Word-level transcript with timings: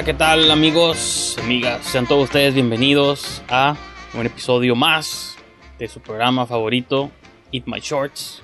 Hola, 0.00 0.06
¿qué 0.06 0.14
tal 0.14 0.50
amigos, 0.50 1.36
amigas? 1.42 1.84
Sean 1.84 2.06
todos 2.06 2.24
ustedes 2.24 2.54
bienvenidos 2.54 3.42
a 3.50 3.76
un 4.14 4.24
episodio 4.24 4.74
más 4.74 5.36
de 5.78 5.88
su 5.88 6.00
programa 6.00 6.46
favorito, 6.46 7.10
Eat 7.52 7.64
My 7.66 7.80
Shorts. 7.80 8.42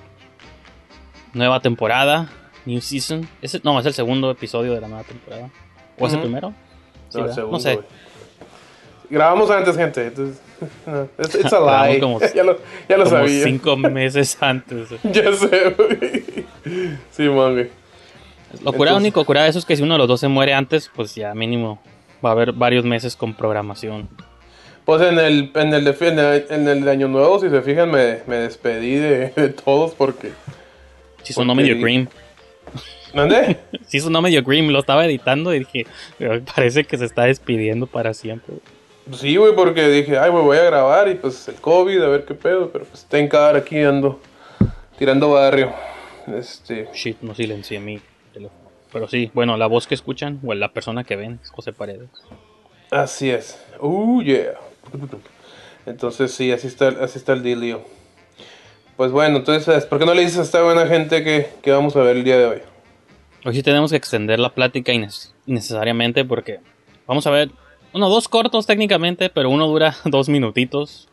Nueva 1.32 1.60
temporada, 1.60 2.28
New 2.66 2.82
Season. 2.82 3.26
¿Es, 3.40 3.64
no, 3.64 3.80
es 3.80 3.86
el 3.86 3.94
segundo 3.94 4.30
episodio 4.30 4.74
de 4.74 4.82
la 4.82 4.88
nueva 4.88 5.04
temporada. 5.04 5.48
¿O 5.98 6.06
es 6.06 6.12
el 6.12 6.20
primero? 6.20 6.52
Sí, 7.08 7.16
No, 7.16 7.20
¿verdad? 7.22 7.34
segundo, 7.34 7.56
no 7.56 7.60
sé. 7.62 7.74
güey. 7.76 7.86
Grabamos 9.08 9.50
antes, 9.50 9.76
gente. 9.78 10.06
Entonces, 10.08 10.42
no, 10.86 11.08
it's, 11.18 11.34
it's 11.36 11.52
a 11.54 11.60
lie. 11.88 11.98
como- 12.00 12.20
ya 12.34 12.44
lo, 12.44 12.58
ya 12.86 12.98
lo 12.98 13.04
Como 13.04 13.16
sabía. 13.16 13.44
cinco 13.44 13.78
meses 13.78 14.36
antes. 14.42 14.90
Ya 15.04 15.32
sé, 15.32 15.70
güey. 15.70 16.44
Sí, 17.12 17.26
güey. 17.28 17.70
Lo 18.64 18.72
cura 18.72 18.90
Entonces- 18.90 18.96
único, 18.96 19.24
cura 19.24 19.46
eso 19.46 19.58
es 19.58 19.64
que 19.64 19.76
si 19.76 19.82
uno 19.82 19.94
de 19.94 19.98
los 19.98 20.08
dos 20.08 20.20
se 20.20 20.28
muere 20.28 20.54
antes, 20.54 20.90
pues 20.94 21.14
ya 21.14 21.34
mínimo 21.34 21.80
va 22.24 22.30
a 22.30 22.32
haber 22.32 22.52
varios 22.52 22.84
meses 22.84 23.16
con 23.16 23.34
programación. 23.34 24.08
Pues 24.84 25.02
en 25.02 25.18
el, 25.18 25.50
en 25.54 25.74
el, 25.74 25.84
de, 25.84 25.96
en 26.00 26.18
el, 26.18 26.46
en 26.48 26.68
el 26.68 26.84
de 26.84 26.90
Año 26.90 27.08
Nuevo, 27.08 27.40
si 27.40 27.50
se 27.50 27.60
fijan, 27.62 27.90
me, 27.90 28.20
me 28.26 28.36
despedí 28.36 28.94
de, 28.94 29.30
de 29.36 29.48
todos 29.50 29.92
porque. 29.94 30.30
Si 31.22 31.32
sonó 31.32 31.54
Porque- 31.54 31.70
medio 31.70 31.82
grim. 31.82 32.06
¿Mandé? 33.14 33.58
Sí 33.86 34.00
sonó 34.00 34.20
medio 34.20 34.42
grim, 34.42 34.68
lo 34.68 34.80
estaba 34.80 35.04
editando 35.06 35.54
y 35.54 35.60
dije, 35.60 35.86
"Pero 36.18 36.42
parece 36.44 36.84
que 36.84 36.98
se 36.98 37.04
está 37.04 37.24
despidiendo 37.24 37.86
para 37.86 38.12
siempre. 38.14 38.56
Sí, 39.12 39.36
güey, 39.36 39.54
porque 39.54 39.88
dije, 39.88 40.18
ay, 40.18 40.30
güey, 40.30 40.42
voy 40.44 40.56
a 40.58 40.64
grabar 40.64 41.08
y 41.08 41.14
pues 41.14 41.46
el 41.48 41.54
COVID, 41.56 42.02
a 42.02 42.08
ver 42.08 42.24
qué 42.24 42.34
pedo. 42.34 42.70
Pero 42.72 42.84
pues 42.84 43.04
ten 43.04 43.28
cara 43.28 43.58
aquí 43.58 43.80
ando 43.80 44.20
tirando 44.98 45.30
barrio. 45.30 45.72
Este. 46.26 46.88
Shit, 46.92 47.18
no 47.22 47.32
silencié 47.34 47.78
mi 47.78 48.00
teléfono. 48.00 48.15
Pero 48.96 49.08
sí, 49.08 49.30
bueno, 49.34 49.58
la 49.58 49.66
voz 49.66 49.86
que 49.86 49.94
escuchan, 49.94 50.40
o 50.42 50.54
la 50.54 50.72
persona 50.72 51.04
que 51.04 51.16
ven, 51.16 51.38
es 51.42 51.50
José 51.50 51.74
Paredes. 51.74 52.08
Así 52.90 53.28
es. 53.28 53.62
Uh, 53.78 54.22
yeah. 54.22 54.54
Entonces 55.84 56.32
sí, 56.32 56.50
así 56.50 56.66
está, 56.66 56.88
así 56.88 57.18
está 57.18 57.34
el 57.34 57.42
dealio. 57.42 57.84
Pues 58.96 59.12
bueno, 59.12 59.36
entonces, 59.36 59.84
¿por 59.84 59.98
qué 59.98 60.06
no 60.06 60.14
le 60.14 60.22
dices 60.22 60.38
a 60.38 60.42
esta 60.44 60.62
buena 60.62 60.86
gente 60.86 61.22
que, 61.22 61.50
que 61.60 61.72
vamos 61.72 61.94
a 61.94 62.00
ver 62.00 62.16
el 62.16 62.24
día 62.24 62.38
de 62.38 62.46
hoy? 62.46 62.62
Hoy 63.44 63.54
sí 63.54 63.62
tenemos 63.62 63.90
que 63.90 63.98
extender 63.98 64.38
la 64.38 64.54
plática 64.54 64.94
innecesariamente 65.44 66.24
porque 66.24 66.60
vamos 67.06 67.26
a 67.26 67.30
ver, 67.30 67.50
uno, 67.92 68.08
dos 68.08 68.28
cortos 68.28 68.66
técnicamente, 68.66 69.28
pero 69.28 69.50
uno 69.50 69.66
dura 69.66 69.94
dos 70.06 70.30
minutitos 70.30 71.06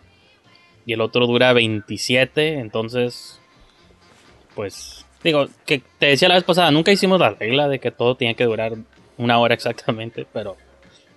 y 0.85 0.93
el 0.93 1.01
otro 1.01 1.27
dura 1.27 1.51
27, 1.51 2.59
entonces, 2.59 3.41
pues, 4.55 5.05
digo, 5.23 5.47
que 5.65 5.81
te 5.99 6.07
decía 6.07 6.27
la 6.27 6.35
vez 6.35 6.43
pasada, 6.43 6.71
nunca 6.71 6.91
hicimos 6.91 7.19
la 7.19 7.31
regla 7.31 7.67
de 7.67 7.79
que 7.79 7.91
todo 7.91 8.15
tenía 8.15 8.33
que 8.33 8.43
durar 8.45 8.73
una 9.17 9.39
hora 9.39 9.53
exactamente, 9.53 10.25
pero 10.31 10.57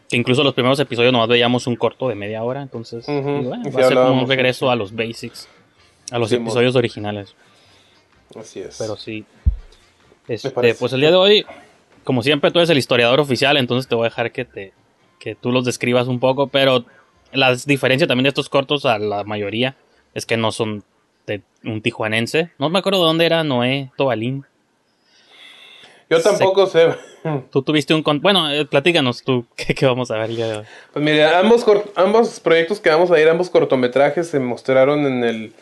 que 0.09 0.17
incluso 0.17 0.45
los 0.45 0.55
primeros 0.55 0.79
episodios 0.79 1.13
nomás 1.13 1.29
veíamos 1.29 1.67
un 1.67 1.77
corto 1.77 2.09
de 2.09 2.15
media 2.15 2.43
hora, 2.43 2.63
entonces, 2.63 3.07
digo, 3.07 3.55
y 3.65 3.71
va 3.71 3.81
a 3.81 3.89
ser 3.89 3.95
como 3.95 4.23
un 4.23 4.29
regreso 4.29 4.71
a 4.71 4.77
los 4.77 4.95
basics, 4.95 5.49
a 6.11 6.19
los 6.19 6.29
Sí, 6.29 6.37
episodios 6.37 6.77
originales. 6.77 7.35
Así 8.39 8.61
es. 8.61 8.77
Pero 8.79 8.97
sí. 8.97 9.25
Este, 10.29 10.51
pues 10.75 10.93
el 10.93 11.01
día 11.01 11.11
de 11.11 11.17
hoy, 11.17 11.47
como 12.05 12.23
siempre, 12.23 12.51
tú 12.51 12.59
eres 12.59 12.71
el 12.71 12.79
historiador 12.79 13.21
oficial, 13.21 13.57
entonces 13.57 13.89
te 13.89 13.95
voy 13.95 14.07
a 14.07 14.11
dejar 14.11 14.33
que 14.33 14.45
te 14.45 14.73
que 15.19 15.35
tú 15.35 15.51
los 15.51 15.65
describas 15.65 16.09
un 16.09 16.21
poco, 16.21 16.49
pero 16.49 16.85
la 17.33 17.55
diferencia 17.55 18.07
también 18.07 18.25
de 18.25 18.29
estos 18.29 18.49
cortos 18.49 18.85
a 18.85 18.99
la 18.99 19.25
mayoría 19.25 19.77
es 20.15 20.27
que 20.27 20.37
no 20.37 20.53
son 20.53 20.85
de 21.27 21.43
un 21.65 21.81
tijuanense. 21.83 22.51
No 22.59 22.69
me 22.71 22.79
acuerdo 22.79 23.01
de 23.01 23.07
dónde 23.07 23.27
era 23.27 23.45
Noé 23.45 23.91
Tobalín. 23.97 24.45
Yo 26.09 26.23
tampoco 26.23 26.67
sé. 26.67 26.89
Tú 27.51 27.63
tuviste 27.63 27.95
un... 27.95 28.03
con- 28.03 28.21
Bueno, 28.21 28.51
eh, 28.51 28.65
platícanos 28.65 29.23
tú 29.23 29.45
qué, 29.57 29.75
qué 29.75 29.87
vamos 29.87 30.11
a 30.11 30.19
ver 30.19 30.31
el 30.31 30.37
día 30.37 30.47
de 30.47 30.57
hoy. 30.59 30.65
Pues 30.93 31.05
mire, 31.05 31.25
ambos, 31.27 31.65
ambos 31.97 32.41
proyectos 32.41 32.81
que 32.81 32.91
vamos 32.91 33.11
a 33.11 33.21
ir, 33.21 33.29
ambos 33.29 33.51
cortometrajes 33.51 34.29
se 34.29 34.39
mostraron 34.39 35.07
en 35.07 35.25
el 35.25 35.53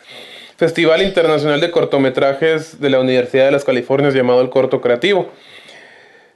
Festival 0.56 1.02
Internacional 1.02 1.60
de 1.60 1.70
Cortometrajes 1.70 2.80
de 2.80 2.90
la 2.90 3.00
Universidad 3.00 3.46
de 3.46 3.52
las 3.52 3.64
Californias 3.64 4.14
llamado 4.14 4.40
el 4.40 4.50
Corto 4.50 4.80
Creativo. 4.80 5.30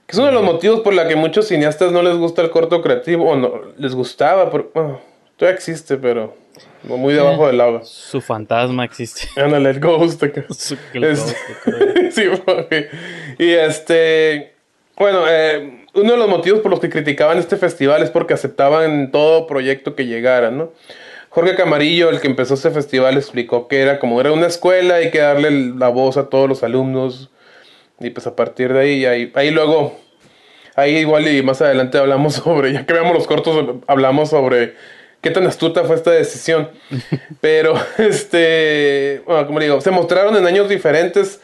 Que 0.07 0.13
es 0.13 0.19
uno 0.19 0.29
de 0.29 0.33
los 0.33 0.43
motivos 0.43 0.81
por 0.81 0.95
la 0.95 1.07
que 1.07 1.17
muchos 1.17 1.47
cineastas 1.49 1.93
no 1.93 2.03
les 2.03 2.17
gusta 2.17 2.41
el 2.41 2.49
corto 2.49 2.81
creativo, 2.81 3.29
o 3.29 3.37
no, 3.37 3.53
les 3.77 3.95
gustaba, 3.95 4.51
por, 4.51 4.71
bueno, 4.73 5.01
todavía 5.39 5.57
existe, 5.57 5.97
pero 5.97 6.37
muy 6.85 7.15
debajo 7.15 7.47
del 7.47 7.61
agua. 7.63 7.81
Su 7.85 8.21
fantasma 8.21 8.85
existe. 8.85 9.23
Ándale, 9.41 9.71
el 9.71 9.81
Ghost. 9.81 10.23
Su- 10.51 10.77
el 10.93 11.05
Es- 11.05 11.21
ghost, 11.21 11.37
creo. 11.65 12.11
sí, 12.13 12.25
porque- 12.45 12.89
y 13.39 13.51
este, 13.53 14.53
bueno, 14.99 15.25
eh, 15.29 15.85
uno 15.95 16.13
de 16.13 16.19
los 16.19 16.29
motivos 16.29 16.61
por 16.61 16.71
los 16.71 16.81
que 16.81 16.91
criticaban 16.91 17.39
este 17.39 17.57
festival 17.57 18.03
es 18.03 18.11
porque 18.11 18.35
aceptaban 18.35 19.11
todo 19.11 19.47
proyecto 19.47 19.95
que 19.95 20.07
llegara, 20.07 20.51
¿no? 20.51 20.73
Jorge 21.31 21.55
Camarillo, 21.57 22.09
el 22.11 22.21
que 22.21 22.27
empezó 22.27 22.55
este 22.55 22.71
festival, 22.71 23.17
explicó 23.17 23.69
que 23.69 23.81
era 23.81 23.99
como 23.99 24.21
era 24.21 24.33
una 24.33 24.47
escuela, 24.47 24.97
hay 24.97 25.11
que 25.11 25.19
darle 25.19 25.51
la 25.77 25.89
voz 25.89 26.17
a 26.17 26.29
todos 26.31 26.49
los 26.49 26.63
alumnos. 26.63 27.31
Y 28.01 28.11
pues 28.11 28.27
a 28.27 28.35
partir 28.37 28.73
de 28.73 28.81
ahí, 28.81 29.05
ahí, 29.07 29.33
ahí 29.35 29.51
luego, 29.51 29.99
ahí 30.77 30.97
igual 30.99 31.29
y 31.29 31.43
más 31.43 31.61
adelante 31.61 31.99
hablamos 31.99 32.35
sobre, 32.35 32.73
ya 32.73 32.87
que 32.87 32.93
veamos 32.93 33.13
los 33.13 33.27
cortos, 33.27 33.77
hablamos 33.89 34.31
sobre 34.31 34.75
qué 35.21 35.31
tan 35.31 35.47
astuta 35.47 35.85
fue 35.85 35.97
esta 35.97 36.11
decisión. 36.11 36.69
Pero, 37.41 37.75
este, 37.99 39.23
bueno, 39.27 39.47
como 39.47 39.61
digo, 39.61 39.81
se 39.81 39.91
mostraron 39.91 40.37
en 40.37 40.47
años 40.47 40.69
diferentes. 40.69 41.41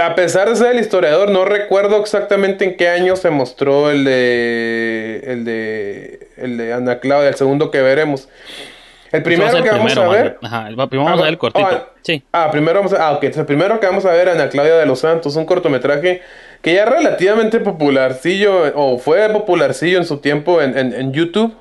A 0.00 0.14
pesar 0.14 0.48
de 0.48 0.56
ser 0.56 0.72
el 0.72 0.80
historiador, 0.80 1.30
no 1.30 1.44
recuerdo 1.44 2.00
exactamente 2.00 2.64
en 2.64 2.76
qué 2.78 2.88
año 2.88 3.14
se 3.14 3.28
mostró 3.28 3.90
el 3.90 4.04
de, 4.04 5.22
el 5.26 5.44
de, 5.44 6.28
el 6.38 6.56
de 6.56 6.72
Ana 6.72 6.98
Claudia, 6.98 7.28
el 7.28 7.34
segundo 7.34 7.70
que 7.70 7.82
veremos. 7.82 8.26
El 9.12 9.22
primero 9.22 9.52
Vamos 9.52 9.60
a 9.60 9.62
ver 9.62 9.70
que 9.70 9.76
vamos 9.78 9.92
primero, 9.92 10.10
a 10.10 10.14
ver. 10.22 10.38
Ajá, 10.42 10.68
el- 10.68 10.76
primero 10.88 11.04
vamos 11.04 11.20
a 11.20 11.22
ver 11.24 11.32
el 11.32 11.38
cortito. 11.38 11.68
Ah, 11.70 11.88
Sí. 12.02 12.22
Ah, 12.32 12.50
primero 12.52 12.78
vamos 12.78 12.92
a, 12.94 13.08
ah, 13.08 13.12
ok. 13.12 13.24
Entonces, 13.24 13.40
el 13.40 13.46
primero 13.46 13.78
que 13.80 13.86
vamos 13.86 14.04
a 14.06 14.12
ver, 14.12 14.28
Ana 14.28 14.48
Claudia 14.48 14.76
de 14.76 14.86
los 14.86 15.00
Santos, 15.00 15.34
un 15.36 15.44
cortometraje 15.44 16.22
que 16.62 16.74
ya 16.74 16.84
es 16.84 16.88
relativamente 16.88 17.58
popularcillo, 17.60 18.72
o 18.76 18.98
fue 18.98 19.28
popularcillo 19.28 19.98
en 19.98 20.04
su 20.06 20.18
tiempo 20.18 20.62
en, 20.62 20.76
en- 20.78 20.94
en 20.94 21.12
YouTube. 21.12 21.54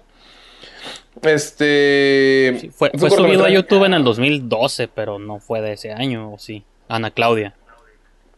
Este. 1.23 2.57
Sí, 2.59 2.69
fue 2.69 2.91
fue 2.97 3.09
subido 3.09 3.45
a 3.45 3.49
YouTube 3.49 3.83
en 3.85 3.93
el 3.93 4.03
2012, 4.03 4.87
pero 4.93 5.19
no 5.19 5.39
fue 5.39 5.61
de 5.61 5.73
ese 5.73 5.91
año, 5.91 6.33
¿o 6.33 6.39
sí? 6.39 6.63
Ana 6.87 7.11
Claudia. 7.11 7.53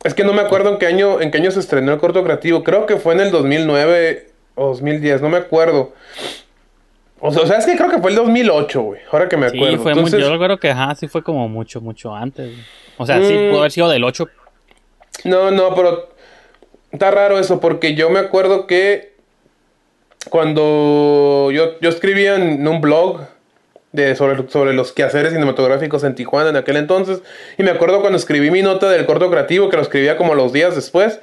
Es 0.03 0.13
que 0.13 0.23
no 0.23 0.31
me 0.33 0.41
acuerdo 0.41 0.69
en 0.71 0.77
qué 0.77 0.85
año, 0.85 1.19
en 1.21 1.31
qué 1.31 1.39
año 1.39 1.51
se 1.51 1.59
estrenó 1.59 1.91
el 1.93 1.99
corto 1.99 2.23
creativo. 2.23 2.63
Creo 2.63 2.85
que 2.85 2.97
fue 2.97 3.13
en 3.15 3.21
el 3.21 3.31
2009 3.31 4.29
o 4.55 4.67
2010, 4.67 5.21
no 5.21 5.29
me 5.29 5.37
acuerdo. 5.37 5.93
O 7.19 7.31
sea, 7.31 7.43
o 7.43 7.47
sea, 7.47 7.57
es 7.57 7.65
que 7.65 7.75
creo 7.75 7.89
que 7.89 7.97
fue 7.97 8.11
el 8.11 8.15
2008, 8.17 8.81
güey. 8.81 9.01
Ahora 9.11 9.27
que 9.27 9.37
me 9.37 9.49
Sí, 9.49 9.57
acuerdo. 9.57 9.77
fue 9.79 9.93
muy, 9.93 10.03
Entonces, 10.03 10.19
yo 10.21 10.31
recuerdo 10.31 10.59
que 10.59 10.69
ajá, 10.69 10.93
sí 10.95 11.07
fue 11.07 11.23
como 11.23 11.49
mucho, 11.49 11.81
mucho 11.81 12.13
antes. 12.15 12.53
O 12.97 13.05
sea, 13.05 13.17
sí 13.21 13.33
Mm. 13.33 13.49
pudo 13.49 13.59
haber 13.59 13.71
sido 13.71 13.89
del 13.89 14.03
8. 14.03 14.29
No, 15.23 15.49
no, 15.49 15.73
pero 15.73 16.09
está 16.91 17.09
raro 17.09 17.39
eso 17.39 17.59
porque 17.59 17.95
yo 17.95 18.11
me 18.11 18.19
acuerdo 18.19 18.67
que 18.67 19.16
cuando 20.29 21.49
yo, 21.51 21.79
yo 21.79 21.89
escribía 21.89 22.35
en 22.35 22.67
un 22.67 22.81
blog 22.81 23.21
de, 23.91 24.15
sobre, 24.15 24.49
sobre 24.49 24.73
los 24.73 24.91
quehaceres 24.91 25.33
cinematográficos 25.33 26.03
en 26.03 26.15
Tijuana 26.15 26.49
en 26.49 26.55
aquel 26.55 26.77
entonces, 26.77 27.21
y 27.57 27.63
me 27.63 27.71
acuerdo 27.71 28.01
cuando 28.01 28.17
escribí 28.17 28.51
mi 28.51 28.61
nota 28.61 28.89
del 28.89 29.05
corto 29.05 29.29
creativo, 29.29 29.69
que 29.69 29.77
lo 29.77 29.81
escribía 29.81 30.17
como 30.17 30.35
los 30.35 30.53
días 30.53 30.75
después, 30.75 31.19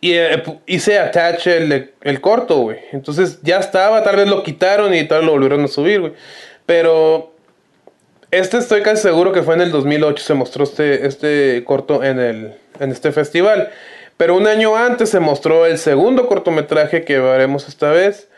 y 0.00 0.12
eh, 0.12 0.42
hice 0.66 0.98
attach 0.98 1.46
el, 1.48 1.92
el 2.00 2.20
corto, 2.20 2.58
güey. 2.58 2.78
Entonces 2.92 3.40
ya 3.42 3.58
estaba, 3.58 4.02
tal 4.04 4.16
vez 4.16 4.28
lo 4.28 4.44
quitaron 4.44 4.94
y 4.94 5.08
tal 5.08 5.26
lo 5.26 5.32
volvieron 5.32 5.64
a 5.64 5.68
subir, 5.68 6.00
güey. 6.00 6.12
Pero 6.66 7.34
este 8.30 8.58
estoy 8.58 8.82
casi 8.82 9.02
seguro 9.02 9.32
que 9.32 9.42
fue 9.42 9.54
en 9.54 9.62
el 9.62 9.72
2008 9.72 10.22
se 10.22 10.34
mostró 10.34 10.62
este, 10.62 11.04
este 11.06 11.64
corto 11.64 12.04
en, 12.04 12.20
el, 12.20 12.54
en 12.78 12.92
este 12.92 13.10
festival. 13.10 13.70
Pero 14.20 14.36
un 14.36 14.46
año 14.46 14.76
antes 14.76 15.08
se 15.08 15.18
mostró 15.18 15.64
el 15.64 15.78
segundo 15.78 16.28
cortometraje 16.28 17.06
que 17.06 17.18
veremos 17.18 17.66
esta 17.66 17.90
vez. 17.90 18.28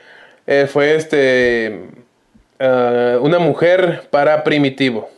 Eh, 0.47 0.69
fue 0.73 0.95
este. 0.95 1.89
ah, 2.61 3.19
una 3.21 3.41
mujer 3.41 4.07
para 4.09 4.45
primitivo. 4.45 5.11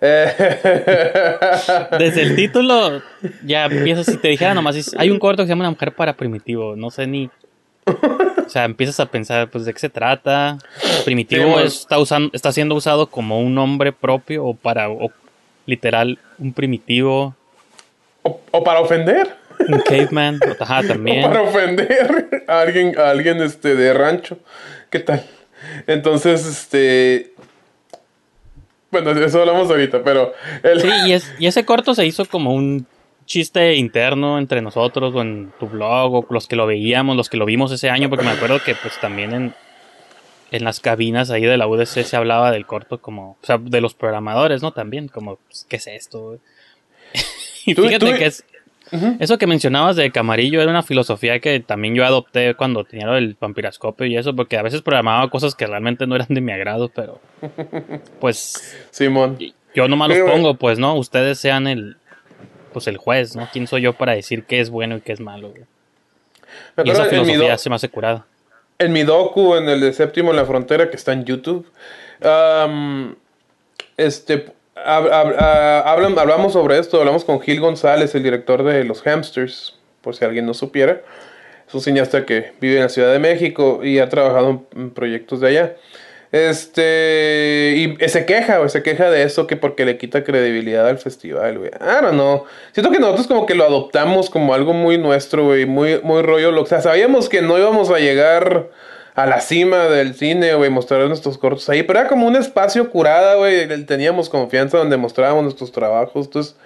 Eh, 0.00 0.32
Desde 1.98 2.22
el 2.22 2.36
título 2.36 3.02
ya 3.44 3.64
empiezas, 3.64 4.06
si 4.06 4.18
te 4.18 4.28
dijera 4.28 4.54
nomás, 4.54 4.94
hay 4.96 5.10
un 5.10 5.18
corto 5.18 5.42
que 5.42 5.48
se 5.48 5.50
llama 5.50 5.64
Una 5.64 5.70
mujer 5.72 5.92
para 5.96 6.12
primitivo, 6.12 6.76
no 6.76 6.92
sé 6.92 7.08
ni... 7.08 7.28
O 7.86 8.48
sea, 8.48 8.66
empiezas 8.66 9.00
a 9.00 9.06
pensar, 9.06 9.50
pues, 9.50 9.64
¿de 9.64 9.72
qué 9.72 9.80
se 9.80 9.90
trata? 9.90 10.58
Primitivo 11.04 11.58
Sí, 11.58 11.66
está, 11.66 11.98
usando, 11.98 12.30
está 12.32 12.52
siendo 12.52 12.76
usado 12.76 13.08
como 13.08 13.40
un 13.40 13.52
nombre 13.52 13.90
propio 13.90 14.44
o 14.44 14.54
para, 14.54 14.88
o, 14.90 15.10
literal, 15.66 16.20
un 16.38 16.52
primitivo, 16.52 17.34
o, 18.22 18.40
o 18.52 18.62
para 18.62 18.78
ofender. 18.78 19.45
Un 19.68 19.80
caveman, 19.80 20.38
ajá, 20.60 20.80
O 20.80 20.86
también. 20.86 21.22
para 21.22 21.42
ofender 21.42 22.44
a 22.48 22.60
alguien, 22.60 22.98
a 22.98 23.10
alguien 23.10 23.42
este, 23.42 23.74
de 23.74 23.92
rancho. 23.94 24.38
¿Qué 24.90 25.00
tal? 25.00 25.24
Entonces, 25.86 26.44
este. 26.46 27.32
Bueno, 28.90 29.10
eso 29.10 29.40
hablamos 29.40 29.68
ahorita, 29.70 30.02
pero. 30.04 30.32
El, 30.62 30.80
Sí, 30.80 30.88
y, 31.06 31.12
es, 31.12 31.34
y 31.38 31.46
ese 31.46 31.64
corto 31.64 31.94
se 31.94 32.06
hizo 32.06 32.24
como 32.26 32.54
un 32.54 32.86
chiste 33.26 33.74
interno 33.74 34.38
entre 34.38 34.62
nosotros 34.62 35.12
o 35.14 35.20
en 35.20 35.52
tu 35.58 35.66
blog 35.68 36.14
o 36.14 36.26
los 36.30 36.46
que 36.46 36.54
lo 36.56 36.66
veíamos, 36.66 37.16
los 37.16 37.28
que 37.28 37.36
lo 37.36 37.44
vimos 37.44 37.72
ese 37.72 37.90
año, 37.90 38.08
porque 38.08 38.24
me 38.24 38.30
acuerdo 38.30 38.62
que 38.62 38.76
pues 38.76 39.00
también 39.00 39.32
en, 39.32 39.54
en 40.52 40.64
las 40.64 40.78
cabinas 40.78 41.30
ahí 41.30 41.42
de 41.42 41.56
la 41.56 41.66
UDC 41.66 42.04
se 42.04 42.16
hablaba 42.16 42.52
del 42.52 42.66
corto 42.66 43.00
como, 43.00 43.32
o 43.42 43.46
sea, 43.46 43.58
de 43.58 43.80
los 43.80 43.94
programadores, 43.94 44.62
¿no? 44.62 44.72
También, 44.72 45.08
como, 45.08 45.36
pues, 45.48 45.66
¿qué 45.68 45.76
es 45.76 45.88
esto? 45.88 46.38
y 47.66 47.74
Tú- 47.74 47.82
fíjate 47.86 48.06
tú- 48.12 48.16
que 48.16 48.26
es... 48.26 48.44
Eso 49.18 49.36
que 49.38 49.46
mencionabas 49.46 49.96
de 49.96 50.10
Camarillo 50.12 50.60
era 50.60 50.70
una 50.70 50.82
filosofía 50.82 51.40
que 51.40 51.58
también 51.60 51.94
yo 51.94 52.04
adopté 52.04 52.54
cuando 52.54 52.84
tenía 52.84 53.08
del 53.08 53.36
vampiroscopio 53.40 54.06
y 54.06 54.16
eso, 54.16 54.34
porque 54.36 54.58
a 54.58 54.62
veces 54.62 54.82
programaba 54.82 55.28
cosas 55.28 55.54
que 55.54 55.66
realmente 55.66 56.06
no 56.06 56.14
eran 56.14 56.28
de 56.30 56.40
mi 56.40 56.52
agrado, 56.52 56.88
pero 56.94 57.20
pues 58.20 58.76
Simón. 58.90 59.38
yo 59.74 59.88
nomás 59.88 60.10
los 60.10 60.30
pongo, 60.30 60.54
pues, 60.54 60.78
¿no? 60.78 60.94
Ustedes 60.94 61.38
sean 61.38 61.66
el, 61.66 61.96
pues, 62.72 62.86
el 62.86 62.96
juez, 62.96 63.34
¿no? 63.34 63.48
¿Quién 63.52 63.66
soy 63.66 63.82
yo 63.82 63.92
para 63.92 64.12
decir 64.12 64.44
qué 64.44 64.60
es 64.60 64.70
bueno 64.70 64.98
y 64.98 65.00
qué 65.00 65.12
es 65.12 65.20
malo? 65.20 65.50
güey? 65.50 65.64
Y 66.84 66.90
esa 66.90 67.06
filosofía 67.06 67.58
se 67.58 67.68
me 67.68 67.76
hace 67.76 67.88
curada. 67.88 68.26
en 68.78 68.92
mi 68.92 69.02
docu, 69.02 69.56
en 69.56 69.68
el 69.68 69.80
de 69.80 69.92
Séptimo 69.92 70.30
en 70.30 70.36
la 70.36 70.44
Frontera, 70.44 70.90
que 70.90 70.96
está 70.96 71.12
en 71.12 71.24
YouTube, 71.24 71.66
este, 73.96 74.46
ah, 74.76 75.84
hablamos 75.86 76.52
sobre 76.52 76.78
esto, 76.78 76.98
hablamos 76.98 77.24
con 77.24 77.40
Gil 77.40 77.60
González, 77.60 78.14
el 78.14 78.22
director 78.22 78.62
de 78.62 78.84
Los 78.84 79.06
Hamsters, 79.06 79.74
por 80.02 80.14
si 80.14 80.24
alguien 80.24 80.46
no 80.46 80.54
supiera. 80.54 81.00
Es 81.66 81.74
un 81.74 81.80
cineasta 81.80 82.24
que 82.24 82.52
vive 82.60 82.76
en 82.76 82.82
la 82.82 82.88
Ciudad 82.88 83.12
de 83.12 83.18
México 83.18 83.80
y 83.82 83.98
ha 83.98 84.08
trabajado 84.08 84.50
en, 84.50 84.66
en 84.76 84.90
proyectos 84.90 85.40
de 85.40 85.48
allá. 85.48 85.76
Este, 86.32 87.74
y 87.76 88.08
se 88.08 88.26
queja, 88.26 88.58
güey, 88.58 88.68
se 88.68 88.82
queja 88.82 89.10
de 89.10 89.22
eso 89.22 89.46
que 89.46 89.56
porque 89.56 89.84
le 89.84 89.96
quita 89.98 90.22
credibilidad 90.24 90.86
al 90.88 90.98
festival, 90.98 91.58
güey. 91.58 91.70
I 91.70 92.02
don't 92.02 92.12
know. 92.12 92.44
Siento 92.72 92.90
que 92.92 92.98
nosotros 92.98 93.26
como 93.26 93.46
que 93.46 93.54
lo 93.54 93.64
adoptamos 93.64 94.30
como 94.30 94.54
algo 94.54 94.72
muy 94.72 94.98
nuestro, 94.98 95.44
güey, 95.44 95.66
muy, 95.66 96.00
muy 96.02 96.22
rollo. 96.22 96.52
lo- 96.52 96.62
O 96.62 96.66
sea, 96.66 96.80
sabíamos 96.80 97.28
que 97.28 97.42
no 97.42 97.58
íbamos 97.58 97.90
a 97.90 97.98
llegar 97.98 98.66
a 99.16 99.24
la 99.24 99.40
cima 99.40 99.86
del 99.86 100.14
cine, 100.14 100.54
güey, 100.54 100.68
mostrar 100.68 101.08
nuestros 101.08 101.38
cortos 101.38 101.68
ahí, 101.70 101.82
pero 101.82 102.00
era 102.00 102.08
como 102.08 102.26
un 102.26 102.36
espacio 102.36 102.90
curada, 102.90 103.34
güey, 103.36 103.66
teníamos 103.86 104.28
confianza 104.28 104.76
donde 104.76 104.98
mostrábamos 104.98 105.42
nuestros 105.42 105.72
trabajos, 105.72 106.26
entonces 106.26 106.56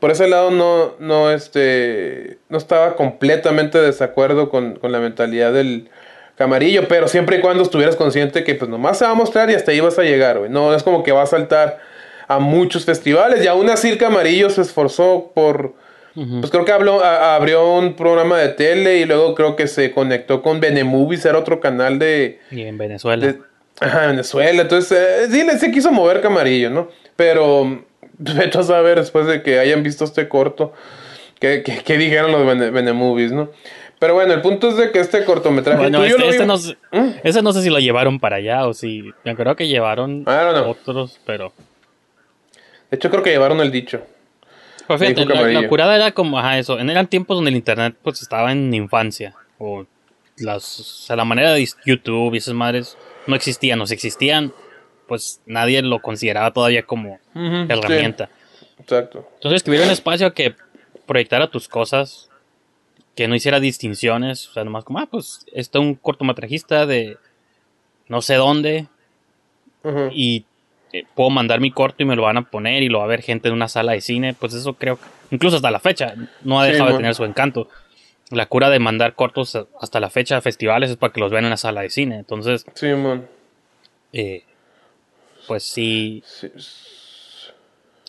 por 0.00 0.10
ese 0.10 0.26
lado 0.26 0.50
no, 0.50 0.94
no, 0.98 1.30
este, 1.30 2.38
no 2.48 2.58
estaba 2.58 2.96
completamente 2.96 3.78
de 3.78 3.86
desacuerdo 3.86 4.50
con, 4.50 4.74
con 4.76 4.90
la 4.90 4.98
mentalidad 4.98 5.52
del 5.52 5.88
camarillo, 6.34 6.88
pero 6.88 7.06
siempre 7.06 7.36
y 7.36 7.40
cuando 7.40 7.62
estuvieras 7.62 7.94
consciente 7.94 8.42
que 8.42 8.56
pues 8.56 8.68
nomás 8.68 8.98
se 8.98 9.04
va 9.04 9.12
a 9.12 9.14
mostrar 9.14 9.48
y 9.50 9.54
hasta 9.54 9.70
ahí 9.70 9.78
vas 9.78 9.98
a 9.98 10.02
llegar, 10.02 10.38
güey. 10.38 10.50
No 10.50 10.74
es 10.74 10.82
como 10.82 11.04
que 11.04 11.12
va 11.12 11.22
a 11.22 11.26
saltar 11.26 11.78
a 12.26 12.38
muchos 12.38 12.84
festivales 12.84 13.44
y 13.44 13.46
aún 13.46 13.70
así 13.70 13.90
el 13.90 13.98
camarillo 13.98 14.50
se 14.50 14.62
esforzó 14.62 15.30
por, 15.34 15.74
pues 16.40 16.50
creo 16.50 16.64
que 16.64 16.72
habló, 16.72 17.02
a- 17.04 17.34
abrió 17.36 17.72
un 17.74 17.94
programa 17.94 18.38
de 18.38 18.48
tele 18.50 18.98
y 18.98 19.04
luego 19.04 19.34
creo 19.34 19.56
que 19.56 19.66
se 19.66 19.92
conectó 19.92 20.42
con 20.42 20.60
Benemovies, 20.60 21.24
era 21.24 21.38
otro 21.38 21.60
canal 21.60 21.98
de, 21.98 22.40
Y 22.50 22.62
en 22.62 22.76
Venezuela. 22.78 23.26
de- 23.26 23.38
ajá, 23.80 24.06
Venezuela. 24.08 24.62
Entonces, 24.62 24.98
eh, 24.98 25.26
sí, 25.30 25.58
se 25.58 25.70
quiso 25.70 25.90
mover 25.92 26.20
Camarillo, 26.20 26.70
¿no? 26.70 26.88
Pero, 27.16 27.84
vete 28.18 28.58
a 28.58 28.62
saber 28.62 28.98
después 28.98 29.26
de 29.26 29.42
que 29.42 29.58
hayan 29.58 29.82
visto 29.82 30.04
este 30.04 30.28
corto, 30.28 30.72
qué, 31.38 31.62
qué- 31.64 31.82
qué 31.84 31.96
dijeron 31.96 32.32
los 32.32 32.44
Bene, 32.46 32.70
Benemovies, 32.70 33.32
¿no? 33.32 33.50
Pero 33.98 34.14
bueno, 34.14 34.32
el 34.32 34.40
punto 34.40 34.68
es 34.70 34.76
de 34.78 34.92
que 34.92 34.98
este 35.00 35.24
cortometraje 35.24 35.78
Bueno, 35.78 36.02
este, 36.04 36.26
este 36.26 36.38
vi- 36.40 36.46
no, 36.46 36.56
sé- 36.56 36.76
¿Mm? 36.90 37.08
ese 37.22 37.42
no 37.42 37.52
sé 37.52 37.60
si 37.62 37.68
lo 37.68 37.78
llevaron 37.80 38.18
para 38.18 38.36
allá 38.36 38.66
o 38.66 38.72
si. 38.72 39.10
Me 39.24 39.30
acuerdo 39.32 39.56
que 39.56 39.68
llevaron 39.68 40.24
otros, 40.66 41.20
pero. 41.26 41.52
De 42.90 42.96
hecho, 42.96 43.10
creo 43.10 43.22
que 43.22 43.30
llevaron 43.30 43.60
el 43.60 43.70
dicho. 43.70 44.02
Fíjate, 44.98 45.20
Dijo 45.22 45.34
la, 45.62 45.68
curada 45.68 45.96
era 45.96 46.12
como, 46.12 46.38
ajá, 46.38 46.58
eso. 46.58 46.78
en- 46.78 46.90
Eran 46.90 47.06
tiempos 47.06 47.36
donde 47.36 47.50
el 47.50 47.56
internet 47.56 47.96
pues 48.02 48.22
estaba 48.22 48.52
en 48.52 48.72
infancia. 48.74 49.34
O 49.58 49.86
las. 50.36 50.80
O 50.80 50.82
sea, 50.82 51.16
la 51.16 51.24
manera 51.24 51.52
de 51.52 51.66
YouTube 51.84 52.34
y 52.34 52.38
esas 52.38 52.54
madres 52.54 52.96
no 53.26 53.36
existían. 53.36 53.80
O 53.80 53.86
si 53.86 53.94
existían, 53.94 54.52
pues 55.06 55.40
nadie 55.46 55.82
lo 55.82 56.00
consideraba 56.00 56.52
todavía 56.52 56.84
como 56.84 57.18
herramienta. 57.68 58.30
Exacto. 58.78 59.28
Entonces, 59.34 59.62
que 59.62 59.70
hubiera 59.70 59.84
un 59.86 59.92
espacio 59.92 60.32
que 60.32 60.54
proyectara 61.06 61.50
tus 61.50 61.68
cosas, 61.68 62.30
que 63.14 63.28
no 63.28 63.34
hiciera 63.34 63.60
distinciones, 63.60 64.48
o 64.48 64.52
sea, 64.52 64.64
nomás 64.64 64.84
como, 64.84 64.98
ah, 65.00 65.08
pues, 65.10 65.44
está 65.52 65.78
un 65.80 65.94
cortometrajista 65.94 66.86
de 66.86 67.18
no 68.08 68.22
sé 68.22 68.34
dónde 68.36 68.86
y 70.12 70.44
eh, 70.92 71.04
puedo 71.14 71.30
mandar 71.30 71.60
mi 71.60 71.70
corto 71.70 72.02
y 72.02 72.06
me 72.06 72.16
lo 72.16 72.22
van 72.22 72.36
a 72.36 72.42
poner 72.50 72.82
y 72.82 72.88
lo 72.88 72.98
va 72.98 73.04
a 73.04 73.08
ver 73.08 73.22
gente 73.22 73.48
en 73.48 73.54
una 73.54 73.68
sala 73.68 73.92
de 73.92 74.00
cine, 74.00 74.34
pues 74.34 74.54
eso 74.54 74.74
creo 74.74 74.96
que, 74.96 75.04
incluso 75.30 75.56
hasta 75.56 75.70
la 75.70 75.80
fecha, 75.80 76.14
no 76.42 76.60
ha 76.60 76.66
Sí, 76.66 76.72
dejado 76.72 76.90
de 76.90 76.96
tener 76.96 77.14
su 77.14 77.24
encanto. 77.24 77.68
La 78.30 78.46
cura 78.46 78.70
de 78.70 78.78
mandar 78.78 79.14
cortos 79.14 79.58
hasta 79.80 79.98
la 80.00 80.08
fecha 80.10 80.36
a 80.36 80.40
festivales 80.40 80.90
es 80.90 80.96
para 80.96 81.12
que 81.12 81.20
los 81.20 81.32
vean 81.32 81.44
en 81.44 81.50
la 81.50 81.56
sala 81.56 81.80
de 81.82 81.90
cine, 81.90 82.16
entonces, 82.16 82.64
Simón. 82.74 83.26
eh, 84.12 84.44
pues 85.48 85.64
sí, 85.64 86.22
Sí, 86.24 86.48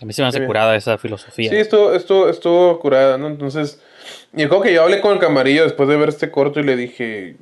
a 0.01 0.05
mí 0.05 0.13
se 0.13 0.21
me 0.23 0.27
hace 0.29 0.43
curada 0.45 0.75
esa 0.75 0.97
filosofía. 0.97 1.51
Sí, 1.51 1.57
estuvo, 1.57 1.93
estuvo, 1.93 2.29
estuvo 2.29 2.79
curada, 2.79 3.17
¿no? 3.19 3.27
Entonces, 3.27 3.79
y 4.33 4.45
creo 4.47 4.61
que 4.61 4.73
yo 4.73 4.81
hablé 4.81 4.99
con 4.99 5.13
el 5.13 5.19
camarillo 5.19 5.63
después 5.63 5.87
de 5.87 5.95
ver 5.95 6.09
este 6.09 6.31
corto 6.31 6.59
y 6.59 6.63
le 6.63 6.75
dije, 6.75 7.35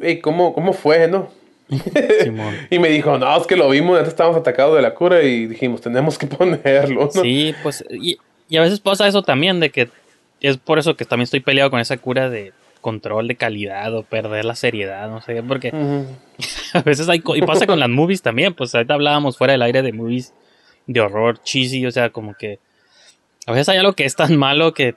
hey, 0.00 0.20
¿cómo, 0.20 0.52
cómo 0.52 0.72
fue, 0.74 1.08
no? 1.08 1.30
Y 2.70 2.78
me 2.78 2.88
dijo, 2.88 3.18
no, 3.18 3.36
es 3.36 3.46
que 3.46 3.56
lo 3.56 3.68
vimos, 3.68 3.98
antes 3.98 4.12
estábamos 4.12 4.40
atacados 4.40 4.76
de 4.76 4.82
la 4.82 4.94
cura 4.94 5.22
y 5.22 5.46
dijimos, 5.46 5.80
tenemos 5.80 6.18
que 6.18 6.26
ponerlo, 6.28 7.10
¿no? 7.14 7.22
Sí, 7.22 7.54
pues, 7.62 7.84
y, 7.90 8.18
y 8.48 8.56
a 8.56 8.62
veces 8.62 8.80
pasa 8.80 9.06
eso 9.06 9.22
también, 9.22 9.60
de 9.60 9.70
que 9.70 9.88
es 10.40 10.56
por 10.56 10.78
eso 10.78 10.96
que 10.96 11.04
también 11.04 11.24
estoy 11.24 11.40
peleado 11.40 11.70
con 11.70 11.80
esa 11.80 11.96
cura 11.96 12.30
de 12.30 12.52
control 12.80 13.28
de 13.28 13.36
calidad 13.36 13.94
o 13.94 14.02
perder 14.02 14.44
la 14.44 14.54
seriedad, 14.54 15.08
no 15.10 15.20
sé, 15.20 15.42
porque 15.42 15.72
a 16.72 16.82
veces 16.82 17.08
hay, 17.08 17.22
y 17.34 17.42
pasa 17.42 17.66
con 17.66 17.80
las 17.80 17.88
movies 17.88 18.22
también, 18.22 18.54
pues 18.54 18.74
ahorita 18.74 18.94
hablábamos 18.94 19.36
fuera 19.36 19.52
del 19.52 19.62
aire 19.62 19.82
de 19.82 19.92
movies 19.92 20.32
de 20.86 21.00
horror 21.00 21.42
cheesy, 21.42 21.84
o 21.86 21.90
sea, 21.90 22.10
como 22.10 22.34
que 22.34 22.60
a 23.46 23.52
veces 23.52 23.68
hay 23.68 23.78
algo 23.78 23.94
que 23.94 24.04
es 24.04 24.16
tan 24.16 24.36
malo 24.36 24.74
que 24.74 24.94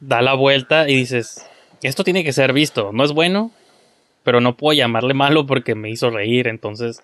da 0.00 0.20
la 0.20 0.34
vuelta 0.34 0.88
y 0.88 0.96
dices, 0.96 1.46
esto 1.82 2.04
tiene 2.04 2.24
que 2.24 2.32
ser 2.32 2.52
visto, 2.52 2.90
no 2.92 3.04
es 3.04 3.12
bueno, 3.12 3.50
pero 4.22 4.40
no 4.40 4.56
puedo 4.56 4.76
llamarle 4.76 5.14
malo 5.14 5.46
porque 5.46 5.74
me 5.74 5.90
hizo 5.90 6.10
reír, 6.10 6.48
entonces, 6.48 7.02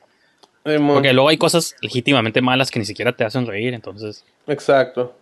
porque 0.63 1.13
luego 1.13 1.29
hay 1.29 1.39
cosas 1.39 1.77
legítimamente 1.81 2.41
malas 2.41 2.71
que 2.71 2.79
ni 2.79 2.85
siquiera 2.85 3.13
te 3.13 3.25
hacen 3.25 3.47
reír, 3.47 3.75
entonces... 3.75 4.25
Exacto. 4.47 5.15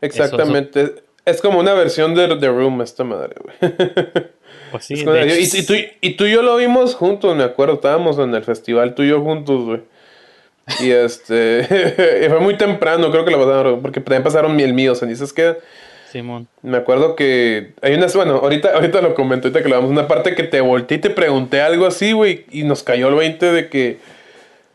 Exactamente. 0.00 1.02
Es 1.24 1.40
como 1.40 1.58
una 1.58 1.74
versión 1.74 2.14
de 2.14 2.36
The 2.36 2.48
Room 2.48 2.80
esta 2.82 3.04
madre, 3.04 3.36
güey. 3.42 3.72
Pues 4.70 4.84
sí, 4.84 5.04
de 5.04 5.22
hecho, 5.24 5.56
y, 5.56 5.60
y 5.60 5.66
tú, 5.66 5.74
y 6.00 6.14
tú 6.14 6.26
y 6.26 6.32
yo 6.32 6.42
lo 6.42 6.54
vimos 6.56 6.94
juntos, 6.94 7.36
me 7.36 7.42
acuerdo, 7.42 7.74
estábamos 7.74 8.20
en 8.20 8.32
el 8.36 8.44
festival, 8.44 8.94
tú 8.94 9.02
y 9.02 9.08
yo 9.08 9.20
juntos, 9.20 9.64
güey. 9.64 9.80
Y 10.78 10.90
este, 10.90 11.64
fue 12.28 12.38
muy 12.38 12.56
temprano, 12.56 13.10
creo 13.10 13.24
que 13.24 13.32
lo 13.32 13.38
pasaron, 13.38 13.82
porque 13.82 14.00
también 14.00 14.22
pasaron 14.22 14.60
el 14.60 14.72
mío, 14.72 14.94
cenizas 14.94 15.32
que 15.32 15.56
Simón. 16.10 16.48
me 16.62 16.76
acuerdo 16.76 17.14
que 17.14 17.72
hay 17.82 17.94
unas, 17.94 18.14
bueno, 18.16 18.36
ahorita, 18.36 18.74
ahorita 18.74 19.00
lo 19.00 19.14
comento, 19.14 19.46
ahorita 19.46 19.62
que 19.62 19.68
lo 19.68 19.76
vamos, 19.76 19.90
una 19.90 20.08
parte 20.08 20.34
que 20.34 20.42
te 20.42 20.60
volteé 20.60 20.98
y 20.98 21.00
te 21.00 21.10
pregunté 21.10 21.60
algo 21.60 21.86
así, 21.86 22.12
güey, 22.12 22.46
y 22.50 22.64
nos 22.64 22.82
cayó 22.82 23.08
el 23.08 23.14
20 23.14 23.52
de 23.52 23.68
que 23.68 23.98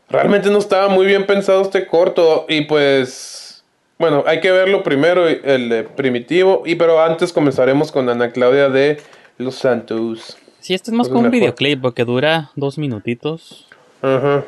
realmente 0.08 0.50
no 0.50 0.58
estaba 0.58 0.88
muy 0.88 1.04
bien 1.06 1.26
pensado 1.26 1.62
este 1.62 1.86
corto, 1.86 2.46
y 2.48 2.62
pues, 2.62 3.64
bueno, 3.98 4.24
hay 4.26 4.40
que 4.40 4.50
verlo 4.50 4.82
primero, 4.82 5.28
el 5.28 5.72
eh, 5.72 5.82
primitivo, 5.96 6.62
y 6.64 6.76
pero 6.76 7.02
antes 7.02 7.32
comenzaremos 7.32 7.92
con 7.92 8.08
Ana 8.08 8.30
Claudia 8.30 8.70
de 8.70 8.98
Los 9.36 9.56
Santos. 9.56 10.38
Sí, 10.66 10.74
este 10.74 10.90
es 10.90 10.96
más 10.96 11.08
como 11.08 11.20
un 11.20 11.30
videoclip 11.30 11.80
porque 11.80 12.04
dura 12.04 12.50
dos 12.56 12.76
minutitos. 12.76 13.68
Ajá. 14.02 14.44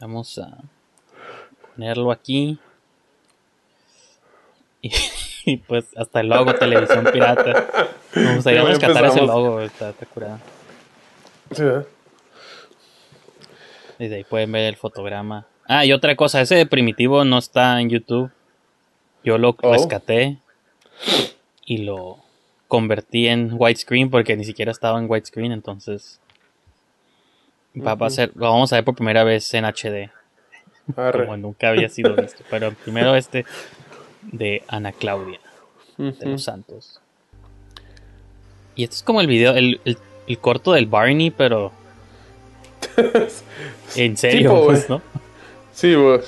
Vamos 0.00 0.38
a 0.38 0.56
ponerlo 1.74 2.10
aquí. 2.10 2.58
Y, 4.80 4.90
Y 5.46 5.58
pues 5.58 5.86
hasta 5.96 6.20
el 6.20 6.28
logo, 6.28 6.54
televisión 6.54 7.06
pirata. 7.12 7.66
Me 8.14 8.34
gustaría 8.36 8.62
Ya 8.62 8.68
rescatar 8.68 9.04
ese 9.06 9.20
logo, 9.22 9.60
está, 9.60 9.90
está 9.90 10.06
curado. 10.06 10.38
Sí, 11.52 11.62
¿verdad? 11.62 11.86
Desde 13.98 14.16
ahí 14.16 14.24
pueden 14.24 14.50
ver 14.52 14.64
el 14.64 14.76
fotograma. 14.76 15.46
Ah, 15.68 15.84
y 15.84 15.92
otra 15.92 16.16
cosa, 16.16 16.40
ese 16.40 16.54
de 16.56 16.66
primitivo 16.66 17.24
no 17.24 17.38
está 17.38 17.80
en 17.80 17.90
YouTube. 17.90 18.30
Yo 19.22 19.38
lo 19.38 19.56
Oh. 19.62 19.72
rescaté 19.72 20.38
y 21.64 21.78
lo 21.78 22.18
convertí 22.68 23.28
en 23.28 23.50
widescreen 23.52 24.10
porque 24.10 24.36
ni 24.36 24.44
siquiera 24.44 24.72
estaba 24.72 24.98
en 24.98 25.08
widescreen, 25.10 25.52
entonces 25.52 26.20
va, 27.76 27.94
va 27.94 28.06
a 28.08 28.10
ser, 28.10 28.32
lo 28.34 28.50
vamos 28.50 28.72
a 28.72 28.76
ver 28.76 28.84
por 28.84 28.94
primera 28.94 29.24
vez 29.24 29.52
en 29.54 29.64
HD, 29.64 30.10
Arre. 30.96 31.24
como 31.24 31.36
nunca 31.36 31.68
había 31.70 31.88
sido 31.88 32.14
visto. 32.16 32.42
Pero 32.50 32.72
primero 32.72 33.14
este 33.16 33.46
de 34.32 34.62
Ana 34.68 34.92
Claudia 34.92 35.40
de 35.98 36.26
los 36.26 36.42
Santos. 36.44 37.00
Y 38.74 38.84
este 38.84 38.96
es 38.96 39.02
como 39.02 39.20
el 39.20 39.26
video, 39.26 39.54
el, 39.54 39.80
el- 39.84 39.98
el 40.26 40.38
corto 40.38 40.72
del 40.72 40.86
Barney, 40.86 41.30
pero 41.30 41.70
en 43.96 44.16
serio, 44.16 44.50
Tipo, 44.50 44.64
pues. 44.64 44.88
¿no? 44.88 45.00
Sí, 45.72 45.94
güey. 45.94 46.20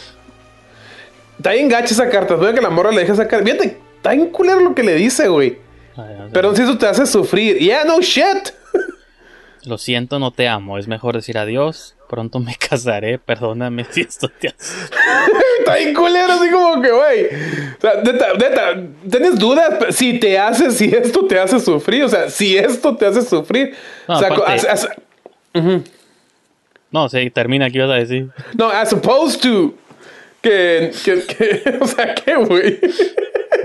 Está 1.39 1.53
bien 1.53 1.69
gacha 1.69 1.93
esa 1.95 2.09
carta. 2.11 2.35
Veo 2.37 2.55
que 2.55 2.61
la 2.61 2.71
morra 2.71 2.91
le 2.93 3.01
deja 3.01 3.15
sacar. 3.15 3.43
Fíjate, 3.43 3.79
está 3.97 4.13
bien 4.13 4.31
culero 4.31 4.61
lo 4.61 4.75
que 4.75 4.83
le 4.83 4.95
dice, 4.95 5.29
güey. 5.29 5.59
Sé. 5.95 6.03
Perdón 6.33 6.57
si 6.57 6.63
eso 6.63 6.77
te 6.79 6.87
hace 6.87 7.07
sufrir. 7.07 7.59
Yeah, 7.59 7.85
no 7.85 8.01
shit. 8.01 8.51
Lo 9.65 9.79
siento, 9.79 10.19
no 10.21 10.31
te 10.31 10.47
amo. 10.47 10.79
Es 10.79 10.87
mejor 10.87 11.17
decir 11.17 11.39
adiós. 11.39 11.96
Pronto 12.09 12.39
me 12.39 12.55
casaré. 12.69 13.19
Perdóname 13.19 13.85
si 13.91 14.03
esto 14.03 14.29
te 14.29 14.49
hace. 14.49 14.75
Está 15.59 15.77
bien 15.77 15.95
culero, 15.95 16.33
así 16.35 16.49
como 16.51 16.81
que, 16.83 16.91
güey. 16.91 17.27
O 17.27 17.81
sea, 17.81 18.03
neta, 18.05 18.27
neta, 18.35 18.83
¿tienes 19.11 19.39
dudas? 19.39 19.95
Si 19.95 20.19
te 20.19 20.39
hace, 20.39 20.71
si 20.71 20.87
esto 20.87 21.27
te 21.27 21.39
hace 21.39 21.59
sufrir. 21.61 22.05
O 22.05 22.09
sea, 22.09 22.31
si 22.31 22.57
esto 22.57 22.97
te 22.97 23.07
hace 23.07 23.23
sufrir. 23.23 23.75
No, 24.09 24.17
o 24.17 24.19
sea, 24.19 24.29
aparte- 24.29 24.53
as- 24.69 24.85
as- 24.85 24.89
No, 26.91 27.09
sí, 27.09 27.31
termina. 27.31 27.69
¿Qué 27.71 27.79
ibas 27.79 27.91
a 27.91 27.95
decir? 27.95 28.29
no, 28.55 28.69
as 28.69 28.93
opposed 28.93 29.41
to. 29.41 29.75
Que, 30.43 30.93
que, 31.05 31.23
que- 31.27 31.79
o 31.81 31.87
sea, 31.87 32.15
¿qué, 32.15 32.37
güey? 32.37 32.79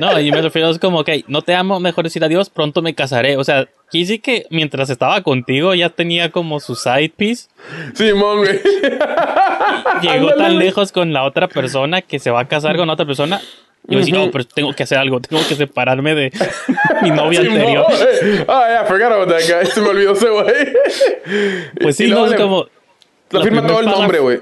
No, 0.01 0.19
y 0.19 0.31
me 0.31 0.41
refiero 0.41 0.67
es 0.71 0.79
como, 0.79 1.01
ok, 1.01 1.09
no 1.27 1.43
te 1.43 1.53
amo, 1.53 1.79
mejor 1.79 2.05
decir 2.05 2.23
adiós. 2.23 2.49
Pronto 2.49 2.81
me 2.81 2.95
casaré. 2.95 3.37
O 3.37 3.43
sea, 3.43 3.67
quise 3.91 4.17
que 4.17 4.47
mientras 4.49 4.89
estaba 4.89 5.21
contigo 5.21 5.75
ya 5.75 5.89
tenía 5.89 6.31
como 6.31 6.59
su 6.59 6.73
side 6.73 7.13
piece. 7.15 7.49
Simón, 7.93 8.39
güey. 8.39 8.59
Llegó 10.01 10.33
tan 10.33 10.57
lejos 10.57 10.91
con 10.91 11.13
la 11.13 11.23
otra 11.23 11.47
persona 11.47 12.01
que 12.01 12.17
se 12.17 12.31
va 12.31 12.39
a 12.39 12.47
casar 12.47 12.77
con 12.77 12.89
otra 12.89 13.05
persona. 13.05 13.41
Y 13.87 13.93
yo 13.93 13.99
decía, 13.99 14.15
no, 14.15 14.31
pero 14.31 14.43
tengo 14.43 14.73
que 14.73 14.81
hacer 14.81 14.97
algo. 14.97 15.19
Tengo 15.19 15.43
que 15.47 15.53
separarme 15.53 16.15
de 16.15 16.31
mi 17.03 17.11
novia 17.11 17.41
anterior. 17.41 17.85
Ah, 18.47 18.65
yeah, 18.69 18.85
forgot 18.85 19.11
about 19.11 19.29
that 19.29 19.41
guy. 19.47 19.67
Se 19.67 19.81
me 19.81 19.89
olvidó 19.89 20.13
ese 20.13 20.29
güey. 20.29 20.73
Pues 21.79 21.95
sí, 21.95 22.09
no 22.09 22.25
es 22.25 22.33
como. 22.33 22.65
La 23.29 23.41
firma 23.43 23.67
todo 23.67 23.81
el 23.81 23.85
nombre, 23.85 24.17
güey. 24.17 24.41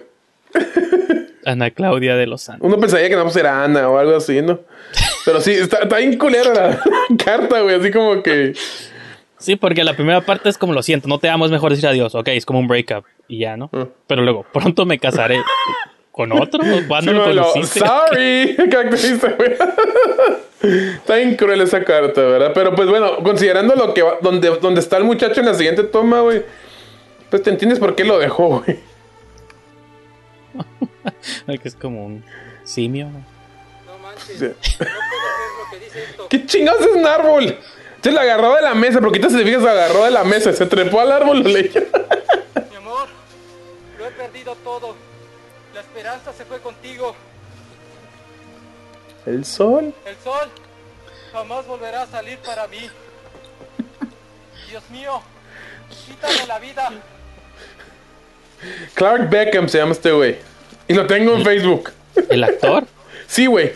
Ana 1.46 1.70
Claudia 1.72 2.16
de 2.16 2.28
los 2.28 2.44
Santos. 2.44 2.66
Uno 2.66 2.80
pensaría 2.80 3.10
que 3.10 3.16
no 3.18 3.24
pues 3.24 3.36
era 3.36 3.62
Ana 3.62 3.90
o 3.90 3.98
algo 3.98 4.16
así, 4.16 4.42
¿no? 4.42 4.62
Pero 5.26 5.42
sí, 5.42 5.52
está, 5.52 5.80
está 5.80 5.98
bien 5.98 6.18
culera 6.18 6.54
la 6.54 6.82
carta, 7.24 7.62
güey. 7.62 7.76
Así 7.76 7.92
como 7.92 8.22
que. 8.24 8.54
Sí, 9.38 9.56
porque 9.56 9.84
la 9.84 9.96
primera 9.96 10.22
parte 10.22 10.50
es 10.50 10.58
como 10.58 10.74
lo 10.74 10.82
siento, 10.84 11.08
no 11.08 11.18
te 11.20 11.30
amo, 11.30 11.46
es 11.46 11.52
mejor 11.52 11.72
decir 11.72 11.88
adiós. 11.88 12.14
Ok, 12.16 12.28
es 12.30 12.46
como 12.46 12.60
un 12.60 12.68
breakup 12.68 13.06
y 13.28 13.40
ya, 13.40 13.56
¿no? 13.56 13.70
Ah. 13.74 13.88
Pero 14.08 14.22
luego, 14.22 14.46
pronto 14.52 14.86
me 14.86 15.00
casaré 15.00 15.42
con 16.12 16.32
otro. 16.34 16.60
¿Cuándo 16.88 17.12
Sí, 17.12 17.18
lo 17.18 17.26
no, 17.26 17.44
conociste? 17.52 17.80
sorry. 17.80 18.58
Está 20.62 21.16
bien 21.16 21.36
cruel 21.38 21.62
esa 21.62 21.84
carta, 21.86 22.22
¿verdad? 22.22 22.52
Pero 22.54 22.76
pues 22.76 22.90
bueno, 22.90 23.18
considerando 23.24 23.76
lo 23.76 23.94
que 23.94 24.02
va, 24.02 24.18
donde, 24.22 24.50
donde 24.60 24.82
está 24.82 24.98
el 24.98 25.06
muchacho 25.06 25.40
en 25.40 25.46
la 25.46 25.54
siguiente 25.54 25.84
toma, 25.84 26.20
güey. 26.20 26.42
Pues 27.30 27.42
te 27.44 27.50
entiendes 27.50 27.80
por 27.80 27.96
qué 27.96 28.04
lo 28.04 28.20
dejó, 28.20 28.60
güey. 28.60 28.80
que 31.62 31.68
es 31.68 31.76
como 31.76 32.06
un 32.06 32.26
simio. 32.66 33.06
¿no? 33.08 33.39
Sí. 34.26 34.52
¿Qué 36.30 36.46
chingados 36.46 36.82
es 36.82 36.96
un 36.96 37.06
árbol? 37.06 37.58
Se 38.02 38.12
lo 38.12 38.20
agarró 38.20 38.56
de 38.56 38.62
la 38.62 38.74
mesa, 38.74 39.00
pero 39.00 39.12
quita 39.12 39.30
si 39.30 39.38
te 39.38 39.44
fijas, 39.44 39.62
se 39.62 39.70
agarró 39.70 40.06
de 40.06 40.12
la 40.12 40.24
mesa, 40.24 40.54
se 40.54 40.66
trepó 40.66 41.02
al 41.02 41.12
árbol, 41.12 41.40
lo 41.44 41.50
leyó. 41.50 41.82
Mi 42.70 42.76
amor, 42.78 43.08
lo 43.98 44.06
he 44.08 44.12
perdido 44.12 44.56
todo. 44.64 44.96
La 45.74 45.82
esperanza 45.82 46.32
se 46.34 46.46
fue 46.46 46.60
contigo. 46.60 47.16
El 49.26 49.44
sol. 49.44 49.94
El 50.06 50.16
sol 50.24 50.50
jamás 51.34 51.68
volverá 51.68 52.04
a 52.04 52.08
salir 52.08 52.38
para 52.40 52.68
mí. 52.68 52.90
Dios 54.70 54.84
mío, 54.92 55.22
quítame 56.06 56.48
la 56.48 56.60
vida. 56.60 56.92
Clark 58.94 59.30
Beckham 59.30 59.68
se 59.68 59.78
llama 59.78 59.92
este 59.92 60.12
güey. 60.12 60.38
Y 60.88 60.94
lo 60.94 61.06
tengo 61.06 61.34
en 61.34 61.44
Facebook. 61.44 61.92
El 62.30 62.44
actor, 62.44 62.86
Sí, 63.28 63.46
güey. 63.46 63.74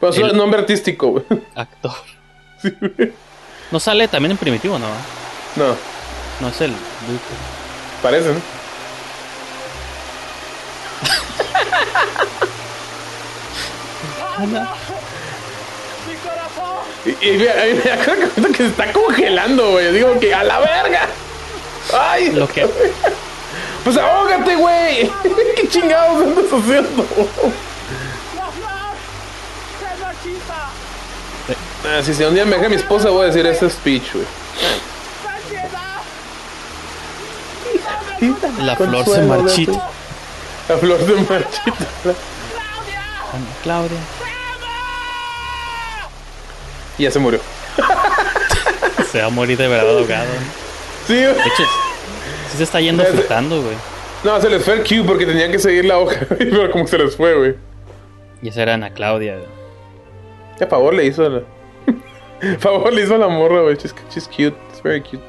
Es 0.00 0.16
El- 0.18 0.36
nombre 0.36 0.60
artístico, 0.60 1.08
güey. 1.08 1.24
actor. 1.54 1.92
No 3.70 3.78
sale 3.78 4.08
también 4.08 4.30
en 4.32 4.38
primitivo, 4.38 4.78
¿no? 4.78 4.86
No, 5.56 5.76
No 6.40 6.48
es 6.48 6.58
el. 6.62 6.72
parece, 8.02 8.28
¿no? 8.32 8.40
¡Mi 16.06 16.14
corazón! 16.16 16.78
Y, 17.04 17.26
y 17.26 17.48
ahí 17.48 17.80
me 17.84 17.90
acuerdo 17.92 18.28
que 18.52 18.56
se 18.56 18.66
está 18.66 18.92
congelando, 18.92 19.72
güey. 19.72 19.92
Digo 19.92 20.18
que 20.20 20.34
a 20.34 20.44
la 20.44 20.58
verga. 20.60 21.08
¡Ay! 21.98 22.32
Lo 22.32 22.48
que. 22.48 22.66
Pues 23.84 23.96
ahógate, 23.96 24.56
güey. 24.56 25.10
¿Qué 25.56 25.68
chingados 25.68 26.22
andas 26.22 26.44
haciendo? 26.46 27.06
¡La 28.36 28.46
flor! 28.50 28.94
¡Se 29.80 30.00
marchita! 30.02 30.70
Ah, 31.90 32.02
si, 32.02 32.12
si 32.14 32.22
un 32.22 32.34
día 32.34 32.44
me 32.44 32.56
deja 32.56 32.68
mi 32.68 32.74
esposa, 32.76 33.08
voy 33.10 33.22
a 33.22 33.26
decir 33.26 33.46
ese 33.46 33.68
speech, 33.70 34.12
güey. 34.12 34.26
La 38.60 38.76
flor 38.76 39.04
se 39.04 39.22
marchita. 39.22 39.90
La 40.68 40.76
flor 40.76 40.98
de 40.98 41.14
marchita. 41.14 41.86
Ana 43.32 43.46
Claudia. 43.62 43.98
Y 46.98 47.04
ya 47.04 47.10
se 47.10 47.18
murió. 47.18 47.40
Se 49.10 49.20
va 49.20 49.26
a 49.26 49.30
morir 49.30 49.56
de 49.56 49.68
verdad 49.68 49.96
ahogado. 49.98 50.26
Sí, 51.06 51.14
güey. 51.14 51.26
De 51.26 51.30
hecho, 51.30 51.62
sí 52.50 52.56
se 52.58 52.64
está 52.64 52.80
yendo 52.80 53.04
sé. 53.04 53.12
flotando, 53.12 53.62
güey. 53.62 53.76
No, 54.24 54.40
se 54.40 54.50
les 54.50 54.64
fue 54.64 54.74
el 54.74 54.80
cue 54.86 55.04
porque 55.06 55.24
tenían 55.24 55.52
que 55.52 55.58
seguir 55.60 55.84
la 55.84 55.98
hoja. 55.98 56.18
Pero 56.28 56.70
como 56.70 56.86
se 56.86 56.98
les 56.98 57.16
fue, 57.16 57.34
güey. 57.36 57.54
Y 58.42 58.48
esa 58.48 58.62
era 58.62 58.74
Ana 58.74 58.90
Claudia. 58.90 59.36
güey. 59.36 59.48
A 60.60 60.66
favor 60.66 60.92
le 60.92 61.06
hizo 61.06 61.28
la. 61.28 61.42
Favor 62.58 62.92
le 62.92 63.02
hizo 63.02 63.14
a 63.14 63.18
la 63.18 63.28
morra, 63.28 63.62
güey. 63.62 63.76
She's, 63.76 63.94
she's 64.10 64.28
cute. 64.28 64.56
It's 64.70 64.82
very 64.82 65.00
cute. 65.00 65.22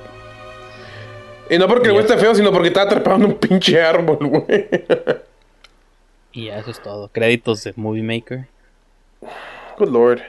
Y 1.49 1.57
no 1.57 1.67
porque 1.67 1.87
el 1.87 1.93
güey 1.93 2.05
esté 2.05 2.17
feo, 2.17 2.35
sino 2.35 2.51
porque 2.51 2.67
estaba 2.67 2.85
atrapado 2.85 3.17
en 3.17 3.25
un 3.25 3.35
pinche 3.35 3.81
árbol, 3.81 4.17
güey. 4.17 4.69
Y 6.31 6.47
eso 6.49 6.69
es 6.69 6.79
todo. 6.79 7.09
Créditos 7.11 7.63
de 7.63 7.73
Movie 7.75 8.03
Maker. 8.03 8.47
Good 9.79 9.89
lord. 9.89 10.21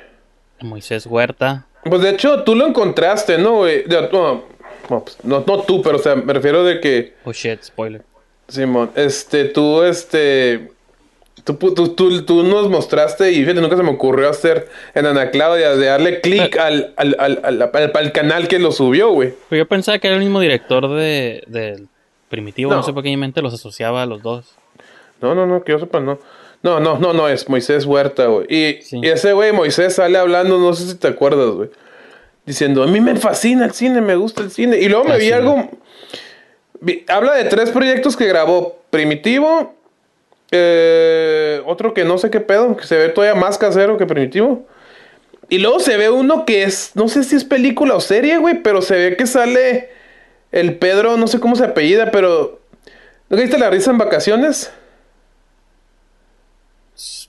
Moisés 0.61 1.07
Huerta. 1.07 1.67
Pues 1.85 2.01
de 2.01 2.11
hecho, 2.11 2.43
tú 2.43 2.55
lo 2.55 2.67
encontraste, 2.67 3.39
¿no, 3.39 3.59
güey? 3.59 3.85
No, 3.87 4.43
no, 4.89 5.05
pues, 5.05 5.19
no, 5.23 5.45
no 5.47 5.63
tú, 5.63 5.83
pero 5.83 5.97
o 5.97 5.99
sea, 5.99 6.15
me 6.17 6.33
refiero 6.33 6.65
de 6.65 6.81
que. 6.81 7.15
Oh 7.25 7.33
shit, 7.33 7.63
spoiler. 7.63 8.03
Simón, 8.49 8.91
este, 8.95 9.45
tú, 9.45 9.83
este. 9.83 10.73
Tú, 11.51 11.59
pu- 11.59 11.75
tú, 11.75 11.89
tú, 11.89 12.23
tú 12.25 12.43
nos 12.45 12.69
mostraste 12.69 13.33
y 13.33 13.41
fíjate, 13.41 13.61
nunca 13.61 13.77
se 13.77 13.83
me 13.83 13.91
ocurrió 13.91 14.29
hacer 14.29 14.69
en 14.95 15.07
Ana 15.07 15.31
Claudia 15.31 15.75
de 15.75 15.87
darle 15.87 16.21
clic 16.21 16.57
al, 16.59 16.93
al, 16.97 17.17
al, 17.19 17.41
al, 17.43 17.63
al- 17.63 17.93
al 17.95 18.13
canal 18.13 18.47
que 18.47 18.59
lo 18.59 18.71
subió, 18.73 19.11
güey. 19.11 19.33
Pero 19.49 19.65
yo 19.65 19.69
pensaba 19.69 19.99
que 19.99 20.07
era 20.07 20.17
el 20.17 20.23
mismo 20.23 20.39
director 20.41 20.89
de, 20.89 21.43
del 21.47 21.89
Primitivo. 22.29 22.71
No. 22.71 22.77
No. 22.79 22.83
sé 22.85 22.93
por 22.93 23.03
qué 23.03 23.09
mi 23.09 23.17
mente 23.17 23.43
los 23.43 23.53
asociaba 23.55 24.03
a 24.03 24.07
los 24.07 24.23
dos. 24.23 24.47
No, 25.21 25.35
no, 25.35 25.47
no, 25.47 25.65
que 25.65 25.73
yo 25.73 25.79
sepa, 25.81 25.99
no. 26.01 26.19
No, 26.63 26.79
no, 26.79 26.99
no, 26.99 27.13
no 27.13 27.29
es 27.29 27.49
Moisés 27.49 27.85
Huerta, 27.87 28.27
güey. 28.27 28.47
Y, 28.49 28.83
Sí. 28.83 29.01
y 29.03 29.09
ese 29.09 29.33
güey, 29.33 29.51
Moisés, 29.53 29.95
sale 29.97 30.19
hablando, 30.19 30.59
no 30.59 30.73
sé 30.75 30.87
si 30.89 30.95
te 30.97 31.09
acuerdas, 31.09 31.51
güey. 31.51 31.71
Diciendo, 32.47 32.83
a 32.83 32.87
mí 32.87 33.01
me 33.01 33.17
fascina 33.17 33.65
el 33.65 33.73
cine, 33.73 34.01
me 34.01 34.15
gusta 34.15 34.43
el 34.43 34.51
cine. 34.51 34.79
Y 34.79 34.89
luego 34.89 35.05
me 35.05 35.15
Ah, 35.15 35.17
vi 35.17 35.33
algo. 35.33 35.69
vi- 36.81 37.05
habla 37.09 37.35
de 37.35 37.45
tres 37.45 37.71
proyectos 37.71 38.17
que 38.17 38.27
grabó: 38.27 38.79
Primitivo, 38.91 39.75
eh, 40.51 41.63
otro 41.67 41.95
que 41.95 42.05
no 42.05 42.19
sé 42.19 42.31
qué 42.31 42.41
pedo, 42.41 42.77
que 42.77 42.87
se 42.87 42.97
ve 42.97 43.09
todavía 43.09 43.41
más 43.41 43.59
casero 43.59 43.97
que 43.97 44.07
Primitivo. 44.07 44.67
Y 45.49 45.59
luego 45.59 45.81
se 45.81 45.97
ve 45.97 46.11
uno 46.11 46.45
que 46.45 46.63
es, 46.63 46.93
no 46.95 47.09
sé 47.09 47.25
si 47.25 47.37
es 47.37 47.45
película 47.45 47.95
o 47.95 48.01
serie, 48.01 48.39
güey, 48.39 48.63
pero 48.63 48.83
se 48.83 48.95
ve 48.97 49.17
que 49.17 49.27
sale 49.27 49.91
el 50.53 50.77
Pedro, 50.77 51.17
no 51.17 51.27
sé 51.27 51.41
cómo 51.41 51.57
se 51.57 51.65
apellida, 51.65 52.11
pero. 52.11 52.61
¿No 53.29 53.37
viste 53.37 53.59
la 53.59 53.71
risa 53.71 53.91
en 53.91 53.99
vacaciones? 53.99 54.73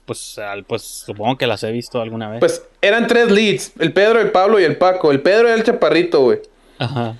pues, 0.04 0.38
pues 0.66 0.82
supongo 0.82 1.38
que 1.38 1.46
las 1.46 1.62
he 1.62 1.72
visto 1.72 2.00
alguna 2.00 2.28
vez. 2.28 2.40
Pues 2.40 2.62
eran 2.80 3.06
tres 3.06 3.30
leads: 3.30 3.72
el 3.78 3.92
Pedro, 3.92 4.20
el 4.20 4.30
Pablo 4.30 4.60
y 4.60 4.64
el 4.64 4.76
Paco. 4.76 5.10
El 5.10 5.20
Pedro 5.20 5.48
era 5.48 5.56
el 5.56 5.64
chaparrito, 5.64 6.20
güey. 6.22 6.40
Ajá. 6.78 7.16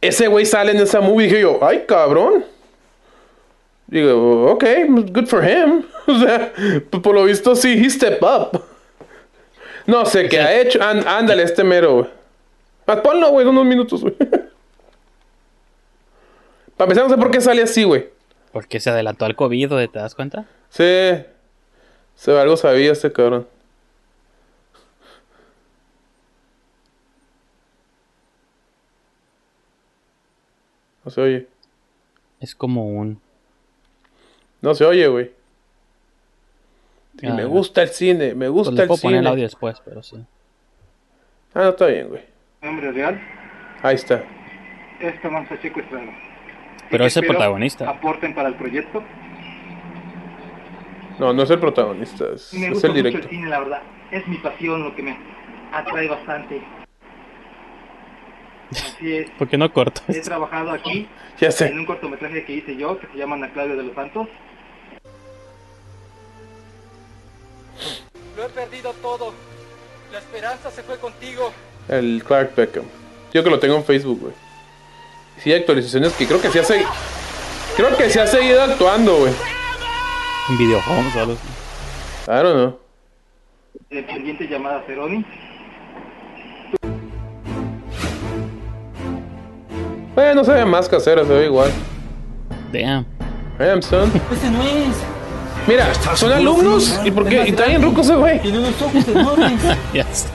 Ese 0.00 0.28
güey 0.28 0.46
sale 0.46 0.72
en 0.72 0.78
esa 0.78 1.00
movie 1.00 1.26
y 1.26 1.28
dije 1.30 1.42
yo, 1.42 1.58
ay, 1.62 1.84
cabrón. 1.88 2.44
Digo, 3.88 4.50
ok, 4.52 4.64
good 5.12 5.26
for 5.26 5.44
him. 5.44 5.84
O 6.08 6.18
sea, 6.20 6.52
pues, 6.88 7.02
por 7.02 7.14
lo 7.16 7.24
visto 7.24 7.56
sí, 7.56 7.72
he 7.84 7.90
step 7.90 8.22
up. 8.22 8.62
No 9.86 10.06
sé 10.06 10.28
qué 10.28 10.38
ha 10.40 10.60
hecho. 10.60 10.78
Án- 10.80 11.04
ándale, 11.04 11.42
este 11.42 11.64
mero, 11.64 11.94
güey. 11.94 12.06
Ponlo, 13.02 13.30
güey, 13.30 13.44
unos 13.44 13.64
minutos, 13.66 14.02
güey. 14.02 14.14
Para 16.76 16.84
empezar, 16.90 17.04
no 17.04 17.10
sé 17.10 17.16
por 17.16 17.30
qué 17.32 17.40
sale 17.40 17.62
así, 17.62 17.82
güey. 17.82 18.08
Porque 18.52 18.78
se 18.78 18.90
adelantó 18.90 19.24
al 19.24 19.34
COVID, 19.34 19.68
güey, 19.72 19.88
¿te 19.88 19.98
das 19.98 20.14
cuenta? 20.14 20.44
Sí. 20.68 21.24
Se 22.14 22.38
algo 22.38 22.56
sabía 22.56 22.92
este 22.92 23.12
cabrón. 23.12 23.48
No 31.04 31.10
se 31.10 31.20
oye. 31.20 31.46
Es 32.40 32.54
como 32.54 32.86
un... 32.88 33.20
No 34.66 34.74
se 34.74 34.84
oye, 34.84 35.06
güey. 35.06 35.30
Y 37.22 37.28
Ah, 37.28 37.34
me 37.34 37.44
gusta 37.44 37.82
el 37.84 37.88
cine, 37.90 38.34
me 38.34 38.46
Pues 38.46 38.50
gusta 38.50 38.72
le 38.72 38.82
el 38.82 38.88
poner 38.88 38.98
cine. 39.00 39.18
el 39.18 39.26
audio 39.28 39.44
después, 39.44 39.80
pero 39.84 40.02
sí. 40.02 40.16
Ah, 41.54 41.60
no, 41.60 41.68
está 41.68 41.86
bien, 41.86 42.08
güey. 42.08 42.22
Nombre 42.62 42.90
real, 42.90 43.20
Ahí 43.80 43.94
está. 43.94 44.24
es 44.98 45.22
Tomás 45.22 45.48
Pacheco 45.48 45.78
Estrada. 45.78 46.12
Pero 46.90 47.04
es 47.04 47.16
el 47.16 47.26
protagonista. 47.28 47.88
Aporten 47.88 48.34
para 48.34 48.48
el 48.48 48.56
proyecto. 48.56 49.04
No, 51.20 51.32
no 51.32 51.44
es 51.44 51.50
el 51.50 51.60
protagonista, 51.60 52.24
es, 52.34 52.52
Me 52.52 52.66
es 52.66 52.72
gusta 52.72 52.88
el 52.88 52.92
mucho 52.94 53.04
director. 53.04 53.30
el 53.30 53.36
cine, 53.36 53.48
la 53.48 53.58
verdad. 53.60 53.82
Es 54.10 54.26
mi 54.26 54.38
pasión 54.38 54.82
lo 54.82 54.96
que 54.96 55.02
me 55.04 55.16
atrae 55.72 56.08
bastante. 56.08 56.60
Así 58.72 59.14
es. 59.18 59.30
¿Por 59.30 59.46
qué 59.48 59.56
no 59.56 59.72
corto? 59.72 60.00
He 60.08 60.20
trabajado 60.22 60.72
aquí 60.72 61.06
Ya 61.40 61.46
en 61.46 61.52
sé. 61.52 61.72
un 61.72 61.86
cortometraje 61.86 62.44
que 62.44 62.52
hice 62.52 62.76
yo, 62.76 62.98
que 62.98 63.06
se 63.06 63.16
llama 63.16 63.36
Ana 63.36 63.52
Claudia 63.52 63.76
de 63.76 63.84
los 63.84 63.94
Santos. 63.94 64.26
Lo 68.36 68.44
he 68.44 68.48
perdido 68.48 68.92
todo. 69.02 69.32
La 70.12 70.18
esperanza 70.18 70.70
se 70.70 70.82
fue 70.82 70.98
contigo. 70.98 71.52
El 71.88 72.22
Clark 72.26 72.54
Beckham. 72.54 72.84
Yo 73.32 73.42
que 73.42 73.50
lo 73.50 73.58
tengo 73.58 73.76
en 73.76 73.84
Facebook, 73.84 74.20
güey. 74.20 74.34
Sí, 75.42 75.52
hay 75.52 75.60
actualizaciones 75.60 76.12
que 76.14 76.26
creo 76.26 76.40
que 76.40 76.50
se 76.50 76.60
hace. 76.60 76.84
Creo 77.76 77.96
que 77.96 78.08
se 78.08 78.20
ha 78.20 78.26
seguido 78.26 78.62
actuando, 78.62 79.16
güey. 79.16 79.32
En 80.48 80.58
videojuegos 80.58 81.16
o 81.16 81.20
algo 81.20 81.36
don't 82.26 82.54
know. 82.54 82.78
Independiente 83.90 84.48
llamada 84.48 84.82
Ceroni. 84.86 85.24
Eh, 90.16 90.32
no 90.34 90.44
se 90.44 90.52
ve 90.52 90.64
más 90.64 90.88
casero, 90.88 91.26
se 91.26 91.32
ve 91.32 91.44
igual. 91.44 91.70
Damn. 92.72 93.06
Damn, 93.58 93.82
son. 93.82 94.10
Ese 94.32 94.50
no 94.50 94.62
es. 94.62 95.15
Mira, 95.66 95.92
son 96.14 96.32
alumnos. 96.32 97.00
¿Y 97.04 97.10
por 97.10 97.28
qué? 97.28 97.48
¿Y 97.48 97.52
bien 97.52 97.82
ruco 97.82 98.00
ese 98.00 98.14
güey? 98.14 98.40
Tiene 98.40 98.58
unos 98.58 98.80
ojos 98.80 99.08
enormes. 99.08 99.60
Ya 99.92 100.04
sé. 100.12 100.28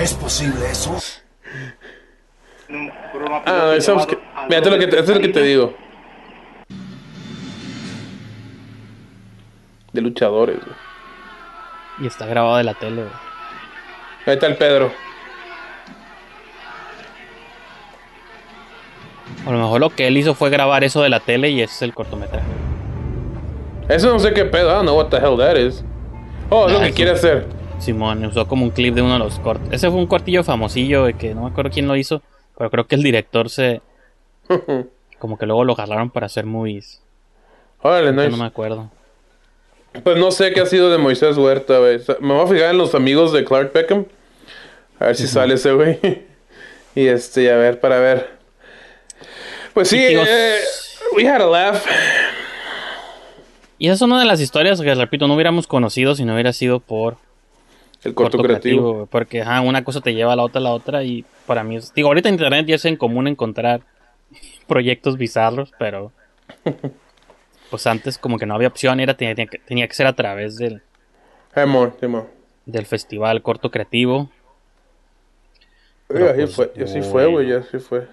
¿Es 0.00 0.14
posible 0.14 0.70
eso? 0.70 0.96
Ah, 3.44 3.74
eso 3.76 3.98
es, 3.98 4.06
que, 4.06 4.18
mira, 4.48 4.58
esto 4.58 4.70
es 4.70 4.74
lo 4.74 4.78
que, 4.78 4.84
esto 4.84 5.12
es 5.12 5.16
lo 5.16 5.20
que 5.20 5.28
te 5.28 5.42
digo. 5.42 5.74
De 9.92 10.00
luchadores, 10.00 10.56
güey. 10.56 10.76
Y 12.00 12.06
está 12.06 12.26
grabado 12.26 12.56
de 12.56 12.64
la 12.64 12.74
tele, 12.74 13.02
güey. 13.02 13.14
Ahí 14.26 14.34
está 14.34 14.46
el 14.46 14.56
Pedro. 14.56 14.92
A 19.44 19.50
lo 19.50 19.58
mejor 19.58 19.80
lo 19.80 19.90
que 19.90 20.06
él 20.06 20.16
hizo 20.16 20.34
fue 20.34 20.50
grabar 20.50 20.84
eso 20.84 21.02
de 21.02 21.08
la 21.08 21.20
tele 21.20 21.50
y 21.50 21.60
ese 21.60 21.74
es 21.74 21.82
el 21.82 21.94
cortometraje. 21.94 22.61
Eso 23.88 24.12
no 24.12 24.18
sé 24.18 24.32
qué 24.32 24.44
pedo. 24.44 24.68
I 24.70 24.74
don't 24.74 24.82
know 24.86 24.96
what 24.96 25.08
the 25.08 25.16
hell 25.18 25.36
that 25.38 25.56
is. 25.56 25.84
Oh, 26.50 26.66
es 26.66 26.72
lo 26.72 26.78
Ah, 26.78 26.82
que 26.82 26.86
eso. 26.88 26.96
quiere 26.96 27.10
hacer. 27.12 27.46
Simón 27.78 28.24
usó 28.24 28.46
como 28.46 28.64
un 28.64 28.70
clip 28.70 28.94
de 28.94 29.02
uno 29.02 29.14
de 29.14 29.18
los 29.18 29.38
cortos. 29.40 29.68
Ese 29.72 29.90
fue 29.90 29.98
un 29.98 30.06
cortillo 30.06 30.44
famosillo 30.44 31.04
de 31.04 31.14
que 31.14 31.34
no 31.34 31.42
me 31.42 31.48
acuerdo 31.50 31.70
quién 31.70 31.88
lo 31.88 31.96
hizo, 31.96 32.22
pero 32.56 32.70
creo 32.70 32.86
que 32.86 32.94
el 32.94 33.02
director 33.02 33.50
se. 33.50 33.80
Como 35.18 35.38
que 35.38 35.46
luego 35.46 35.64
lo 35.64 35.74
jalaron 35.76 36.10
para 36.10 36.26
hacer 36.26 36.46
movies. 36.46 37.00
Órale, 37.80 38.12
nice. 38.12 38.28
No 38.30 38.36
me 38.36 38.44
acuerdo. 38.44 38.90
Pues 40.04 40.16
no 40.16 40.30
sé 40.30 40.52
qué 40.52 40.60
ha 40.60 40.66
sido 40.66 40.90
de 40.90 40.98
Moisés 40.98 41.36
Huerta, 41.36 41.78
güey. 41.78 42.00
Me 42.20 42.34
voy 42.34 42.44
a 42.44 42.46
fijar 42.48 42.70
en 42.70 42.78
los 42.78 42.94
amigos 42.94 43.32
de 43.32 43.44
Clark 43.44 43.72
Beckham. 43.72 44.06
A 44.98 45.06
ver 45.06 45.16
si 45.16 45.26
sale 45.26 45.54
ese 45.54 45.72
güey. 45.72 45.98
y 46.94 47.06
este, 47.06 47.52
a 47.52 47.56
ver, 47.56 47.78
para 47.80 47.98
ver. 47.98 48.30
Pues 49.74 49.88
sí, 49.88 49.98
eh, 50.00 50.56
we 51.16 51.26
had 51.28 51.40
a 51.40 51.46
laugh. 51.46 51.82
Y 53.82 53.86
esa 53.86 53.94
es 53.94 54.02
una 54.02 54.20
de 54.20 54.26
las 54.26 54.40
historias 54.40 54.80
que, 54.80 54.94
repito, 54.94 55.26
no 55.26 55.34
hubiéramos 55.34 55.66
conocido 55.66 56.14
si 56.14 56.24
no 56.24 56.34
hubiera 56.34 56.52
sido 56.52 56.78
por 56.78 57.16
El 58.04 58.14
corto, 58.14 58.38
creativo. 58.40 59.08
porque 59.10 59.42
ajá, 59.42 59.60
una 59.60 59.82
cosa 59.82 60.00
te 60.00 60.14
lleva 60.14 60.34
a 60.34 60.36
la 60.36 60.44
otra, 60.44 60.60
a 60.60 60.62
la 60.62 60.70
otra. 60.70 61.02
Y 61.02 61.24
para 61.48 61.64
mí, 61.64 61.74
es- 61.74 61.92
digo, 61.92 62.06
ahorita 62.06 62.28
en 62.28 62.36
internet 62.36 62.64
ya 62.64 62.76
es 62.76 62.84
en 62.84 62.96
común 62.96 63.26
encontrar 63.26 63.80
proyectos 64.68 65.18
bizarros, 65.18 65.72
pero 65.80 66.12
pues 67.70 67.84
antes 67.88 68.18
como 68.18 68.38
que 68.38 68.46
no 68.46 68.54
había 68.54 68.68
opción, 68.68 69.00
era 69.00 69.14
tenía, 69.16 69.34
tenía 69.34 69.50
que, 69.50 69.58
tenía 69.58 69.88
que 69.88 69.94
ser 69.94 70.06
a 70.06 70.12
través 70.12 70.58
del, 70.58 70.80
del 72.66 72.86
festival 72.86 73.42
corto 73.42 73.70
creativo. 73.72 74.30
Sí, 76.08 76.22
así 76.22 76.36
pues, 76.42 76.54
fue, 76.54 76.72
y 76.76 76.82
así 76.82 76.98
bueno. 77.00 77.10
fue, 77.12 77.26
güey, 77.26 77.52
así 77.52 77.78
fue. 77.80 78.06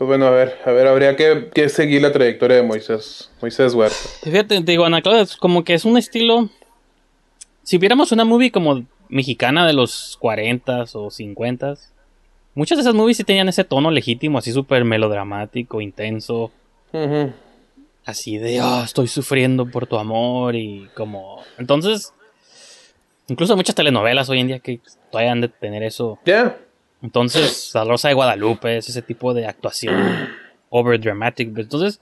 Pues 0.00 0.08
bueno, 0.08 0.24
a 0.28 0.30
ver, 0.30 0.56
a 0.64 0.70
ver, 0.72 0.86
habría 0.86 1.14
que, 1.14 1.50
que 1.52 1.68
seguir 1.68 2.00
la 2.00 2.10
trayectoria 2.10 2.56
de 2.56 2.62
Moisés, 2.62 3.30
Moisés 3.42 3.74
Huerta. 3.74 3.98
Fíjate, 4.22 4.62
te 4.62 4.72
digo, 4.72 4.86
Ana 4.86 5.02
Claudia, 5.02 5.20
es 5.20 5.36
como 5.36 5.62
que 5.62 5.74
es 5.74 5.84
un 5.84 5.98
estilo. 5.98 6.48
Si 7.64 7.76
viéramos 7.76 8.10
una 8.10 8.24
movie 8.24 8.50
como 8.50 8.82
mexicana 9.10 9.66
de 9.66 9.74
los 9.74 10.16
40s 10.18 10.92
o 10.94 11.08
50s, 11.10 11.90
muchas 12.54 12.78
de 12.78 12.80
esas 12.80 12.94
movies 12.94 13.18
sí 13.18 13.24
tenían 13.24 13.50
ese 13.50 13.62
tono 13.62 13.90
legítimo, 13.90 14.38
así 14.38 14.52
súper 14.52 14.86
melodramático, 14.86 15.82
intenso, 15.82 16.50
así 18.06 18.38
de, 18.38 18.58
"Ah, 18.58 18.80
estoy 18.86 19.06
sufriendo 19.06 19.66
por 19.66 19.86
tu 19.86 19.98
amor 19.98 20.56
y 20.56 20.88
como. 20.94 21.42
Entonces, 21.58 22.14
incluso 23.28 23.54
muchas 23.54 23.74
telenovelas 23.74 24.30
hoy 24.30 24.40
en 24.40 24.46
día 24.46 24.60
que 24.60 24.80
todavía 25.12 25.32
han 25.32 25.42
de 25.42 25.48
tener 25.48 25.82
eso. 25.82 26.18
Ya, 26.24 26.56
Entonces, 27.02 27.70
La 27.74 27.84
Rosa 27.84 28.08
de 28.08 28.14
Guadalupe 28.14 28.76
es 28.76 28.88
ese 28.88 29.02
tipo 29.02 29.32
de 29.32 29.46
actuación 29.46 30.28
over 30.70 31.00
dramatic. 31.00 31.56
Entonces, 31.56 32.00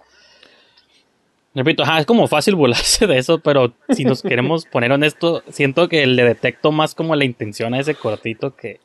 repito, 1.54 1.82
ajá, 1.82 2.00
es 2.00 2.06
como 2.06 2.26
fácil 2.26 2.54
burlarse 2.54 3.06
de 3.06 3.18
eso, 3.18 3.38
pero 3.38 3.72
si 3.90 4.04
nos 4.04 4.22
queremos 4.22 4.66
poner 4.72 4.92
honesto, 4.92 5.42
siento 5.48 5.88
que 5.88 6.06
le 6.06 6.24
detecto 6.24 6.72
más 6.72 6.94
como 6.94 7.14
la 7.16 7.24
intención 7.24 7.74
a 7.74 7.80
ese 7.80 7.94
cortito 7.94 8.54
que 8.54 8.80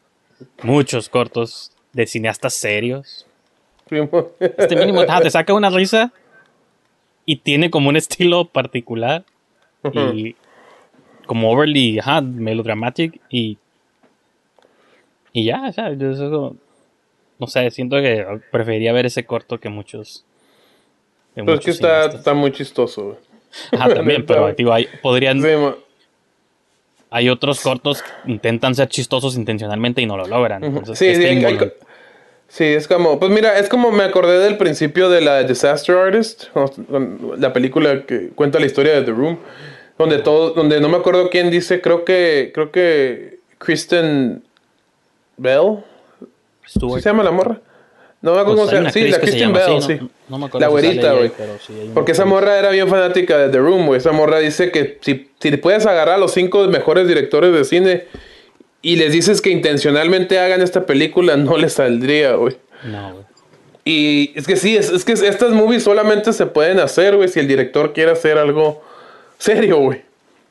muchos 0.62 1.10
cortos 1.10 1.72
de 1.94 2.08
cineastas 2.08 2.54
serios. 2.54 3.26
primo. 3.88 4.30
Este 4.40 4.76
mínimo 4.76 5.02
ajá, 5.02 5.22
te 5.22 5.30
saca 5.30 5.54
una 5.54 5.70
risa 5.70 6.12
y 7.26 7.38
tiene 7.38 7.70
como 7.70 7.90
un 7.90 7.96
estilo 7.96 8.46
particular 8.46 9.24
y 9.94 10.36
como 11.26 11.52
overly 11.52 12.00
ajá, 12.00 12.22
melodramatic 12.22 13.22
y 13.30 13.58
y 15.34 15.46
ya, 15.46 15.68
o 15.68 15.72
sea, 15.74 15.92
yo 15.94 16.12
eso, 16.12 16.56
no 17.40 17.48
sé, 17.48 17.70
siento 17.72 17.98
que 17.98 18.26
preferiría 18.52 18.94
ver 18.94 19.06
ese 19.08 19.26
corto 19.26 19.60
que 19.60 19.70
muchos. 19.70 20.24
que 21.36 21.42
Pero 21.44 21.56
es 21.58 21.66
que 21.66 21.72
está, 21.72 22.06
está 22.06 22.34
muy 22.34 22.52
chistoso. 22.52 23.18
Ajá, 23.72 23.94
también, 23.94 24.26
pero 24.28 24.54
digo, 24.54 24.72
hay, 24.72 24.88
podrían, 25.02 25.42
Sí, 25.42 25.48
hay 27.10 27.30
otros 27.30 27.62
cortos 27.62 28.02
que 28.02 28.32
intentan 28.32 28.74
ser 28.74 28.88
chistosos 28.90 29.36
intencionalmente 29.36 30.02
y 30.02 30.06
no 30.06 30.18
lo 30.18 30.26
logran. 30.26 30.64
Entonces, 30.64 30.98
Sí, 30.98 31.16
sí, 31.16 31.24
hay- 31.24 31.46
hay 31.46 31.72
sí, 32.48 32.64
es 32.66 32.88
como, 32.88 33.20
pues 33.20 33.32
mira, 33.32 33.58
es 33.60 33.70
como 33.70 33.92
me 33.92 34.04
acordé 34.04 34.40
del 34.40 34.58
principio 34.58 35.10
de 35.10 35.22
la 35.22 35.44
Disaster 35.44 35.96
Artist, 35.96 36.46
la 37.38 37.54
película 37.54 38.06
que 38.06 38.30
cuenta 38.30 38.60
la 38.60 38.66
historia 38.66 38.94
de 38.94 39.04
The 39.04 39.12
Room, 39.12 39.38
donde 39.98 40.20
todo, 40.20 40.52
donde 40.52 40.80
no 40.80 40.90
me 40.90 40.98
acuerdo 40.98 41.30
quién 41.30 41.52
dice, 41.52 41.82
creo 41.82 42.04
que, 42.04 42.52
creo 42.54 42.72
que 42.72 43.40
Kristen 43.60 44.44
Bell, 45.38 45.78
¿sí 46.66 46.80
se 46.80 47.02
llama 47.02 47.24
la 47.24 47.32
morra? 47.32 47.60
No 48.22 48.36
me 48.36 48.40
acuerdo 48.40 48.56
Pues 48.56 48.56
cómo 48.56 48.70
se 48.70 48.76
hay 48.76 48.78
llama. 48.78 48.84
una 48.84 48.92
Sí, 48.94 49.08
la 49.10 49.20
Kristen 49.20 49.54
Bell, 49.54 49.78
así, 49.78 49.88
sí. 49.88 49.98
no- 50.02 50.10
no 50.30 50.38
me 50.38 50.46
acuerdo 50.46 50.60
la 50.66 50.68
güerita, 50.72 51.14
güey. 51.14 51.32
sí, 51.68 51.92
Porque 51.94 52.14
esa 52.14 52.24
morra 52.26 52.58
era 52.58 52.70
bien 52.70 52.88
fanática 52.88 53.38
de 53.38 53.50
The 53.50 53.58
Room, 53.58 53.86
güey. 53.88 53.98
Esa 53.98 54.14
morra 54.14 54.40
dice 54.40 54.72
que 54.72 54.98
si, 55.02 55.30
si 55.42 55.58
puedes 55.58 55.86
agarrar 55.86 56.16
a 56.16 56.18
los 56.18 56.32
cinco 56.34 56.66
mejores 56.68 57.08
directores 57.08 57.52
de 57.54 57.66
cine 57.66 58.06
y 58.82 58.96
les 58.96 59.12
dices 59.12 59.42
que 59.42 59.50
intencionalmente 59.50 60.40
hagan 60.40 60.62
esta 60.62 60.86
película, 60.86 61.36
no 61.36 61.58
les 61.58 61.74
saldría, 61.74 62.36
güey. 62.36 62.56
No, 62.86 63.12
güey. 63.14 63.24
Y 63.86 64.32
es 64.36 64.48
que 64.48 64.56
sí, 64.56 64.78
es, 64.78 64.90
es 64.90 65.04
que 65.04 65.12
estas 65.12 65.52
movies 65.52 65.84
solamente 65.84 66.32
se 66.32 66.46
pueden 66.46 66.80
hacer, 66.80 67.18
güey, 67.18 67.28
si 67.28 67.42
el 67.42 67.50
director 67.50 67.92
quiere 67.92 68.12
hacer 68.12 68.38
algo 68.38 68.82
serio, 69.38 69.80
güey. 69.80 70.02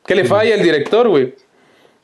Que 0.05 0.14
le 0.14 0.25
falla 0.25 0.55
el 0.55 0.62
director, 0.62 1.09
güey. 1.09 1.35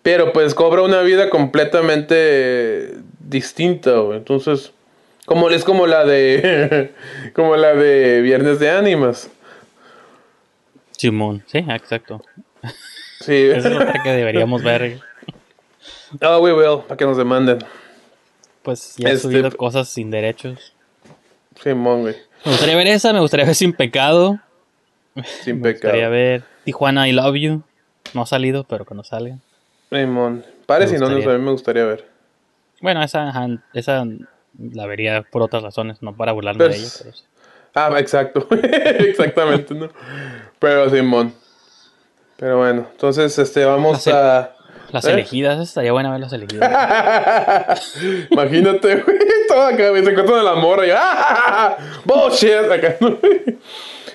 Pero 0.02 0.32
pues 0.32 0.54
cobra 0.54 0.82
una 0.82 1.02
vida 1.02 1.28
completamente 1.30 2.94
distinta, 3.20 3.92
güey. 3.98 4.18
Entonces, 4.18 4.72
como 5.26 5.50
es 5.50 5.64
como 5.64 5.87
la 5.87 6.04
de 6.04 6.92
como 7.34 7.56
la 7.56 7.74
de 7.74 8.20
Viernes 8.22 8.58
de 8.61 8.70
Ánimas. 8.70 9.30
Simón, 10.92 11.44
sí, 11.46 11.58
exacto. 11.58 12.22
Sí. 13.20 13.34
Esa 13.54 13.68
es 13.68 13.76
otra 13.76 14.02
que 14.02 14.11
deberíamos 14.11 14.62
ver. 14.62 15.00
Oh, 16.22 16.38
we 16.40 16.52
will, 16.54 16.82
para 16.87 16.96
que 16.96 17.04
nos 17.04 17.16
demanden. 17.16 17.58
Pues 18.62 18.94
ya 18.96 19.11
Este- 19.11 19.22
subido 19.22 19.50
cosas 19.56 19.88
sin 19.88 20.11
derechos. 20.11 20.74
Simón, 21.62 22.02
güey. 22.02 22.16
Me 22.44 22.52
gustaría 22.52 22.76
ver 22.76 22.87
esa, 22.87 23.12
me 23.12 23.20
gustaría 23.20 23.44
ver 23.46 23.54
Sin 23.56 23.72
Pecado. 23.72 24.38
Sin 25.42 25.61
Me 25.61 25.72
gustaría 25.72 25.92
pecado. 26.02 26.12
ver 26.12 26.44
Tijuana 26.64 27.08
I 27.08 27.12
Love 27.12 27.34
You. 27.37 27.62
No 28.14 28.22
ha 28.22 28.26
salido, 28.26 28.64
pero 28.64 28.84
que 28.84 28.94
no 28.94 29.02
salga. 29.04 29.37
Simón. 29.90 30.44
Pare 30.66 30.87
Me 30.87 30.90
si 30.92 30.98
no, 30.98 31.07
a 31.07 31.11
mí 31.11 31.24
me 31.24 31.51
gustaría 31.51 31.85
ver. 31.85 32.07
Bueno, 32.81 33.03
esa, 33.03 33.33
esa 33.72 34.05
la 34.59 34.87
vería 34.87 35.22
por 35.22 35.42
otras 35.42 35.62
razones, 35.62 36.03
no 36.03 36.16
para 36.16 36.33
burlarme 36.33 36.59
Pero 36.59 36.70
de 36.74 36.81
ella. 36.81 36.88
Pero 37.03 37.12
sí. 37.14 37.24
Ah, 37.74 37.92
exacto. 37.98 38.46
Exactamente, 38.51 39.74
¿no? 39.74 39.88
Pero 40.59 40.90
Simón. 40.90 41.33
Pero 42.37 42.59
bueno, 42.59 42.87
entonces 42.92 43.37
este 43.38 43.64
vamos 43.64 44.07
Las 44.07 44.14
a. 44.14 44.55
Las 44.90 45.05
¿Eh? 45.05 45.12
elegidas, 45.12 45.61
estaría 45.61 45.92
buena 45.92 46.11
ver 46.11 46.20
las 46.20 46.33
elegidas. 46.33 47.94
Imagínate, 48.31 48.96
güey, 49.03 49.18
todo 49.46 49.66
acá, 49.66 49.77
se 49.92 49.98
encuentran 49.98 50.38
a 50.38 50.42
la 50.42 50.55
morra 50.55 50.87
y 50.87 50.90
¡ah! 50.94 51.77
¡Bullshit! 52.05 52.70
Acá, 52.72 52.96
¿no? 53.01 53.18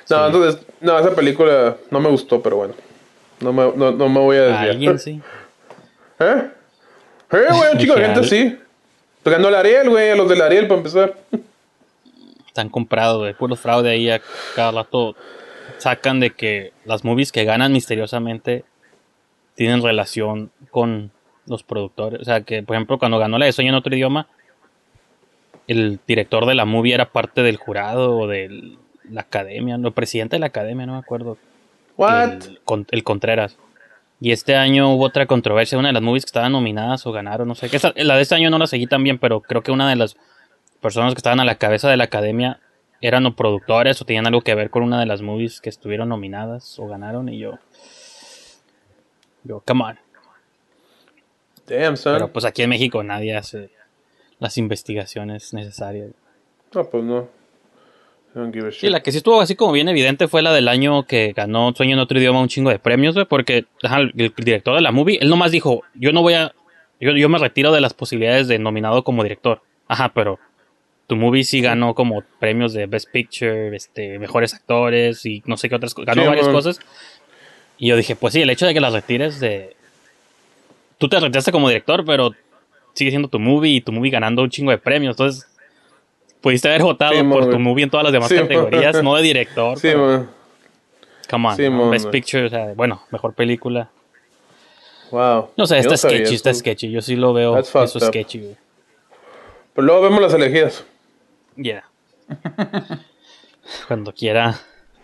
No, 0.10 0.26
entonces, 0.28 0.62
no, 0.82 1.00
esa 1.00 1.16
película 1.16 1.78
no 1.90 2.00
me 2.00 2.10
gustó, 2.10 2.42
pero 2.42 2.58
bueno. 2.58 2.74
No 3.40 3.54
me, 3.54 3.72
no, 3.76 3.92
no 3.92 4.10
me 4.10 4.20
voy 4.20 4.38
a 4.38 4.42
A 4.42 4.44
desviar. 4.46 4.70
alguien 4.70 5.00
sí. 5.00 5.22
¿Eh? 6.24 6.52
¿Eh, 7.32 7.46
güey? 7.50 7.72
Un 7.74 7.78
chico 7.80 7.94
de 7.96 8.00
Dije, 8.02 8.06
gente 8.14 8.20
al- 8.20 8.26
sí. 8.26 8.60
Pues 9.24 9.36
ganó 9.36 9.48
el 9.50 9.56
Ariel, 9.56 9.90
güey, 9.90 10.10
a 10.12 10.16
los 10.16 10.28
del 10.30 10.42
Ariel 10.42 10.68
para 10.68 10.78
empezar. 10.80 11.16
Están 12.48 12.70
comprados, 12.70 13.26
de 13.26 13.34
puros 13.34 13.60
fraude 13.60 13.90
ahí 13.90 14.10
a 14.10 14.22
cada 14.56 14.72
rato 14.72 15.16
sacan 15.78 16.20
de 16.20 16.30
que 16.32 16.72
las 16.86 17.04
movies 17.04 17.32
que 17.32 17.46
ganan 17.46 17.74
misteriosamente 17.74 18.64
tienen 19.56 19.82
relación 19.82 20.52
con 20.72 21.12
los 21.48 21.64
productores. 21.64 22.22
O 22.22 22.24
sea, 22.26 22.42
que 22.42 22.64
por 22.64 22.76
ejemplo 22.76 23.00
cuando 23.00 23.18
ganó 23.18 23.38
la 23.38 23.46
de 23.46 23.52
Sueño 23.54 23.70
en 23.70 23.76
otro 23.76 23.96
idioma, 23.96 24.28
el 25.68 26.00
director 26.08 26.46
de 26.46 26.56
la 26.56 26.66
movie 26.66 26.94
era 26.94 27.12
parte 27.12 27.42
del 27.42 27.58
jurado 27.58 28.18
o 28.18 28.28
de 28.28 28.76
la 29.10 29.22
academia, 29.22 29.78
no, 29.78 29.88
el 29.90 29.94
presidente 29.94 30.36
de 30.36 30.42
la 30.42 30.48
academia, 30.48 30.86
no 30.86 30.94
me 30.94 31.00
acuerdo. 31.00 31.38
What? 31.98 32.44
El 32.92 33.04
Contreras. 33.04 33.58
Y 34.24 34.32
este 34.32 34.56
año 34.56 34.90
hubo 34.94 35.04
otra 35.04 35.26
controversia, 35.26 35.78
una 35.78 35.90
de 35.90 35.94
las 35.96 36.02
movies 36.02 36.24
que 36.24 36.30
estaban 36.30 36.54
nominadas 36.54 37.06
o 37.06 37.12
ganaron, 37.12 37.46
no 37.46 37.56
sé. 37.56 37.70
Que 37.70 37.78
la 38.06 38.16
de 38.16 38.22
este 38.22 38.36
año 38.36 38.50
no 38.50 38.58
la 38.58 38.68
seguí 38.68 38.88
tan 38.88 39.04
bien, 39.04 39.20
pero 39.20 39.42
creo 39.42 39.64
que 39.64 39.72
una 39.74 39.90
de 39.90 39.98
las 39.98 40.16
personas 40.80 41.14
que 41.14 41.18
estaban 41.18 41.42
a 41.42 41.44
la 41.44 41.56
cabeza 41.56 41.90
de 41.90 41.98
la 41.98 42.06
academia 42.06 42.62
eran 43.02 43.26
o 43.26 43.36
productores 43.36 44.02
o 44.02 44.06
tenían 44.06 44.26
algo 44.26 44.40
que 44.40 44.56
ver 44.56 44.70
con 44.70 44.82
una 44.82 44.98
de 44.98 45.08
las 45.08 45.22
movies 45.22 45.60
que 45.60 45.68
estuvieron 45.68 46.08
nominadas 46.08 46.80
o 46.80 46.88
ganaron. 46.88 47.28
Y 47.28 47.38
yo, 47.38 47.60
yo, 49.44 49.62
come 49.68 49.84
on. 49.84 50.00
Damn, 51.68 51.98
son. 51.98 52.14
Pero 52.14 52.32
pues 52.32 52.46
aquí 52.46 52.62
en 52.62 52.70
México 52.70 53.04
nadie 53.04 53.36
hace 53.36 53.72
las 54.40 54.58
investigaciones 54.58 55.54
necesarias. 55.54 56.12
No, 56.74 56.90
pues 56.90 57.04
no. 57.04 57.24
I 57.24 57.24
don't 57.24 57.28
give 57.28 57.28
a 57.28 57.28
shit. 57.28 58.23
Sí, 58.72 58.90
la 58.90 59.04
que 59.04 59.12
sí 59.12 59.18
estuvo 59.18 59.40
así 59.42 59.56
como 59.56 59.72
bien 59.72 59.90
evidente 59.90 60.28
fue 60.28 60.42
la 60.42 60.52
del 60.52 60.68
año 60.68 61.04
que 61.04 61.34
ganó 61.34 61.72
Sueño 61.76 61.94
en 61.94 62.00
otro 62.00 62.18
idioma 62.18 62.42
un 62.42 62.48
chingo 62.48 62.72
de 62.72 62.80
premios, 62.80 63.14
güey, 63.14 63.28
porque 63.28 63.66
ajá, 63.84 64.00
el, 64.00 64.12
director 64.14 64.76
de 64.76 64.82
la 64.82 64.92
movie, 64.92 65.20
él 65.22 65.30
nomás 65.30 65.52
dijo, 65.52 65.84
yo 65.94 66.12
no 66.12 66.24
voy 66.24 66.34
a, 66.34 66.54
yo, 67.00 67.12
yo 67.12 67.30
me 67.30 67.38
retiro 67.38 67.72
de 67.72 67.82
las 67.82 67.94
posibilidades 67.94 68.48
de 68.48 68.58
nominado 68.58 69.04
como 69.04 69.22
director. 69.22 69.62
Ajá, 69.88 70.12
pero 70.16 70.40
tu 71.06 71.16
movie 71.16 71.44
sí 71.44 71.62
ganó 71.62 71.94
como 71.94 72.24
premios 72.40 72.74
de 72.74 72.88
Best 72.88 73.12
Picture, 73.12 73.76
este, 73.76 74.18
mejores 74.18 74.54
actores 74.54 75.26
y 75.26 75.44
no 75.46 75.58
sé 75.58 75.70
qué 75.70 75.76
otras 75.76 75.94
cosas, 75.94 76.08
ganó 76.08 76.24
Sí, 76.24 76.28
varias 76.28 76.48
man. 76.48 76.56
cosas. 76.56 76.80
Y 77.78 77.88
yo 77.90 77.98
dije, 77.98 78.16
pues 78.16 78.34
sí, 78.34 78.42
el 78.42 78.50
hecho 78.50 78.66
de 78.66 78.74
que 78.74 78.80
las 78.80 78.94
retires 78.94 79.40
de... 79.40 79.76
Tú 80.98 81.10
te 81.10 81.20
retiraste 81.20 81.52
como 81.52 81.68
director, 81.68 82.04
pero 82.06 82.32
sigue 82.94 83.12
siendo 83.12 83.28
tu 83.28 83.40
movie 83.40 83.76
y 83.76 83.82
tu 83.82 83.92
movie 83.92 84.12
ganando 84.12 84.42
un 84.42 84.50
chingo 84.50 84.72
de 84.72 84.78
premios, 84.78 85.14
entonces... 85.14 85.48
Pudiste 86.44 86.68
haber 86.68 86.84
votado 86.84 87.14
Sí, 87.14 87.24
por 87.24 87.42
man, 87.44 87.50
tu 87.52 87.58
movie 87.60 87.84
en 87.86 87.90
todas 87.90 88.04
las 88.04 88.14
demás 88.14 88.28
Sí, 88.30 88.36
man. 88.36 88.44
categorías, 88.48 89.02
no 89.02 89.16
de 89.16 89.22
director. 89.24 89.76
Sí, 89.78 89.88
pero- 89.88 90.06
man. 90.08 90.30
Come 91.30 91.48
on, 91.48 91.56
Sí, 91.56 91.70
mon, 91.70 91.90
Best. 91.90 92.10
Picture, 92.10 92.46
o 92.46 92.50
sea, 92.50 92.74
bueno, 92.76 93.02
mejor 93.10 93.34
película. 93.34 93.90
Wow. 95.10 95.52
No 95.56 95.66
sé, 95.66 95.80
está 95.80 95.96
sketchy, 95.96 96.36
está 96.36 96.54
sketchy. 96.54 96.92
Yo 96.92 97.02
sí 97.02 97.16
lo 97.16 97.34
veo 97.34 97.58
eso 97.58 97.82
up. 97.82 97.88
sketchy, 97.88 98.40
güey. 98.40 98.56
Pero 99.74 99.88
luego 99.88 100.02
vemos 100.02 100.22
las 100.22 100.34
elegidas. 100.34 100.84
Yeah. 101.56 101.86
Cuando 103.88 104.12
quiera, 104.14 104.56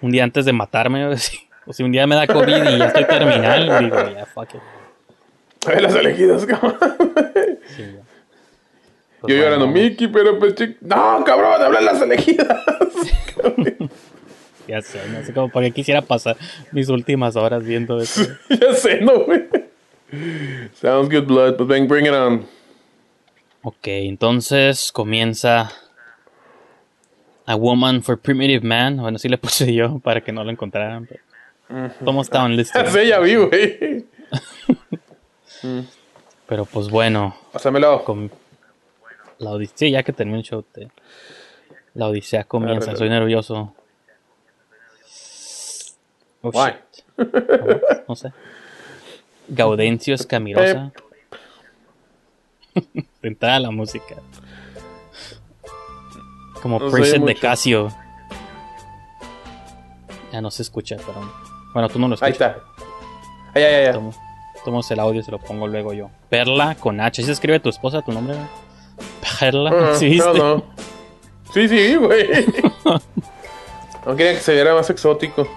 un 0.01 0.11
día 0.11 0.23
antes 0.25 0.45
de 0.45 0.51
matarme, 0.53 1.05
o 1.07 1.17
si, 1.17 1.37
o 1.65 1.71
si 1.73 1.83
un 1.83 1.91
día 1.91 2.05
me 2.05 2.15
da 2.15 2.27
COVID 2.27 2.63
y 2.69 2.77
ya 2.77 2.85
estoy 2.87 3.05
terminal, 3.05 3.79
digo, 3.79 3.95
ya, 4.13 4.25
fuck 4.25 4.55
it. 4.55 4.61
A 5.67 5.69
ver 5.71 5.81
las 5.83 5.95
elegidas, 5.95 6.45
cabrón. 6.47 6.77
Sí, 7.75 7.83
ya. 7.95 8.03
Yo 9.21 9.27
Pues 9.27 9.35
llorando, 9.37 9.67
bueno, 9.67 9.81
Mickey, 9.89 10.07
pero 10.07 10.39
pues 10.39 10.55
chic- 10.55 10.77
No, 10.81 11.23
cabrón, 11.25 11.61
hablan 11.61 11.85
las 11.85 12.01
elegidas. 12.01 12.47
Ya 14.67 14.81
sé, 14.83 14.99
no 15.09 15.23
sé 15.23 15.33
cómo, 15.33 15.49
porque 15.49 15.71
quisiera 15.71 16.03
pasar 16.03 16.37
mis 16.71 16.89
últimas 16.89 17.35
horas 17.35 17.63
viendo 17.63 17.99
eso. 17.99 18.21
ya 18.49 18.71
sé, 18.73 19.01
no, 19.01 19.25
güey. 19.25 19.45
Sounds 20.73 21.09
good, 21.09 21.23
blood. 21.25 21.55
But 21.57 21.69
then 21.69 21.87
bring 21.87 22.05
it 22.05 22.11
on. 22.13 22.45
Ok, 23.63 23.87
entonces 23.87 24.91
comienza 24.91 25.71
A 27.47 27.55
Woman 27.55 28.03
for 28.03 28.19
Primitive 28.19 28.63
Man. 28.63 28.97
Bueno, 28.97 29.17
sí 29.17 29.27
le 29.27 29.39
puse 29.39 29.73
yo 29.73 29.97
para 29.99 30.21
que 30.21 30.31
no 30.31 30.43
lo 30.43 30.51
encontraran. 30.51 31.07
Pero 31.07 31.23
todos 32.05 32.27
estaban 32.27 32.55
listos. 32.55 32.79
Ya 32.83 32.91
sé, 32.91 33.07
ya 33.07 33.19
vi, 33.19 33.35
güey. 33.37 34.05
Pero 36.47 36.65
pues 36.65 36.89
bueno, 36.89 37.35
Pásamelo. 37.51 38.03
com- 38.03 38.29
la 39.39 39.51
odisea, 39.51 39.89
ya 39.89 40.03
que 40.03 40.13
termine 40.13 40.39
el 40.39 40.43
show, 40.45 40.61
te- 40.63 40.89
la 41.95 42.07
odisea 42.07 42.43
comienza. 42.43 42.95
Soy 42.95 43.09
nervioso. 43.09 43.73
Oh, 46.41 46.51
Why? 46.53 46.71
shit. 46.93 47.05
No 48.07 48.15
sé. 48.15 48.31
Gaudencio 49.49 50.13
Escamirosa. 50.15 50.91
Entrada 53.21 53.59
la 53.59 53.71
música. 53.71 54.15
Como 56.61 56.79
No 56.79 56.89
se 56.89 56.95
preset 56.95 57.21
de. 57.23 57.35
Casio. 57.35 57.89
Ya 60.31 60.39
no 60.41 60.51
se 60.51 60.61
escucha, 60.61 60.95
pero. 60.97 61.21
Bueno, 61.73 61.89
tú 61.89 61.99
no 61.99 62.07
lo 62.07 62.15
Ahí 62.21 62.31
escuchas. 62.31 62.57
está. 62.57 62.63
Ay, 63.55 63.63
ay, 63.63 63.73
ay, 63.75 63.85
ay. 63.87 63.93
Tomo, 63.93 64.11
tomo 64.63 64.81
el 64.89 64.99
audio 64.99 65.19
y 65.21 65.23
se 65.23 65.31
lo 65.31 65.39
pongo 65.39 65.67
luego 65.67 65.93
yo. 65.93 66.09
Perla 66.29 66.75
con 66.75 67.01
H. 67.01 67.21
¿Sí 67.21 67.25
se 67.25 67.31
escribe 67.33 67.59
tu 67.59 67.69
esposa 67.69 68.01
tu 68.01 68.11
nombre? 68.11 68.35
Perla. 69.39 69.71
Ah, 69.73 69.95
¿Sí 69.95 70.09
viste? 70.09 70.27
no, 70.27 70.33
no. 70.33 70.63
Sí, 71.53 71.67
sí, 71.67 71.95
güey. 71.95 72.27
No 74.05 74.15
quería 74.15 74.33
que 74.33 74.39
se 74.39 74.53
viera 74.53 74.73
más 74.73 74.89
exótico. 74.89 75.47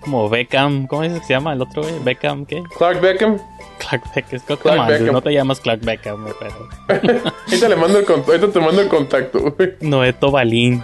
Como 0.00 0.28
Beckham. 0.28 0.86
¿Cómo 0.86 1.02
dices 1.02 1.20
que 1.20 1.26
se 1.26 1.32
llama 1.34 1.52
el 1.52 1.62
otro, 1.62 1.82
güey? 1.82 1.98
Beckham, 2.00 2.44
¿qué? 2.46 2.62
Clark 2.76 3.00
Beckham. 3.00 3.38
Clark 3.78 4.02
Beckham. 4.14 4.34
Es 4.34 4.42
Clark 4.42 4.88
Beckham. 4.88 5.12
No 5.12 5.22
te 5.22 5.32
llamas 5.32 5.60
Clark 5.60 5.80
Beckham, 5.82 6.22
güey, 6.22 6.34
pero. 6.40 6.68
Ahorita 7.46 7.68
le 7.68 7.76
mando 7.76 7.98
el 7.98 8.06
ahorita 8.08 8.50
te 8.50 8.60
mando 8.60 8.80
el 8.82 8.88
contacto, 8.88 9.40
güey. 9.40 9.74
Noeto 9.80 10.30
Balín. 10.30 10.82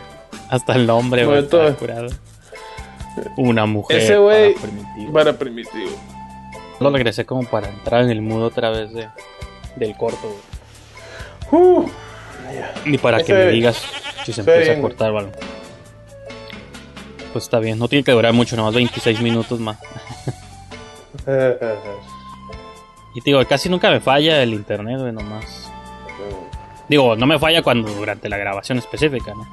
Hasta 0.51 0.77
el 0.77 0.87
nombre, 0.87 1.25
güey. 1.25 1.41
Noeto. 1.41 1.77
curado. 1.77 2.09
Una 3.37 3.67
mujer. 3.67 3.99
Ese 3.99 4.17
güey 4.19 4.55
para 4.55 4.69
primitivo. 4.69 5.13
para 5.13 5.39
primitivo. 5.39 5.91
Lo 6.79 6.91
regresé 6.91 7.25
como 7.25 7.43
para 7.45 7.69
entrar 7.69 8.03
en 8.05 8.11
el 8.11 8.23
mood 8.23 8.45
otra 8.45 8.71
vez 8.71 8.93
de, 8.93 9.09
del 9.77 9.97
corto, 9.97 10.29
güey. 11.51 11.63
Uh, 11.63 11.89
Ni 12.85 12.99
para 12.99 13.23
que 13.23 13.33
me 13.33 13.47
digas 13.49 13.83
si 14.25 14.33
se 14.33 14.41
empieza 14.41 14.73
a 14.73 14.81
cortar 14.81 15.11
o 15.13 15.19
algo. 15.19 15.33
Pues 17.33 17.45
está 17.45 17.59
bien, 17.59 17.79
no 17.79 17.89
tiene 17.89 18.05
que 18.05 18.13
durar 18.13 18.33
mucho, 18.33 18.57
nomás 18.57 18.75
26 18.75 19.21
minutos 19.21 19.61
más. 19.61 19.79
Y 23.15 23.21
te 23.21 23.31
digo, 23.31 23.45
casi 23.47 23.69
nunca 23.69 23.91
me 23.91 24.01
falla 24.01 24.43
el 24.43 24.55
internet, 24.55 25.01
güey, 25.01 25.13
nomás. 25.13 25.69
Digo, 26.89 27.17
no 27.17 27.27
me 27.27 27.39
falla 27.39 27.63
cuando 27.63 27.91
durante 27.93 28.29
la 28.29 28.37
grabación 28.37 28.79
específica, 28.79 29.35
¿no? 29.35 29.47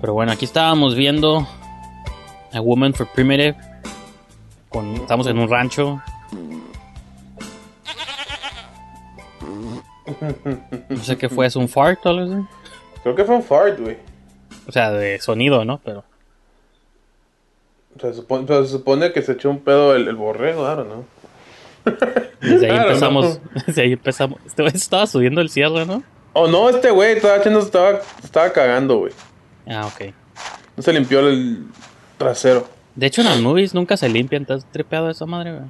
Pero 0.00 0.12
bueno, 0.12 0.32
aquí 0.32 0.44
estábamos 0.44 0.94
viendo 0.94 1.48
A 2.52 2.60
Woman 2.60 2.92
for 2.92 3.08
Primitive. 3.08 3.56
Con, 4.68 4.94
estamos 4.96 5.26
en 5.28 5.38
un 5.38 5.48
rancho. 5.48 6.02
No 10.88 10.98
sé 11.02 11.16
qué 11.16 11.28
fue, 11.28 11.46
es 11.46 11.56
un 11.56 11.68
fart 11.68 12.04
o 12.04 12.08
algo 12.10 12.32
así. 12.34 12.46
Creo 13.02 13.14
que 13.14 13.24
fue 13.24 13.36
un 13.36 13.42
fart, 13.42 13.78
güey. 13.80 13.96
O 14.66 14.72
sea, 14.72 14.90
de 14.90 15.18
sonido, 15.20 15.64
¿no? 15.64 15.80
Pero 15.84 16.04
Se 18.00 18.14
supone, 18.14 18.46
se 18.46 18.68
supone 18.68 19.12
que 19.12 19.22
se 19.22 19.32
echó 19.32 19.50
un 19.50 19.60
pedo 19.60 19.94
el, 19.94 20.08
el 20.08 20.16
borrego, 20.16 20.62
claro, 20.62 20.84
¿no? 20.84 21.04
Desde 22.40 22.66
ahí 22.66 22.72
Claro, 22.72 22.88
empezamos. 22.88 23.40
Desde 23.66 23.82
ahí 23.82 23.92
empezamos. 23.92 24.40
Este 24.46 24.62
güey 24.62 24.74
estaba 24.74 25.06
subiendo 25.06 25.40
el 25.40 25.48
cierre, 25.50 25.86
¿no? 25.86 26.02
Oh, 26.32 26.48
no, 26.48 26.68
este 26.68 26.90
güey 26.90 27.12
estaba 27.16 27.36
echando, 27.36 27.60
estaba, 27.60 28.00
estaba 28.22 28.52
cagando, 28.52 28.98
güey. 28.98 29.12
Ah, 29.68 29.86
ok. 29.86 30.12
No 30.76 30.82
se 30.82 30.92
limpió 30.92 31.20
el 31.20 31.66
trasero. 32.18 32.66
De 32.94 33.06
hecho, 33.06 33.20
en 33.20 33.28
las 33.28 33.40
movies 33.40 33.74
nunca 33.74 33.96
se 33.96 34.08
limpian. 34.08 34.42
¿Estás 34.42 34.66
tripeado 34.70 35.10
esa 35.10 35.26
madre, 35.26 35.52
güey? 35.52 35.64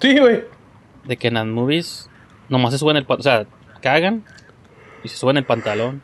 Sí, 0.00 0.18
güey. 0.18 0.44
De 1.04 1.16
que 1.16 1.28
en 1.28 1.34
las 1.34 1.46
movies 1.46 2.08
nomás 2.48 2.72
se 2.72 2.78
suben 2.78 2.96
el 2.96 3.04
pantalón. 3.04 3.20
O 3.20 3.46
sea, 3.46 3.63
cagan 3.84 4.24
y 5.02 5.08
se 5.08 5.16
suben 5.18 5.36
el 5.36 5.44
pantalón. 5.44 6.00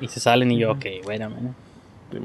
Y 0.00 0.08
se 0.08 0.18
salen 0.20 0.50
y 0.50 0.58
yo, 0.58 0.72
ok, 0.72 0.84
bueno, 1.04 1.30
man. 1.30 1.54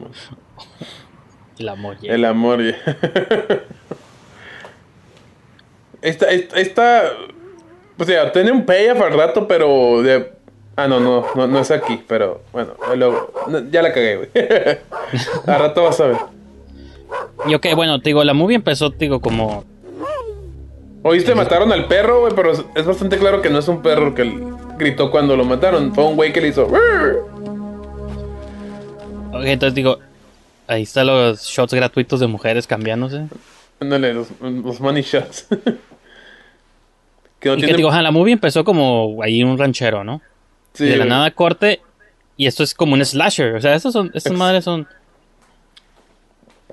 El 1.60 1.70
amor 1.70 1.98
llega. 2.00 2.16
El 2.16 2.26
amor, 2.26 2.64
ya. 2.64 2.76
Esta, 6.02 6.30
esta, 6.32 6.60
esta, 6.60 7.04
o 7.98 8.04
sea, 8.04 8.32
tiene 8.34 8.52
un 8.52 8.66
payoff 8.66 9.00
al 9.02 9.14
rato, 9.14 9.48
pero 9.48 10.02
de... 10.02 10.34
Ah, 10.76 10.88
no, 10.88 11.00
no, 11.00 11.26
no, 11.34 11.48
no 11.48 11.60
es 11.60 11.72
aquí, 11.72 12.04
pero 12.08 12.42
bueno, 12.52 12.74
luego, 12.98 13.32
ya 13.72 13.82
la 13.84 13.94
cagué, 13.94 14.18
güey. 14.18 14.30
al 15.48 15.60
rato 15.60 15.84
vas 15.84 16.00
a 16.02 16.08
ver. 16.08 16.18
Y 17.46 17.54
ok, 17.54 17.68
bueno, 17.76 18.02
te 18.02 18.10
digo, 18.10 18.24
la 18.24 18.34
movie 18.34 18.56
empezó, 18.56 18.90
te 18.92 18.98
digo, 19.06 19.22
como. 19.22 19.64
Oíste, 21.04 21.36
mataron 21.36 21.72
al 21.72 21.88
perro, 21.88 22.22
güey, 22.22 22.34
pero 22.36 22.52
es, 22.52 22.86
bastante 22.86 23.18
claro 23.18 23.42
que 23.42 23.50
no 23.50 23.60
es 23.60 23.68
un 23.68 23.82
perro 23.82 24.16
que 24.16 24.24
l- 24.24 24.53
gritó 24.78 25.12
cuando 25.12 25.36
lo 25.36 25.46
mataron. 25.46 25.94
Fue 25.94 26.04
un 26.06 26.16
güey 26.16 26.34
que 26.34 26.42
le 26.42 26.50
hizo... 26.50 26.68
Ok, 29.34 29.46
entonces 29.46 29.74
digo, 29.74 29.98
ahí 30.68 30.84
están 30.84 31.08
los 31.08 31.42
shots 31.44 31.74
gratuitos 31.74 32.20
de 32.20 32.28
mujeres 32.28 32.68
cambiándose. 32.68 33.28
Ándale, 33.80 34.14
los, 34.14 34.28
los 34.40 34.80
money 34.80 35.02
shots. 35.02 35.48
que 37.40 37.50
no 37.50 37.58
y 37.58 37.62
que 37.62 37.74
digo, 37.74 37.92
la 37.92 38.12
movie 38.12 38.34
empezó 38.34 38.64
como 38.64 39.22
ahí 39.24 39.44
un 39.44 39.58
ranchero, 39.58 40.04
¿no? 40.04 40.22
Sí, 40.74 40.86
y 40.86 40.90
de 40.90 40.98
la 40.98 41.06
nada 41.06 41.32
corte. 41.32 41.82
Y 42.38 42.46
esto 42.48 42.64
es 42.64 42.74
como 42.74 42.94
un 42.94 43.04
slasher. 43.04 43.56
O 43.56 43.62
sea, 43.62 43.74
estos 43.76 43.94
son, 43.94 44.12
estas 44.14 44.34
madres 44.34 44.64
son. 44.64 44.88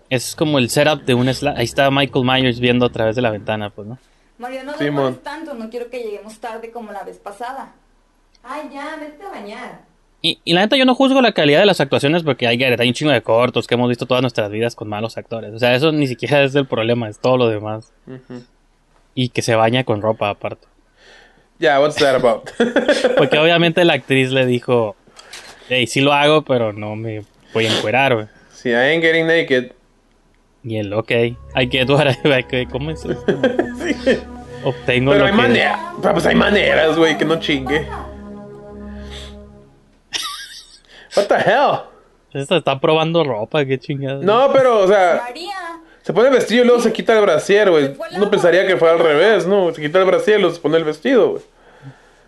Es 0.08 0.34
como 0.34 0.58
el 0.58 0.68
setup 0.70 1.02
de 1.04 1.14
un 1.14 1.32
slasher. 1.32 1.58
Ahí 1.58 1.64
está 1.64 1.90
Michael 1.90 2.24
Myers 2.24 2.60
viendo 2.60 2.86
a 2.86 2.92
través 2.92 3.16
de 3.16 3.22
la 3.22 3.30
ventana, 3.30 3.70
pues, 3.70 3.88
¿no? 3.88 3.98
Mario, 4.38 4.64
no 4.64 4.72
demores 4.72 5.22
tanto, 5.22 5.52
no 5.52 5.68
quiero 5.68 5.90
que 5.90 5.98
lleguemos 6.02 6.38
tarde 6.38 6.70
como 6.70 6.92
la 6.92 7.02
vez 7.04 7.18
pasada. 7.18 7.72
Ay, 8.42 8.70
ya, 8.72 8.96
vete 8.98 9.24
a 9.24 9.28
bañar. 9.30 9.80
Y, 10.22 10.38
y 10.44 10.52
la 10.52 10.60
neta, 10.60 10.76
yo 10.76 10.84
no 10.84 10.94
juzgo 10.94 11.22
la 11.22 11.32
calidad 11.32 11.60
de 11.60 11.66
las 11.66 11.80
actuaciones 11.80 12.22
porque 12.22 12.46
hay, 12.46 12.62
hay 12.62 12.88
un 12.88 12.94
chingo 12.94 13.10
de 13.10 13.22
cortos 13.22 13.66
que 13.66 13.74
hemos 13.74 13.88
visto 13.88 14.06
todas 14.06 14.20
nuestras 14.22 14.50
vidas 14.50 14.74
con 14.74 14.88
malos 14.88 15.16
actores. 15.16 15.52
O 15.54 15.58
sea, 15.58 15.74
eso 15.74 15.92
ni 15.92 16.06
siquiera 16.06 16.42
es 16.42 16.54
el 16.54 16.66
problema, 16.66 17.08
es 17.08 17.18
todo 17.18 17.38
lo 17.38 17.48
demás. 17.48 17.92
Y 19.14 19.30
que 19.30 19.40
se 19.40 19.54
baña 19.54 19.84
con 19.84 20.02
ropa 20.02 20.28
aparte. 20.28 20.66
Ya, 21.58 21.80
what's 21.80 21.96
that 21.96 22.14
about? 22.14 22.50
Porque 23.16 23.38
obviamente 23.38 23.84
la 23.84 23.94
actriz 23.94 24.30
le 24.30 24.46
dijo, 24.46 24.96
hey, 25.68 25.86
sí 25.86 26.00
lo 26.00 26.12
hago, 26.12 26.42
pero 26.42 26.72
no 26.72 26.96
me 26.96 27.22
voy 27.54 27.66
a 27.66 27.76
encuerar, 27.76 28.14
güey. 28.14 28.26
Si 28.52 28.70
I 28.70 28.74
ain't 28.74 29.02
getting 29.02 29.26
naked. 29.26 29.72
Y 30.62 30.76
él, 30.76 30.92
ok, 30.92 31.10
I 31.10 31.36
get 31.70 31.88
what 31.88 32.06
I, 32.08 32.66
¿cómo 32.66 32.90
es 32.90 33.04
esto? 33.04 33.24
Obtengo 34.64 35.12
Pero 35.12 35.20
lo 35.20 35.24
hay 35.26 35.30
que... 35.30 35.36
maneras, 35.36 35.80
pues 36.12 36.26
hay 36.26 36.34
maneras, 36.34 36.96
güey, 36.98 37.16
que 37.16 37.24
no 37.24 37.40
chingue. 37.40 37.86
What 41.16 41.24
the 41.26 41.34
hell? 41.36 41.80
Esta 42.32 42.56
está 42.58 42.80
probando 42.80 43.24
ropa, 43.24 43.64
qué 43.64 43.78
chingada. 43.78 44.20
No, 44.22 44.52
pero, 44.52 44.80
o 44.80 44.86
sea, 44.88 45.22
María, 45.26 45.80
se 46.02 46.12
pone 46.12 46.28
el 46.28 46.34
vestido 46.34 46.62
y 46.62 46.66
luego 46.66 46.80
se 46.80 46.92
quita 46.92 47.16
el 47.18 47.22
brasier, 47.22 47.70
güey. 47.70 47.92
Uno 48.16 48.30
pensaría 48.30 48.66
que 48.66 48.76
fue 48.76 48.88
al 48.88 49.00
revés, 49.00 49.46
¿no? 49.46 49.74
Se 49.74 49.82
quita 49.82 49.98
el 49.98 50.04
brasier 50.04 50.38
y 50.38 50.42
luego 50.42 50.54
se 50.54 50.60
pone 50.60 50.76
el 50.76 50.84
vestido, 50.84 51.30
güey. 51.32 51.42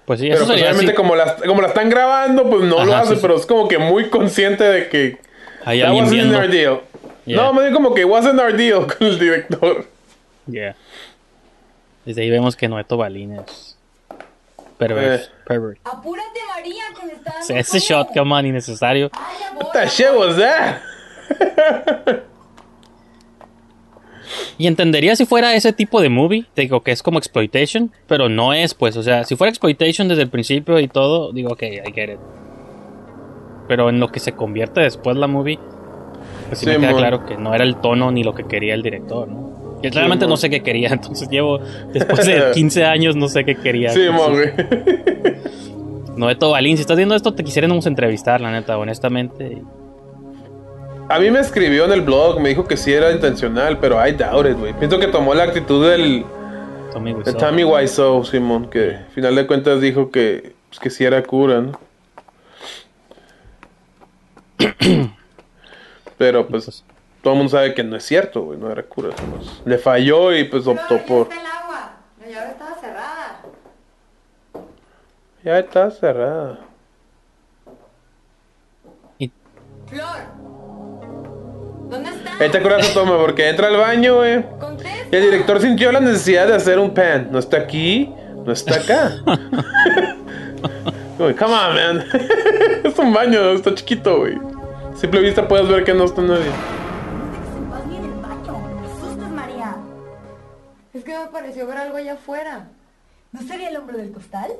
Pues 0.04 0.18
sí, 0.18 0.26
Pero 0.26 0.38
eso 0.38 0.46
pues, 0.46 0.56
sería 0.56 0.70
obviamente 0.70 0.92
así. 0.92 0.96
como 0.96 1.14
la, 1.14 1.36
como 1.36 1.62
la 1.62 1.68
están 1.68 1.88
grabando, 1.88 2.50
pues 2.50 2.62
no 2.64 2.84
lo 2.84 2.94
hace, 2.96 3.10
sí, 3.10 3.14
sí. 3.14 3.18
pero 3.22 3.36
es 3.36 3.46
como 3.46 3.68
que 3.68 3.78
muy 3.78 4.10
consciente 4.10 4.64
de 4.64 4.88
que 4.88 5.18
Hay 5.64 5.80
that 5.80 5.92
wasn't 5.92 6.10
viendo. 6.10 6.36
our 6.38 6.48
deal. 6.48 6.80
Yeah. 7.24 7.36
No, 7.36 7.52
me 7.52 7.62
dijo 7.62 7.74
como 7.76 7.94
que 7.94 8.04
wasn't 8.04 8.40
our 8.40 8.52
deal 8.52 8.84
con 8.86 9.06
el 9.06 9.18
director. 9.20 9.86
Yeah. 10.48 10.74
Desde 12.04 12.22
ahí 12.22 12.30
vemos 12.30 12.56
que 12.56 12.66
Noeto 12.66 12.96
Balín 12.96 13.34
es... 13.34 13.38
Perverso. 13.38 13.71
Eh. 14.82 15.20
pervert. 15.46 15.78
apúrate, 15.84 16.40
María, 16.54 16.82
que 16.98 17.06
me 17.06 17.12
está 17.12 17.32
dando 17.38 17.54
ese 17.54 17.78
shot, 17.78 18.08
come 18.14 18.34
on, 18.34 18.46
innecesario. 18.46 19.10
What 19.56 19.72
the 19.72 19.86
shit 19.88 20.10
was 20.14 20.36
that? 20.36 20.80
Y 24.56 24.66
entendería 24.66 25.14
si 25.16 25.26
fuera 25.26 25.54
ese 25.54 25.72
tipo 25.72 26.00
de 26.00 26.08
movie, 26.08 26.46
digo 26.56 26.82
que 26.82 26.90
es 26.92 27.02
como 27.02 27.18
exploitation, 27.18 27.92
pero 28.06 28.28
no 28.28 28.52
es, 28.54 28.72
pues, 28.74 28.96
o 28.96 29.02
sea, 29.02 29.24
si 29.24 29.36
fuera 29.36 29.50
exploitation 29.50 30.08
desde 30.08 30.22
el 30.22 30.30
principio 30.30 30.78
y 30.80 30.88
todo, 30.88 31.32
digo, 31.32 31.50
ok, 31.52 31.62
I 31.62 31.92
get 31.92 32.14
it. 32.14 32.18
Pero 33.68 33.88
en 33.90 34.00
lo 34.00 34.08
que 34.08 34.20
se 34.20 34.32
convierte 34.32 34.80
después 34.80 35.16
la 35.16 35.26
movie, 35.26 35.58
pues 36.48 36.60
sí, 36.60 36.66
Sí, 36.66 36.70
me 36.72 36.78
queda 36.78 36.90
mon. 36.92 36.98
claro 37.00 37.26
que 37.26 37.36
no 37.36 37.54
era 37.54 37.64
el 37.64 37.76
tono 37.76 38.10
ni 38.10 38.24
lo 38.24 38.34
que 38.34 38.44
quería 38.46 38.74
el 38.74 38.82
director, 38.82 39.28
¿no? 39.28 39.52
Y 39.82 39.88
realmente 39.90 40.24
mon. 40.24 40.30
no 40.30 40.36
sé 40.36 40.48
qué 40.48 40.62
quería, 40.62 40.88
entonces 40.88 41.28
llevo, 41.28 41.58
después 41.92 42.26
de 42.26 42.52
15 42.54 42.84
años, 42.84 43.16
no 43.16 43.28
sé 43.28 43.44
qué 43.44 43.56
quería. 43.56 43.90
Sí, 43.90 44.06
güey. 44.06 44.52
Noeto 46.16 46.50
Balín, 46.50 46.76
si 46.76 46.82
estás 46.82 46.96
viendo 46.96 47.14
esto, 47.14 47.34
te 47.34 47.42
quisiéramos 47.42 47.86
entrevistar, 47.86 48.40
la 48.40 48.52
neta, 48.52 48.76
honestamente. 48.78 49.62
A 51.08 51.18
mí 51.18 51.30
me 51.30 51.40
escribió 51.40 51.84
en 51.84 51.92
el 51.92 52.02
blog, 52.02 52.40
me 52.40 52.50
dijo 52.50 52.66
que 52.66 52.76
sí 52.76 52.92
era 52.92 53.12
intencional, 53.12 53.78
pero 53.78 54.06
I 54.06 54.12
doubt 54.12 54.46
it, 54.46 54.58
güey. 54.58 54.72
Pienso 54.74 54.98
que 54.98 55.08
tomó 55.08 55.34
la 55.34 55.44
actitud 55.44 55.86
del 55.88 56.24
Tommy 56.92 57.12
Wiseau. 57.14 57.36
Tammy 57.36 57.64
Wiseau, 57.64 58.24
Simón, 58.24 58.68
que 58.68 58.96
al 58.96 59.10
final 59.14 59.34
de 59.34 59.46
cuentas 59.46 59.80
dijo 59.80 60.10
que, 60.10 60.52
pues, 60.68 60.78
que 60.80 60.90
sí 60.90 61.04
era 61.04 61.22
cura, 61.22 61.60
¿no? 61.60 61.80
Pero 66.18 66.46
pues 66.46 66.84
todo 67.22 67.34
el 67.34 67.38
mundo 67.38 67.50
sabe 67.50 67.72
que 67.72 67.84
no 67.84 67.96
es 67.96 68.04
cierto, 68.04 68.42
güey, 68.42 68.58
no 68.58 68.70
era 68.70 68.82
cura. 68.82 69.10
nomás. 69.10 69.62
Le 69.64 69.78
falló 69.78 70.34
y 70.34 70.44
pues 70.44 70.66
optó 70.66 70.98
por... 71.06 71.28
el 71.32 71.38
agua. 71.38 71.92
La 72.20 72.28
llave 72.28 72.50
estaba 72.50 72.74
cerrada. 72.80 73.42
Ya 75.44 75.58
está 75.58 75.90
cerrada. 75.90 76.58
Flor. 79.86 80.06
¿Dónde 81.90 82.10
está? 82.10 82.32
Ahí 82.40 82.50
te 82.50 82.58
acuerdas 82.58 82.88
de 82.88 82.94
toma 82.94 83.18
porque 83.18 83.48
entra 83.48 83.68
al 83.68 83.76
baño, 83.76 84.16
güey. 84.16 84.44
Y 85.12 85.16
el 85.16 85.22
director 85.22 85.60
sintió 85.60 85.92
la 85.92 86.00
necesidad 86.00 86.48
de 86.48 86.54
hacer 86.54 86.78
un 86.78 86.92
pan. 86.92 87.28
No 87.30 87.38
está 87.38 87.58
aquí, 87.58 88.12
no 88.44 88.52
está 88.52 88.76
acá. 88.76 89.12
Come 91.18 91.34
on, 91.54 91.74
man. 91.74 92.04
es 92.84 92.98
un 92.98 93.12
baño, 93.12 93.52
está 93.52 93.74
chiquito, 93.74 94.18
güey. 94.18 94.38
Simple 94.96 95.20
vista 95.20 95.46
puedes 95.46 95.68
ver 95.68 95.84
que 95.84 95.94
no 95.94 96.04
está 96.04 96.22
nadie. 96.22 96.50
Es 101.02 101.06
que 101.08 101.18
me 101.18 101.26
pareció 101.32 101.66
ver 101.66 101.78
algo 101.78 101.96
allá 101.96 102.12
afuera. 102.12 102.68
¿No 103.32 103.42
sería 103.42 103.70
el 103.70 103.76
hombre 103.76 103.96
del 103.98 104.12
costal? 104.12 104.52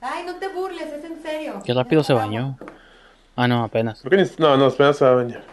Ay, 0.00 0.24
no 0.24 0.36
te 0.36 0.48
burles, 0.48 0.90
es 0.90 1.04
en 1.04 1.20
serio. 1.22 1.60
Qué 1.62 1.74
rápido 1.74 2.02
se 2.02 2.14
bañó. 2.14 2.56
Ah, 3.36 3.46
no, 3.46 3.62
apenas. 3.62 4.00
¿Por 4.00 4.12
qué 4.12 4.16
ni- 4.16 4.30
No, 4.38 4.56
no, 4.56 4.64
apenas 4.64 4.96
se 4.96 5.04
va 5.04 5.10
a 5.10 5.14
bañar. 5.16 5.44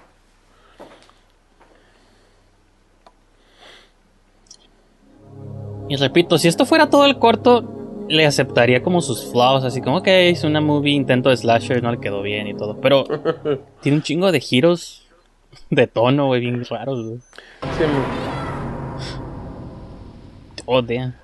Y 5.87 5.95
repito, 5.95 6.37
si 6.37 6.47
esto 6.47 6.65
fuera 6.65 6.89
todo 6.89 7.05
el 7.05 7.17
corto, 7.17 8.05
le 8.07 8.25
aceptaría 8.25 8.83
como 8.83 9.01
sus 9.01 9.31
flaws, 9.31 9.63
así 9.63 9.81
como 9.81 10.03
que 10.03 10.29
es 10.29 10.43
una 10.43 10.61
movie, 10.61 10.93
intento 10.93 11.29
de 11.29 11.37
slasher, 11.37 11.81
no 11.81 11.91
le 11.91 11.99
quedó 11.99 12.21
bien 12.21 12.47
y 12.47 12.53
todo. 12.55 12.77
Pero 12.79 13.03
tiene 13.81 13.97
un 13.97 14.03
chingo 14.03 14.31
de 14.31 14.39
giros 14.39 15.07
de 15.69 15.87
tono, 15.87 16.27
güey, 16.27 16.41
bien 16.41 16.63
raros, 16.65 17.03
güey. 17.05 17.17
Sí. 17.77 18.28
Oh, 20.71 20.83
damn. 20.83 21.15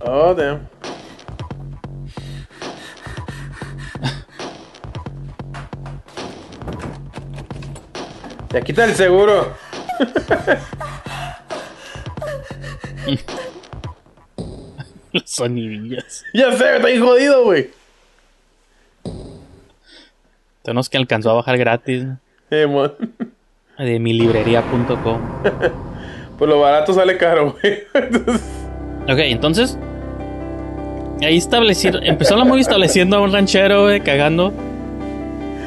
Oh, 0.00 0.32
damn. 0.32 0.66
Ya 8.50 8.62
quita 8.62 8.86
el 8.86 8.94
seguro. 8.94 9.52
Los 15.12 15.24
sonidillos. 15.26 16.24
Ya 16.32 16.50
sé, 16.52 16.76
está 16.76 16.88
ahí 16.88 16.98
jodido, 16.98 17.44
güey. 17.44 17.72
Tonos 20.62 20.88
que 20.88 20.96
alcanzó 20.96 21.32
a 21.32 21.34
bajar 21.34 21.58
gratis. 21.58 22.06
Eh, 22.50 22.66
mon. 22.66 22.94
de 23.76 23.98
milibrería.com. 23.98 25.20
Pues 26.38 26.50
lo 26.50 26.58
barato 26.58 26.92
sale 26.92 27.16
caro, 27.16 27.52
güey. 27.52 27.84
Entonces, 27.94 28.63
Ok, 29.08 29.18
entonces. 29.18 29.78
Ahí 31.22 31.36
establecieron. 31.36 32.04
Empezó 32.04 32.36
la 32.36 32.44
movie 32.44 32.62
estableciendo 32.62 33.16
a 33.16 33.20
un 33.20 33.32
ranchero, 33.32 33.84
güey, 33.84 34.00
cagando. 34.00 34.52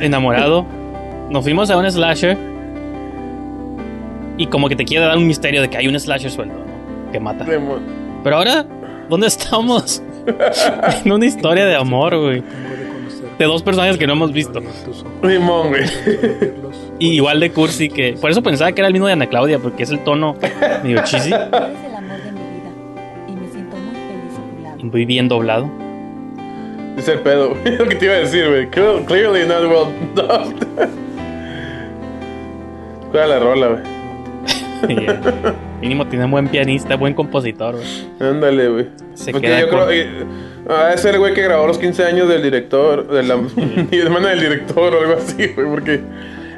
Enamorado. 0.02 0.66
Nos 1.30 1.44
fuimos 1.44 1.70
a 1.70 1.78
un 1.78 1.90
slasher. 1.90 2.38
Y 4.38 4.48
como 4.48 4.70
que 4.70 4.76
te 4.76 4.86
quiere 4.86 5.06
dar 5.06 5.18
un 5.18 5.26
misterio 5.26 5.62
de 5.62 5.70
que 5.70 5.78
hay 5.78 5.88
un 5.88 6.00
slasher 6.00 6.30
suelto, 6.30 6.56
¿no? 6.56 7.12
Que 7.12 7.20
mata. 7.20 7.46
Pero 8.24 8.36
ahora, 8.36 8.66
¿dónde 9.10 9.28
estamos? 9.28 10.04
en 11.06 11.12
una 11.12 11.26
historia 11.26 11.66
de 11.66 11.76
amor, 11.76 12.18
güey. 12.18 12.44
De 13.40 13.46
dos 13.46 13.64
personajes 13.64 13.98
que 13.98 14.08
no 14.08 14.14
hemos 14.14 14.32
visto. 14.32 14.62
Simón, 15.24 15.70
güey. 15.70 15.84
Y 17.00 17.10
igual 17.14 17.40
de 17.40 17.52
cursi 17.52 17.90
que... 17.90 18.14
Por 18.14 18.32
eso 18.32 18.42
pensaba 18.42 18.72
que 18.72 18.82
era 18.82 18.88
el 18.88 18.94
mismo 18.94 19.08
de 19.08 19.14
Ana 19.14 19.28
Claudia, 19.28 19.60
porque 19.60 19.84
es 19.84 19.92
el 19.92 20.00
tono 20.00 20.36
medio 20.84 21.04
cheesy 21.04 21.32
muy 24.84 25.06
bien 25.06 25.28
doblado. 25.28 25.70
Es 26.98 27.08
el 27.08 27.20
pedo. 27.20 27.56
Es 27.66 27.78
lo 27.80 27.86
que 27.88 27.96
te 27.96 28.06
iba 28.06 28.16
a 28.16 28.18
decir, 28.18 28.48
güey. 28.50 28.68
Clear- 28.70 29.06
Clearly 29.06 29.48
not 29.48 29.62
well 29.70 29.88
dubbed. 30.16 30.68
¿Cuál 33.12 33.24
es 33.24 33.30
la 33.30 33.40
rola, 33.40 33.68
güey? 33.68 33.82
Eh, 34.90 35.08
mínimo 35.82 36.06
tiene 36.06 36.26
un 36.26 36.32
buen 36.32 36.48
pianista, 36.50 36.96
buen 36.98 37.16
compositor, 37.16 37.76
güey. 37.78 37.88
Ándale, 38.20 38.70
güey. 38.70 38.88
Se 39.16 39.32
Porque 39.32 39.48
queda 39.48 39.62
yo 39.62 39.70
con- 39.70 39.88
creo. 39.88 40.08
Ah, 40.70 40.92
es 40.94 41.04
el 41.04 41.18
güey 41.18 41.34
que 41.34 41.42
grabó 41.42 41.66
los 41.66 41.80
15 41.80 42.04
años 42.06 42.30
del 42.30 42.44
director, 42.44 43.08
de 43.08 43.24
la 43.24 43.38
hermana 43.92 44.30
del 44.30 44.40
director 44.42 44.94
o 44.94 45.00
algo 45.02 45.14
así, 45.14 45.48
güey, 45.48 45.68
porque 45.68 46.02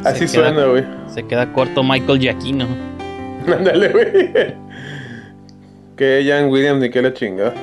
así 0.04 0.28
Se 0.28 0.36
suena, 0.42 0.66
güey. 0.66 0.84
Se 1.08 1.24
queda 1.28 1.54
corto 1.54 1.82
Michael 1.82 2.20
Giacchino. 2.20 2.68
Ándale, 3.48 3.88
güey. 3.88 4.34
Que 5.96 6.26
Jan 6.28 6.50
Williams 6.50 6.82
ni 6.82 6.90
que 6.90 7.02
la 7.02 7.14
chingada. 7.14 7.54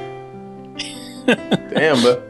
Damn, 1.27 2.03
bro. 2.03 2.21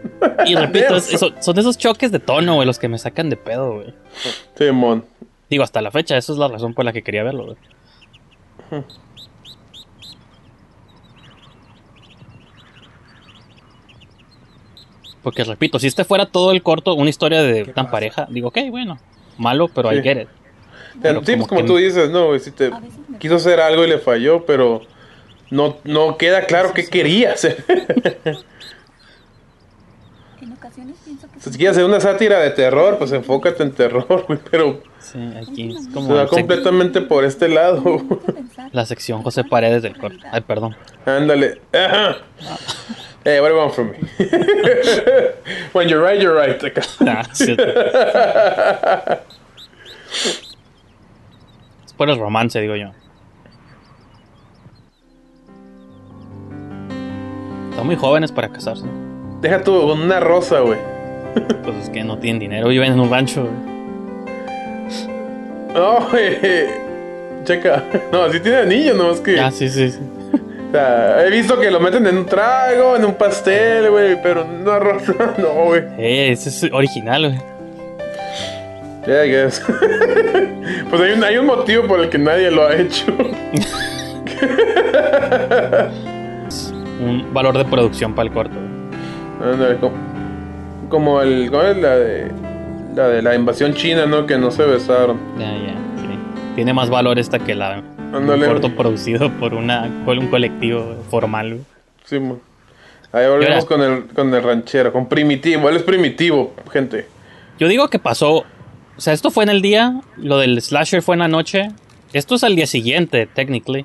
Y 0.47 0.55
repito, 0.55 0.87
Damn, 0.87 0.97
es- 0.97 1.13
eso- 1.13 1.33
son 1.41 1.59
esos 1.59 1.77
choques 1.79 2.11
de 2.13 2.19
tono, 2.19 2.55
güey, 2.55 2.67
los 2.67 2.79
que 2.79 2.89
me 2.89 2.99
sacan 2.99 3.31
de 3.31 3.37
pedo, 3.37 3.75
güey. 3.75 3.95
Simón. 4.57 5.05
Digo, 5.51 5.63
hasta 5.63 5.81
la 5.83 5.91
fecha, 5.91 6.17
esa 6.17 6.33
es 6.33 6.39
la 6.39 6.49
razón 6.49 6.75
por 6.75 6.85
la 6.85 6.93
que 6.93 7.03
quería 7.03 7.23
verlo, 7.23 7.45
güey. 7.47 7.57
Porque 15.23 15.45
repito, 15.45 15.79
si 15.79 15.87
este 15.89 16.05
fuera 16.05 16.27
todo 16.27 16.53
el 16.53 16.63
corto, 16.63 16.95
una 16.95 17.11
historia 17.11 17.43
de 17.43 17.65
tan 17.67 17.91
pareja, 17.91 18.27
digo, 18.31 18.49
ok, 18.49 18.59
bueno, 18.71 18.99
malo, 19.39 19.69
pero 19.69 19.93
I 19.93 19.97
Sí. 19.97 20.03
get 20.03 20.23
it. 20.23 20.29
Sí, 20.93 20.99
Pero 21.03 21.21
pues 21.23 21.47
como 21.49 21.61
que- 21.63 21.67
tú 21.67 21.77
dices, 21.77 22.11
no, 22.11 22.27
güey, 22.29 22.41
si 22.41 22.53
te 22.53 22.71
quiso 23.19 23.37
hacer 23.37 23.61
algo 23.61 23.85
y 23.85 23.89
le 23.89 23.99
falló, 23.99 24.47
pero 24.47 24.83
no, 25.51 25.77
no 25.85 26.17
queda 26.17 26.47
claro 26.47 26.73
qué 26.73 26.87
quería 26.87 27.33
hacer. 27.33 27.65
Ocasiones 30.77 30.97
pienso 31.05 31.27
que 31.33 31.41
si 31.41 31.51
quieres 31.57 31.77
hacer 31.77 31.85
una 31.89 32.01
sátira 32.01 32.39
de 32.41 32.51
terror, 32.51 32.99
pues 32.99 33.11
enfócate 33.13 33.63
en 33.63 33.73
terror, 33.73 34.25
güey, 34.27 34.39
pero 34.51 34.83
Sí, 34.99 35.19
aquí 35.41 35.75
es 35.75 35.85
se 35.85 35.91
como 35.93 36.15
va 36.15 36.23
el 36.23 36.29
sec- 36.29 36.31
completamente 36.31 37.01
por 37.01 37.25
este 37.25 37.49
lado. 37.49 38.03
la 38.73 38.85
sección 38.85 39.23
José 39.23 39.45
Paredes 39.45 39.83
del 39.83 39.97
corto. 39.97 40.19
Ay, 40.31 40.43
perdón. 40.43 40.77
Ándale. 41.07 41.61
Ajá. 41.73 42.17
Hey, 43.25 43.41
what 43.41 43.49
do 43.49 43.55
you 43.55 43.61
want 43.61 43.73
from 43.73 43.89
me? 43.91 43.97
When 45.73 45.89
you're 45.89 46.03
right, 46.07 46.21
you're 46.21 46.35
right. 46.39 46.63
Ah, 47.07 47.23
sí. 47.33 47.57
Es 51.87 51.93
por 51.97 52.11
el 52.11 52.19
romance, 52.19 52.61
digo 52.61 52.77
yo. 52.77 52.91
Están 57.71 57.87
muy 57.87 57.97
jóvenes 57.97 58.31
para 58.33 58.49
casarse. 58.51 58.85
Deja 59.41 59.63
tú 59.63 59.81
con 59.87 60.01
una 60.01 60.21
rosa, 60.21 60.61
güey. 60.61 60.79
Pues 61.63 61.77
es 61.83 61.91
que 61.91 62.03
no 62.05 62.19
tienen 62.19 62.41
dinero, 62.41 62.69
viven 62.69 62.93
en 62.95 63.01
un 63.01 63.11
rancho. 63.11 63.43
güey. 63.43 63.77
No, 65.75 66.09
güey. 66.11 66.39
Checa. 67.45 67.85
No, 68.11 68.33
sí 68.33 68.41
tiene 68.41 68.59
anillo, 68.59 68.95
nomás 68.95 69.21
que. 69.21 69.39
Ah, 69.39 69.51
sí, 69.51 69.69
sí, 69.69 69.91
sí. 69.91 69.99
O 70.69 70.73
sea, 70.73 71.25
he 71.27 71.31
visto 71.31 71.59
que 71.61 71.71
lo 71.71 71.79
meten 71.79 72.07
en 72.07 72.17
un 72.19 72.27
trago, 72.27 72.97
en 72.97 73.05
un 73.05 73.15
pastel, 73.15 73.91
güey, 73.91 74.21
pero 74.23 74.45
no 74.45 74.79
rosa. 74.81 75.13
No, 75.39 75.67
güey. 75.67 75.83
Eh, 75.99 76.33
ese 76.33 76.49
es 76.49 76.73
original, 76.73 77.29
güey. 77.29 77.39
Yeah, 79.07 79.25
I 79.25 79.31
guess. 79.31 79.63
pues 80.91 81.01
hay 81.03 81.13
un, 81.13 81.23
hay 81.23 81.37
un 81.37 81.47
motivo 81.47 81.87
por 81.87 82.01
el 82.01 82.09
que 82.09 82.19
nadie 82.19 82.51
lo 82.51 82.67
ha 82.67 82.75
hecho. 82.75 83.05
Un 86.99 87.33
valor 87.33 87.57
de 87.57 87.65
producción 87.65 88.15
para 88.15 88.29
el 88.29 88.35
corto. 88.35 88.57
Como, 89.81 90.89
como 90.89 91.23
el. 91.23 91.51
¿Cómo 91.51 91.63
es 91.63 91.77
la 91.77 91.97
de. 91.97 92.31
La 92.95 93.09
de 93.09 93.21
la 93.21 93.35
invasión 93.35 93.75
china, 93.75 94.07
¿no? 94.07 94.25
Que 94.27 94.39
no 94.39 94.51
se 94.51 94.65
besaron. 94.65 95.19
Ya, 95.39 95.53
ya, 95.53 95.75
sí. 96.01 96.09
Tiene 96.55 96.73
más 96.73 96.89
valor 96.89 97.19
esta 97.19 97.39
que 97.39 97.55
la 97.55 97.83
un 98.11 98.15
Ándale. 98.15 98.47
corto 98.47 98.75
producido 98.75 99.31
por 99.33 99.53
una 99.53 99.91
un 100.07 100.29
colectivo 100.29 100.97
formal. 101.11 101.61
Sí, 102.05 102.19
mo. 102.19 102.41
Ahí 103.13 103.29
volvemos 103.29 103.65
con 103.67 103.83
el, 103.83 104.07
con 104.09 104.33
el 104.33 104.43
ranchero, 104.43 104.93
con 104.93 105.09
primitivo. 105.09 105.69
Él 105.69 105.77
es 105.77 105.83
primitivo, 105.83 106.55
gente. 106.73 107.07
Yo 107.59 107.69
digo 107.69 107.89
que 107.89 107.99
pasó. 107.99 108.45
O 108.97 109.01
sea, 109.01 109.13
esto 109.13 109.31
fue 109.31 109.45
en 109.45 109.51
el 109.51 109.61
día, 109.61 110.01
lo 110.17 110.39
del 110.39 110.61
slasher 110.63 111.03
fue 111.03 111.17
en 111.17 111.21
la 111.21 111.29
noche. 111.29 111.69
Esto 112.15 112.37
es 112.37 112.45
al 112.45 112.57
día 112.57 112.67
siguiente, 112.67 113.27
technically. 113.27 113.85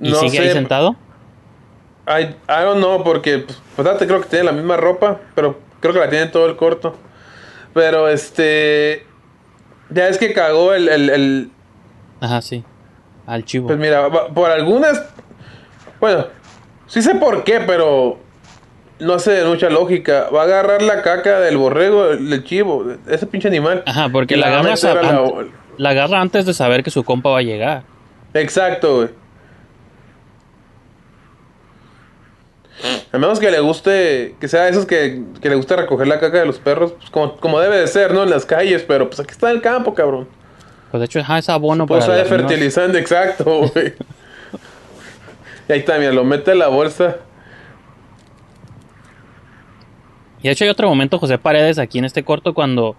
¿Y 0.00 0.10
No 0.10 0.16
sigue 0.20 0.38
ahí 0.38 0.50
sentado? 0.50 0.94
I, 2.06 2.22
I 2.48 2.62
don't 2.64 2.78
know, 2.78 3.02
porque 3.02 3.38
pues, 3.38 3.60
pues, 3.76 3.84
date, 3.86 4.06
creo 4.06 4.20
que 4.20 4.28
tiene 4.28 4.44
la 4.46 4.52
misma 4.52 4.76
ropa, 4.76 5.20
pero 5.34 5.58
creo 5.80 5.92
que 5.94 6.00
la 6.00 6.10
tiene 6.10 6.26
todo 6.26 6.46
el 6.46 6.56
corto. 6.56 6.94
Pero 7.72 8.08
este. 8.08 9.06
Ya 9.90 10.08
es 10.08 10.18
que 10.18 10.32
cagó 10.32 10.74
el. 10.74 10.88
el, 10.88 11.10
el- 11.10 11.50
Ajá, 12.20 12.40
sí. 12.42 12.64
Al 13.26 13.44
chivo. 13.44 13.66
pues 13.68 13.78
mira, 13.78 14.08
por 14.34 14.50
algunas. 14.50 15.02
Bueno, 16.00 16.26
sí 16.86 17.02
sé 17.02 17.14
por 17.14 17.44
qué, 17.44 17.60
pero. 17.60 18.18
No 19.00 19.18
sé 19.18 19.32
de 19.32 19.44
mucha 19.44 19.68
lógica. 19.70 20.28
Va 20.32 20.42
a 20.42 20.44
agarrar 20.44 20.80
la 20.82 21.02
caca 21.02 21.40
del 21.40 21.56
borrego, 21.56 22.10
el, 22.10 22.30
del 22.30 22.44
chivo, 22.44 22.84
ese 23.08 23.26
pinche 23.26 23.48
animal. 23.48 23.82
Ajá, 23.86 24.08
porque 24.08 24.36
la 24.36 24.50
va 24.50 24.56
a 24.56 24.60
agarra, 24.60 25.00
a 25.00 25.02
la- 25.02 25.46
la 25.78 25.88
agarra 25.90 26.20
antes 26.20 26.46
de 26.46 26.54
saber 26.54 26.84
que 26.84 26.90
su 26.90 27.02
compa 27.02 27.30
va 27.30 27.38
a 27.38 27.42
llegar. 27.42 27.82
Exacto, 28.34 28.96
güey. 28.98 29.08
A 33.12 33.18
menos 33.18 33.38
que 33.38 33.50
le 33.50 33.60
guste, 33.60 34.34
que 34.40 34.48
sea 34.48 34.64
de 34.64 34.70
esos 34.70 34.84
que, 34.86 35.22
que 35.40 35.48
le 35.48 35.54
gusta 35.54 35.76
recoger 35.76 36.06
la 36.06 36.20
caca 36.20 36.38
de 36.38 36.46
los 36.46 36.58
perros, 36.58 36.92
pues 36.92 37.10
como, 37.10 37.36
como 37.36 37.60
debe 37.60 37.78
de 37.78 37.86
ser, 37.86 38.12
¿no? 38.12 38.24
En 38.24 38.30
las 38.30 38.44
calles, 38.44 38.84
pero 38.86 39.08
pues 39.08 39.20
aquí 39.20 39.30
está 39.30 39.50
en 39.50 39.56
el 39.56 39.62
campo, 39.62 39.94
cabrón. 39.94 40.28
Pues 40.90 41.00
de 41.00 41.06
hecho, 41.06 41.20
ajá, 41.20 41.38
es 41.38 41.48
abono 41.48 41.86
Pues 41.86 42.04
para 42.04 42.18
de 42.18 42.24
fertilizante, 42.24 42.98
exacto, 42.98 43.70
güey. 43.72 43.94
Y 45.68 45.72
ahí 45.72 45.78
está, 45.78 45.98
mira, 45.98 46.12
lo 46.12 46.24
mete 46.24 46.52
en 46.52 46.58
la 46.58 46.68
bolsa. 46.68 47.16
Y 50.42 50.48
de 50.48 50.52
hecho 50.52 50.64
hay 50.64 50.70
otro 50.70 50.88
momento, 50.88 51.18
José 51.18 51.38
Paredes, 51.38 51.78
aquí 51.78 51.98
en 51.98 52.04
este 52.04 52.22
corto 52.22 52.52
cuando... 52.52 52.96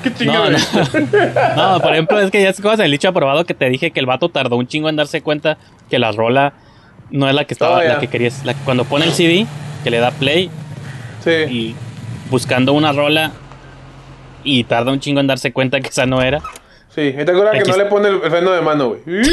¿Qué 0.02 0.24
no. 0.24 0.44
No, 1.56 1.80
por 1.80 1.92
ejemplo, 1.92 2.20
es 2.20 2.30
que 2.30 2.40
ya 2.40 2.50
es 2.50 2.60
cosas 2.60 2.78
del 2.78 2.92
dicho 2.92 3.08
aprobado 3.08 3.44
que 3.44 3.54
te 3.54 3.68
dije 3.68 3.90
que 3.90 3.98
el 3.98 4.06
vato 4.06 4.28
tardó 4.28 4.56
un 4.56 4.68
chingo 4.68 4.88
en 4.88 4.94
darse 4.94 5.22
cuenta 5.22 5.58
que 5.90 5.98
la 5.98 6.12
rola 6.12 6.52
no 7.10 7.28
es 7.28 7.34
la 7.34 7.44
que 7.44 7.54
estaba, 7.54 7.82
la 7.84 7.98
que 8.00 8.08
querías. 8.08 8.44
La, 8.44 8.54
cuando 8.54 8.84
pone 8.84 9.04
el 9.04 9.12
CD, 9.12 9.46
que 9.84 9.90
le 9.90 9.98
da 9.98 10.10
play 10.10 10.50
Sí. 11.24 11.30
y 11.30 11.74
buscando 12.30 12.72
una 12.72 12.92
rola 12.92 13.32
y 14.44 14.64
tarda 14.64 14.92
un 14.92 15.00
chingo 15.00 15.20
en 15.20 15.26
darse 15.26 15.52
cuenta 15.52 15.80
que 15.80 15.88
esa 15.88 16.06
no 16.06 16.22
era. 16.22 16.40
Sí, 16.94 17.02
¿y 17.02 17.24
te 17.24 17.30
acuerdas 17.30 17.62
que 17.62 17.70
no 17.70 17.76
le 17.76 17.84
pone 17.86 18.08
el 18.08 18.20
freno 18.20 18.50
de 18.52 18.60
mano, 18.60 18.88
güey? 18.90 19.00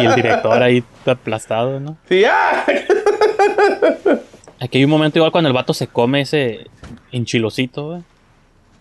Y 0.00 0.04
el 0.06 0.14
director 0.14 0.62
ahí 0.62 0.84
aplastado, 1.06 1.80
¿no? 1.80 1.96
Sí, 2.08 2.24
¡ah! 2.24 2.64
Aquí 4.60 4.78
hay 4.78 4.84
un 4.84 4.90
momento 4.90 5.18
igual 5.18 5.32
cuando 5.32 5.48
el 5.48 5.54
vato 5.54 5.74
se 5.74 5.88
come 5.88 6.20
ese 6.20 6.68
enchilosito, 7.10 7.88
güey. 7.88 8.02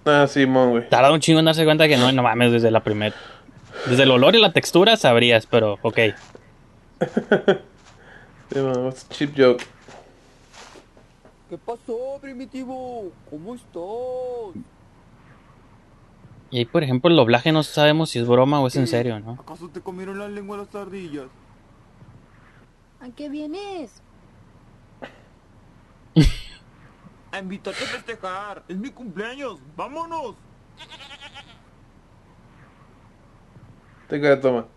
Ah, 0.05 0.27
Simón, 0.27 0.69
güey. 0.71 0.89
Tarda 0.89 1.11
un 1.11 1.19
chingo 1.19 1.39
en 1.39 1.45
darse 1.45 1.65
cuenta 1.65 1.87
que 1.87 1.97
no, 1.97 2.11
no 2.11 2.21
mames, 2.23 2.51
desde 2.51 2.69
la 2.71 2.81
primera. 2.81 3.15
Desde 3.87 4.03
el 4.03 4.11
olor 4.11 4.35
y 4.35 4.39
la 4.41 4.51
textura 4.53 4.95
sabrías, 4.95 5.47
pero 5.47 5.79
ok. 5.81 5.99
Simón, 8.51 8.85
what's 8.85 9.05
a 9.05 9.09
cheap 9.09 9.33
joke? 9.35 9.63
¿Qué 11.49 11.57
pasó, 11.57 12.19
primitivo? 12.21 13.11
¿Cómo 13.29 13.55
estás? 13.55 14.63
Y 16.51 16.59
ahí, 16.59 16.65
por 16.65 16.83
ejemplo, 16.83 17.09
el 17.09 17.15
doblaje 17.15 17.51
no 17.51 17.63
sabemos 17.63 18.11
si 18.11 18.19
es 18.19 18.27
broma 18.27 18.59
o 18.59 18.67
es 18.67 18.75
en 18.75 18.87
serio, 18.87 19.19
¿no? 19.19 19.39
¿Acaso 19.41 19.69
te 19.69 19.81
comieron 19.81 20.19
la 20.19 20.27
lengua 20.27 20.57
las 20.57 20.73
ardillas? 20.75 21.27
¿A 23.01 23.09
qué 23.09 23.27
vienes? 23.27 24.01
A 27.31 27.39
invitarte 27.39 27.83
a 27.83 27.87
festejar. 27.87 28.63
Es 28.67 28.77
mi 28.77 28.91
cumpleaños. 28.91 29.59
¡Vámonos! 29.75 30.35
Te 34.07 34.21
queda 34.21 34.39
toma. 34.39 34.67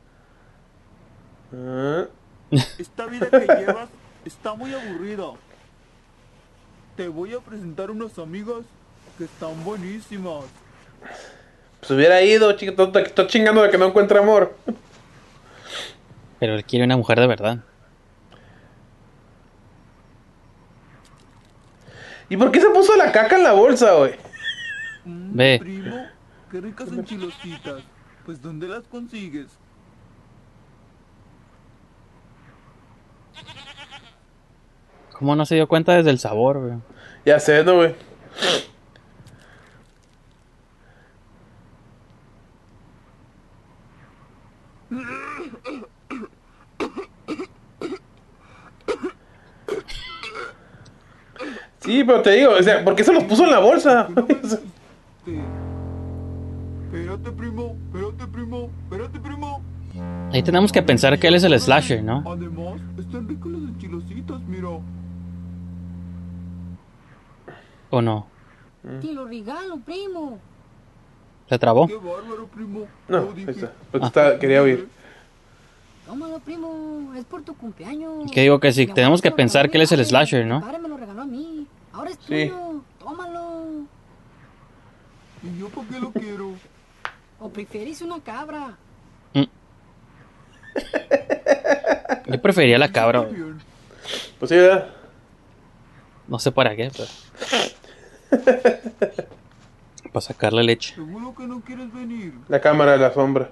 Ah, 1.53 2.07
Esta 2.51 3.07
vida 3.07 3.28
que 3.28 3.47
llevas 3.47 3.88
está 4.24 4.55
muy 4.55 4.72
aburrida. 4.72 5.32
Te 6.97 7.09
voy 7.09 7.34
a 7.34 7.40
presentar 7.40 7.90
unas 7.90 8.18
amigas 8.18 8.62
que 9.18 9.24
están 9.24 9.64
buenísimas. 9.64 10.44
Pues 11.80 11.90
hubiera 11.90 12.22
ido, 12.22 12.53
chico, 12.53 12.90
está 12.94 13.26
chingando 13.26 13.62
de 13.62 13.70
que 13.70 13.78
no 13.78 13.86
encuentra 13.86 14.20
amor. 14.20 14.57
Pero 16.38 16.55
él 16.55 16.64
quiere 16.64 16.84
una 16.84 16.97
mujer 16.97 17.20
de 17.20 17.26
verdad. 17.26 17.59
¿Y 22.28 22.36
por 22.36 22.51
qué 22.51 22.61
se 22.61 22.70
puso 22.70 22.97
la 22.97 23.12
caca 23.12 23.36
en 23.36 23.44
la 23.44 23.53
bolsa, 23.53 23.92
güey? 23.94 24.14
Ve. 25.05 25.59
Primo, 25.61 26.07
qué 26.51 26.61
ricas 26.61 26.88
enchilositas. 26.88 27.82
Pues 28.24 28.42
¿dónde 28.42 28.66
las 28.66 28.84
consigues? 28.88 29.47
¿Cómo 35.12 35.34
no 35.34 35.47
se 35.47 35.55
dio 35.55 35.66
cuenta 35.66 35.95
desde 35.95 36.11
el 36.11 36.18
sabor, 36.18 36.59
güey? 36.61 36.74
Ya 37.24 37.41
sé, 37.41 37.64
¿no, 37.64 37.76
güey? 37.76 37.95
Sí, 51.80 52.03
pero 52.05 52.20
te 52.20 52.30
digo, 52.32 52.53
o 52.59 52.62
sea, 52.62 52.84
¿por 52.84 52.95
qué 52.97 53.05
se 53.05 53.12
los 53.12 53.24
puso 53.24 53.45
en 53.45 53.51
la 53.53 53.61
bolsa? 53.61 54.09
Espérate, 56.84 57.30
primo, 57.30 57.76
espérate, 57.87 58.26
primo, 58.26 58.70
espérate, 58.82 59.20
primo. 59.20 59.62
Ahí 60.32 60.43
tenemos 60.43 60.72
que 60.72 60.82
pensar 60.82 61.18
que 61.18 61.28
él 61.28 61.37
es 61.37 61.45
el 61.45 61.59
slasher, 61.59 62.03
¿no? 62.03 62.24
Además, 62.26 62.80
están 63.07 63.28
ricas 63.28 63.46
las 63.46 63.62
enchilositas, 63.62 64.40
mira. 64.42 64.68
¿O 67.90 68.02
no? 68.02 68.26
Te 69.00 69.12
lo 69.12 69.26
regalo, 69.26 69.78
primo. 69.78 70.38
¿Se 71.48 71.59
trabó? 71.59 71.86
Qué 71.86 71.94
bárbaro, 71.96 72.46
primo. 72.52 72.86
No, 73.09 73.18
ahí 73.36 73.44
está. 73.48 73.72
Pues 73.90 74.02
está- 74.04 74.38
quería 74.38 74.62
oír. 74.62 74.88
Tómalo, 76.07 76.38
primo. 76.40 77.12
Es 77.16 77.24
por 77.24 77.42
tu 77.42 77.54
cumpleaños. 77.57 78.30
Que 78.30 78.42
digo 78.42 78.61
que 78.61 78.72
sí, 78.72 78.86
tenemos 78.86 79.20
que 79.22 79.30
pensar 79.30 79.70
que 79.70 79.76
él 79.78 79.82
es 79.82 79.92
el 79.92 80.04
slasher, 80.04 80.46
¿no? 80.46 80.61
padre 80.61 80.78
me 80.78 80.88
lo 80.88 80.96
regaló 80.96 81.22
a 81.22 81.26
mí. 81.26 81.66
Ahora 81.92 82.11
es 82.11 82.18
Sí. 82.18 82.48
tuyo. 82.48 82.82
Tómalo. 82.98 83.86
¿Y 85.42 85.59
yo 85.59 85.68
por 85.68 85.84
qué 85.86 85.98
lo 86.00 86.11
quiero? 86.12 86.50
¿O 87.40 87.48
prefieres 87.48 88.02
una 88.02 88.20
cabra? 88.20 88.76
Yo 92.26 92.42
prefería 92.42 92.78
la 92.78 92.90
cabra, 92.90 93.20
güey. 93.20 93.34
Pues 94.38 94.48
sí, 94.48 94.56
¿verdad? 94.56 94.88
No 96.28 96.38
sé 96.38 96.52
para 96.52 96.74
qué, 96.74 96.90
pero. 96.96 97.08
Para 100.12 100.20
sacarle 100.20 100.62
leche. 100.62 100.94
Seguro 100.94 101.34
que 101.36 101.46
no 101.46 101.60
quieres 101.60 101.92
venir. 101.92 102.32
La 102.48 102.60
cámara 102.60 102.92
de 102.92 102.98
la 102.98 103.12
sombra. 103.12 103.50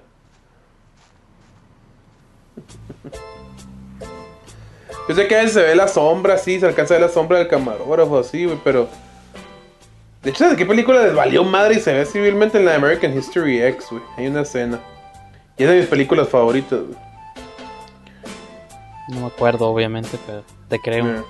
Yo 5.08 5.14
sé 5.14 5.28
que 5.28 5.34
a 5.34 5.38
veces 5.38 5.52
se 5.52 5.62
ve 5.62 5.74
la 5.74 5.88
sombra, 5.88 6.38
sí, 6.38 6.58
se 6.58 6.66
alcanza 6.66 6.94
a 6.94 6.98
ver 6.98 7.06
la 7.06 7.12
sombra 7.12 7.38
del 7.38 7.48
camarógrafo, 7.48 8.18
así, 8.18 8.46
güey, 8.46 8.58
pero... 8.64 8.88
De 10.22 10.30
hecho, 10.30 10.48
¿de 10.48 10.56
qué 10.56 10.64
película 10.64 11.02
les 11.02 11.14
valió 11.14 11.44
madre 11.44 11.74
y 11.74 11.80
se 11.80 11.92
ve 11.92 12.06
civilmente 12.06 12.56
en 12.56 12.64
la 12.64 12.76
American 12.76 13.14
History 13.16 13.60
X, 13.60 13.88
güey? 13.90 14.02
Hay 14.16 14.26
una 14.28 14.40
escena. 14.40 14.80
Y 15.58 15.64
es 15.64 15.68
de 15.68 15.76
mis 15.76 15.86
películas 15.86 16.30
favoritas, 16.30 16.80
güey. 16.80 17.03
No 19.08 19.20
me 19.20 19.26
acuerdo, 19.26 19.68
obviamente, 19.68 20.18
pero 20.26 20.42
te 20.68 20.78
creo. 20.80 21.24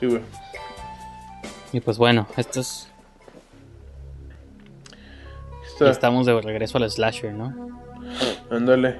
Sí, 0.00 0.06
güey. 0.06 0.22
Y 1.72 1.80
pues 1.80 1.98
bueno, 1.98 2.26
esto 2.36 2.60
es. 2.60 2.88
Está- 5.66 5.90
estamos 5.90 6.26
de 6.26 6.40
regreso 6.40 6.78
al 6.78 6.90
slasher, 6.90 7.32
¿no? 7.34 7.54
Ándale. 8.50 8.96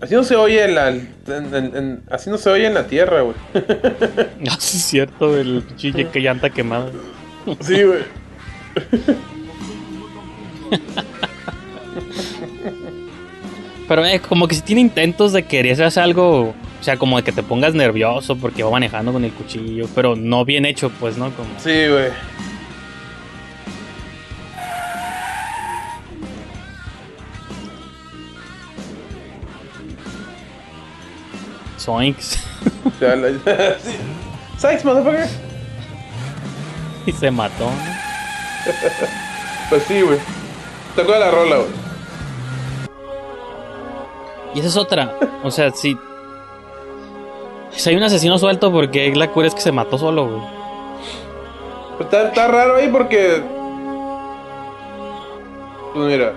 Así 0.00 0.14
no 0.14 0.24
se 0.24 0.36
oye 0.36 0.64
en 0.64 0.74
la... 0.74 0.90
en- 0.90 1.08
en- 1.26 1.76
en- 1.76 2.02
así 2.10 2.28
no 2.28 2.36
se 2.38 2.50
oye 2.50 2.66
en 2.66 2.74
la 2.74 2.86
tierra, 2.86 3.22
güey. 3.22 3.36
Ah, 4.48 4.56
sí, 4.58 4.76
es 4.76 4.84
cierto, 4.84 5.36
el 5.36 5.64
chille 5.76 6.08
que 6.10 6.20
llanta 6.20 6.50
quemada. 6.50 6.90
Sí, 7.60 7.82
güey. 7.82 8.00
Pero 13.88 14.04
eh, 14.04 14.20
como 14.20 14.48
que 14.48 14.54
si 14.56 14.62
tiene 14.62 14.80
intentos 14.80 15.32
de 15.32 15.44
querer 15.44 15.80
hacer 15.82 16.02
algo, 16.02 16.48
o 16.50 16.54
sea, 16.82 16.96
como 16.96 17.16
de 17.16 17.22
que 17.22 17.32
te 17.32 17.42
pongas 17.42 17.72
nervioso 17.74 18.36
porque 18.36 18.62
va 18.64 18.70
manejando 18.70 19.12
con 19.12 19.24
el 19.24 19.32
cuchillo, 19.32 19.86
pero 19.94 20.16
no 20.16 20.44
bien 20.44 20.66
hecho, 20.66 20.90
pues, 20.98 21.16
¿no? 21.16 21.30
Como... 21.30 21.48
Sí, 21.58 21.70
güey. 21.88 22.10
Zoinks. 31.78 32.38
Ya 33.00 33.14
la- 33.16 33.28
sí. 33.78 33.96
Sykes, 34.58 34.84
motherfucker. 34.84 35.28
y 37.06 37.12
se 37.12 37.30
mató, 37.30 37.64
¿no? 37.66 37.96
Pues 39.68 39.82
sí, 39.88 40.00
güey. 40.00 40.18
Te 40.94 41.02
acuerdas 41.02 41.26
la 41.26 41.30
rola, 41.32 41.56
güey. 41.56 41.85
Y 44.56 44.60
esa 44.60 44.68
es 44.68 44.76
otra. 44.78 45.14
O 45.44 45.50
sea, 45.50 45.70
si. 45.70 45.98
Si 47.72 47.90
hay 47.90 47.96
un 47.96 48.02
asesino 48.02 48.38
suelto, 48.38 48.72
porque 48.72 49.14
la 49.14 49.30
cura 49.30 49.48
es 49.48 49.54
que 49.54 49.60
se 49.60 49.70
mató 49.70 49.98
solo, 49.98 50.28
güey. 50.28 50.40
Pues 51.98 52.06
Está, 52.06 52.28
está 52.28 52.48
raro 52.48 52.76
ahí 52.76 52.88
porque. 52.88 53.42
Pues 55.92 56.06
mira. 56.06 56.32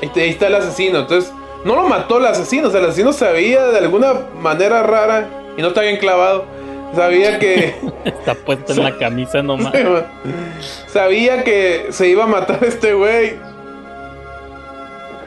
Ahí 0.00 0.06
está, 0.06 0.20
ahí 0.20 0.28
está 0.30 0.46
el 0.46 0.54
asesino. 0.54 1.00
Entonces, 1.00 1.32
no 1.64 1.74
lo 1.74 1.88
mató 1.88 2.18
el 2.18 2.26
asesino. 2.26 2.68
O 2.68 2.70
sea, 2.70 2.78
el 2.78 2.86
asesino 2.86 3.12
sabía 3.12 3.64
de 3.64 3.78
alguna 3.78 4.12
manera 4.40 4.84
rara. 4.84 5.28
Y 5.56 5.62
no 5.62 5.68
está 5.68 5.80
bien 5.80 5.96
clavado. 5.96 6.44
Sabía 6.94 7.40
que. 7.40 7.74
Está 8.04 8.36
puesto 8.36 8.74
en 8.74 8.84
la 8.84 8.96
camisa 8.96 9.42
nomás. 9.42 9.72
sabía 10.86 11.42
que 11.42 11.88
se 11.90 12.08
iba 12.08 12.24
a 12.24 12.28
matar 12.28 12.62
este 12.62 12.94
güey. 12.94 13.47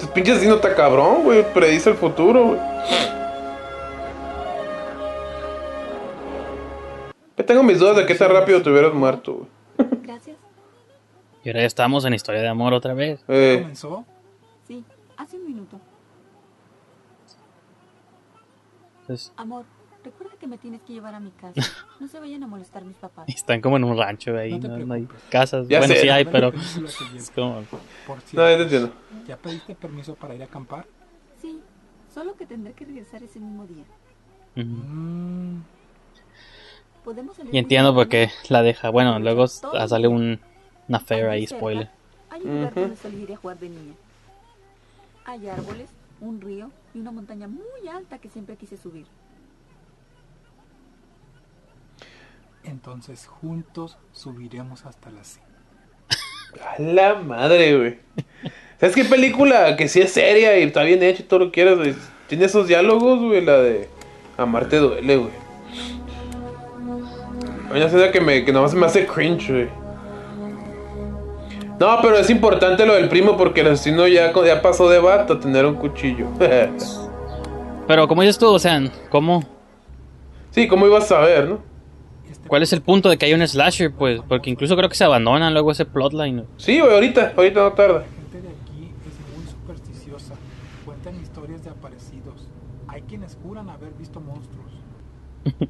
El 0.01 0.09
pinche 0.09 0.31
asesino 0.31 0.55
está 0.55 0.75
cabrón, 0.75 1.23
güey. 1.23 1.43
Predice 1.53 1.89
el 1.91 1.95
futuro, 1.95 2.47
güey. 2.47 2.59
Yo 7.37 7.45
tengo 7.45 7.63
mis 7.63 7.79
dudas 7.79 7.95
de 7.97 8.05
qué 8.05 8.15
tan 8.15 8.31
rápido 8.31 8.61
te 8.61 8.69
hubieras 8.69 8.93
muerto, 8.93 9.33
güey. 9.77 9.89
Gracias. 10.03 10.37
Y 11.43 11.49
ahora 11.49 11.61
ya 11.61 11.67
estamos 11.67 12.05
en 12.05 12.13
historia 12.13 12.41
de 12.41 12.47
amor 12.47 12.73
otra 12.73 12.93
vez. 12.93 13.23
Eh, 13.27 13.59
¿Comenzó? 13.61 14.05
Sí, 14.67 14.83
hace 15.17 15.37
un 15.37 15.45
minuto. 15.47 15.79
Entonces, 19.01 19.33
Amor, 19.37 19.65
que 20.41 20.47
me 20.47 20.57
tienes 20.57 20.81
que 20.81 20.93
llevar 20.93 21.13
a 21.13 21.19
mi 21.19 21.29
casa. 21.31 21.61
No 21.99 22.07
se 22.07 22.19
vayan 22.19 22.43
a 22.43 22.47
molestar 22.47 22.83
mis 22.83 22.97
papás. 22.97 23.29
están 23.29 23.61
como 23.61 23.77
en 23.77 23.83
un 23.83 23.95
rancho 23.95 24.35
ahí, 24.35 24.57
No 24.57 24.69
no, 24.69 24.77
no 24.79 24.93
hay 24.95 25.07
casas. 25.29 25.67
Ya 25.67 25.77
bueno, 25.77 25.93
sé. 25.93 26.01
sí 26.01 26.09
hay, 26.09 26.25
pero 26.25 26.51
es 27.15 27.31
como... 27.35 27.61
Por 28.07 28.17
no, 28.17 28.21
cierto, 28.25 28.49
ya 28.49 28.57
te 28.57 28.63
entiendo. 28.63 28.91
¿ya 29.27 29.37
pediste 29.37 29.75
permiso 29.75 30.15
para 30.15 30.33
ir 30.33 30.41
a 30.41 30.45
acampar? 30.45 30.87
Sí, 31.39 31.61
solo 32.11 32.35
que 32.35 32.47
tendré 32.47 32.73
que 32.73 32.85
regresar 32.85 33.21
ese 33.21 33.39
mismo 33.39 33.67
día. 33.67 33.83
Mm, 34.55 35.61
Podemos 37.03 37.35
salir 37.37 37.53
Y 37.53 37.59
entiendo 37.59 37.93
por 37.93 38.09
qué 38.09 38.31
la 38.49 38.63
deja. 38.63 38.89
Bueno, 38.89 39.19
luego 39.19 39.45
ah, 39.73 39.87
sale 39.87 40.07
un, 40.07 40.39
una 40.87 40.97
affair 40.97 41.27
ahí, 41.27 41.45
spoiler. 41.45 41.87
Hay 42.31 42.41
un 42.41 42.55
lugar 42.55 42.73
donde 42.73 43.33
a 43.33 43.37
jugar 43.37 43.59
de 43.59 43.69
niña. 43.69 43.93
Hay 45.25 45.47
árboles, 45.47 45.91
un 46.19 46.41
río 46.41 46.71
y 46.95 46.99
una 46.99 47.11
montaña 47.11 47.47
muy 47.47 47.87
alta 47.87 48.17
que 48.17 48.29
siempre 48.29 48.55
quise 48.55 48.75
subir. 48.75 49.05
Entonces 52.63 53.27
juntos 53.27 53.97
subiremos 54.11 54.85
hasta 54.85 55.09
la 55.09 55.23
cima. 55.23 55.45
A 56.77 56.81
la 56.81 57.15
madre, 57.15 57.77
güey. 57.77 57.99
¿Sabes 58.79 58.95
qué 58.95 59.05
película 59.05 59.75
que 59.77 59.87
sí 59.87 60.01
es 60.01 60.11
seria 60.11 60.57
y 60.59 60.63
está 60.63 60.83
bien 60.83 61.01
hecha 61.03 61.21
y 61.21 61.25
todo 61.25 61.39
lo 61.39 61.45
que 61.45 61.51
quieras, 61.51 61.77
güey? 61.77 61.95
Tiene 62.27 62.45
esos 62.45 62.67
diálogos, 62.67 63.19
güey, 63.19 63.43
la 63.43 63.57
de 63.57 63.87
Amarte 64.37 64.77
duele, 64.77 65.17
güey. 65.17 65.31
Una 67.69 67.85
escena 67.85 68.11
que, 68.11 68.19
me, 68.19 68.43
que 68.43 68.51
nomás 68.51 68.73
me 68.73 68.85
hace 68.85 69.05
cringe, 69.05 69.49
güey. 69.49 69.69
No, 71.79 71.97
pero 72.01 72.17
es 72.17 72.29
importante 72.29 72.85
lo 72.85 72.93
del 72.93 73.09
primo 73.09 73.37
porque 73.37 73.61
el 73.61 73.67
asesino 73.67 74.07
ya, 74.07 74.33
ya 74.45 74.61
pasó 74.61 74.89
de 74.89 74.99
vato 74.99 75.33
a 75.33 75.39
tener 75.39 75.65
un 75.65 75.75
cuchillo. 75.75 76.27
Pero 77.87 78.07
como 78.07 78.21
dices 78.21 78.37
tú, 78.37 78.47
o 78.47 78.59
sea, 78.59 78.79
¿cómo? 79.09 79.43
sí, 80.51 80.67
¿cómo 80.67 80.85
ibas 80.85 81.05
a 81.05 81.07
saber, 81.07 81.49
no? 81.49 81.70
¿Cuál 82.51 82.63
es 82.63 82.73
el 82.73 82.81
punto 82.81 83.07
de 83.07 83.17
que 83.17 83.27
hay 83.27 83.33
un 83.33 83.47
slasher? 83.47 83.93
Pues, 83.93 84.19
porque 84.27 84.49
incluso 84.49 84.75
creo 84.75 84.89
que 84.89 84.95
se 84.95 85.05
abandona 85.05 85.49
luego 85.51 85.71
ese 85.71 85.85
plotline. 85.85 86.45
Sí, 86.57 86.81
güey, 86.81 86.93
ahorita, 86.93 87.31
ahorita 87.37 87.61
no 87.61 87.71
tarda. 87.71 87.99
La 87.99 88.03
gente 88.03 88.41
de 88.41 88.49
aquí 88.49 88.91
es 89.07 89.37
muy 89.37 89.49
supersticiosa. 89.49 90.33
Cuentan 90.83 91.17
historias 91.21 91.63
de 91.63 91.69
aparecidos. 91.69 92.49
Hay 92.89 93.03
quienes 93.03 93.37
juran 93.41 93.69
haber 93.69 93.93
visto 93.93 94.19
monstruos. 94.19 94.69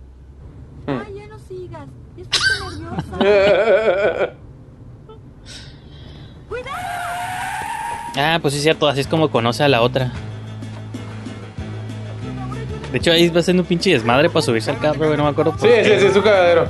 Ay, 0.88 1.14
ya 1.18 1.28
no 1.28 1.38
sigas. 1.38 1.88
Estoy 2.18 2.42
nerviosa. 2.80 4.34
Ah, 8.18 8.40
pues 8.42 8.54
sí 8.54 8.58
es 8.58 8.64
cierto, 8.64 8.90
así 8.90 9.00
es 9.00 9.08
como 9.08 9.32
conoce 9.32 9.64
a 9.64 9.70
la 9.70 9.82
otra. 9.82 10.12
De 12.92 12.98
hecho, 12.98 13.12
ahí 13.12 13.30
va 13.30 13.40
haciendo 13.40 13.64
un 13.64 13.68
pinche 13.68 13.92
desmadre 13.92 14.30
para 14.30 14.42
subirse 14.42 14.70
al 14.72 14.80
carro, 14.80 15.16
no 15.16 15.24
me 15.24 15.30
acuerdo 15.30 15.52
por 15.52 15.62
Sí, 15.62 15.68
qué. 15.68 15.84
sí, 15.86 15.92
sí, 16.02 16.06
es 16.08 16.14
su 16.14 16.22
cagadero. 16.22 16.68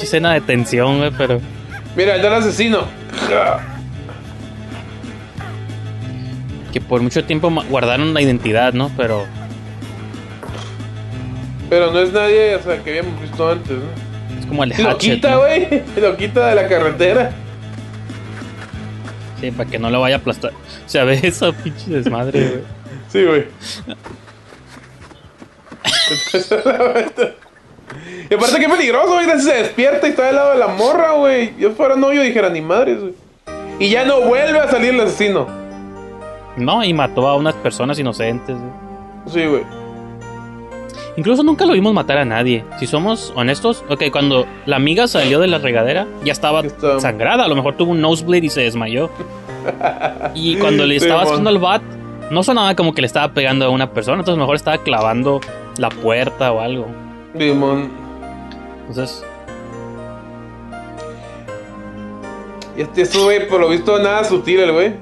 Escena 0.00 0.34
de 0.34 0.40
tensión, 0.42 0.98
güey, 0.98 1.10
pero... 1.16 1.40
Mira, 1.96 2.16
el 2.16 2.22
del 2.22 2.34
asesino. 2.34 2.80
Que 6.72 6.80
por 6.80 7.00
mucho 7.00 7.24
tiempo 7.24 7.50
guardaron 7.70 8.12
la 8.12 8.20
identidad, 8.20 8.72
¿no? 8.74 8.90
Pero... 8.96 9.24
Pero 11.70 11.90
no 11.92 12.00
es 12.00 12.12
nadie, 12.12 12.56
o 12.56 12.62
sea, 12.62 12.82
que 12.82 12.90
habíamos 12.98 13.20
visto 13.22 13.50
antes, 13.50 13.70
¿no? 13.70 14.38
Es 14.38 14.46
como 14.46 14.64
el 14.64 14.70
Lo 14.70 14.90
Hatchet, 14.90 15.14
quita, 15.14 15.30
¿no? 15.30 15.38
güey. 15.40 15.82
Lo 15.96 16.16
quita 16.16 16.48
de 16.48 16.54
la 16.54 16.68
carretera. 16.68 17.32
Sí, 19.44 19.50
para 19.50 19.70
que 19.70 19.78
no 19.78 19.90
lo 19.90 20.00
vaya 20.00 20.16
a 20.16 20.18
aplastar. 20.18 20.52
O 20.86 20.88
sea, 20.88 21.04
ve 21.04 21.20
eso, 21.22 21.52
pinche 21.52 21.90
desmadre, 21.90 22.48
güey. 22.48 22.62
Sí, 23.08 23.22
güey. 23.24 23.40
y 28.30 28.34
aparte, 28.34 28.58
qué 28.58 28.68
peligroso, 28.68 29.14
güey. 29.14 29.26
Se 29.40 29.52
despierta 29.52 30.06
y 30.06 30.10
está 30.10 30.26
del 30.26 30.36
lado 30.36 30.52
de 30.52 30.58
la 30.58 30.68
morra, 30.68 31.12
güey. 31.12 31.54
Yo 31.58 31.72
fuera 31.72 31.96
novio 31.96 32.22
dijera 32.22 32.48
ni 32.48 32.62
madres, 32.62 33.00
güey. 33.00 33.14
Y 33.78 33.90
ya 33.90 34.04
no 34.04 34.22
vuelve 34.22 34.58
a 34.58 34.70
salir 34.70 34.94
el 34.94 35.00
asesino. 35.00 35.46
No, 36.56 36.82
y 36.84 36.94
mató 36.94 37.28
a 37.28 37.36
unas 37.36 37.54
personas 37.56 37.98
inocentes, 37.98 38.56
güey. 38.56 38.70
Sí, 39.26 39.44
güey. 39.46 39.64
Incluso 41.16 41.42
nunca 41.44 41.64
lo 41.64 41.74
vimos 41.74 41.94
matar 41.94 42.18
a 42.18 42.24
nadie. 42.24 42.64
Si 42.78 42.86
somos 42.86 43.32
honestos, 43.36 43.84
ok, 43.88 44.04
cuando 44.10 44.46
la 44.66 44.76
amiga 44.76 45.06
salió 45.06 45.38
de 45.38 45.46
la 45.46 45.58
regadera, 45.58 46.06
ya 46.24 46.32
estaba 46.32 46.62
sangrada. 46.98 47.44
A 47.44 47.48
lo 47.48 47.54
mejor 47.54 47.76
tuvo 47.76 47.92
un 47.92 48.00
nosebleed 48.00 48.42
y 48.42 48.50
se 48.50 48.62
desmayó. 48.62 49.10
Y 50.34 50.56
cuando 50.56 50.84
le 50.84 50.96
estaba 50.96 51.22
haciendo 51.22 51.48
el 51.48 51.58
bat, 51.58 51.80
no 52.30 52.42
sonaba 52.42 52.74
como 52.74 52.92
que 52.92 53.00
le 53.00 53.06
estaba 53.06 53.32
pegando 53.32 53.64
a 53.64 53.70
una 53.70 53.92
persona. 53.92 54.18
Entonces, 54.18 54.38
mejor 54.38 54.56
estaba 54.56 54.76
clavando 54.76 55.40
la 55.78 55.88
puerta 55.88 56.52
o 56.52 56.60
algo. 56.60 56.86
Simón. 57.38 57.90
Entonces, 58.80 59.24
Y 62.76 62.82
este 62.82 63.02
este 63.02 63.18
güey, 63.18 63.48
por 63.48 63.60
lo 63.60 63.68
visto, 63.68 63.98
nada 64.00 64.24
sutil, 64.24 64.60
el 64.60 64.72
güey. 64.72 64.94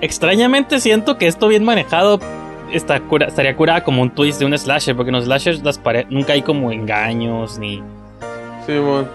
extrañamente 0.00 0.80
siento 0.80 1.18
que 1.18 1.26
esto 1.26 1.48
bien 1.48 1.64
manejado 1.64 2.20
está 2.72 3.00
cura- 3.00 3.26
estaría 3.26 3.56
curada 3.56 3.82
como 3.84 4.02
un 4.02 4.10
twist 4.10 4.38
de 4.38 4.46
un 4.46 4.56
slasher. 4.58 4.94
Porque 4.96 5.10
en 5.10 5.16
los 5.16 5.24
slashers 5.24 5.62
las 5.62 5.80
nunca 6.10 6.32
hay 6.34 6.42
como 6.42 6.72
engaños 6.72 7.58
ni. 7.58 7.82
Simón. 8.66 9.08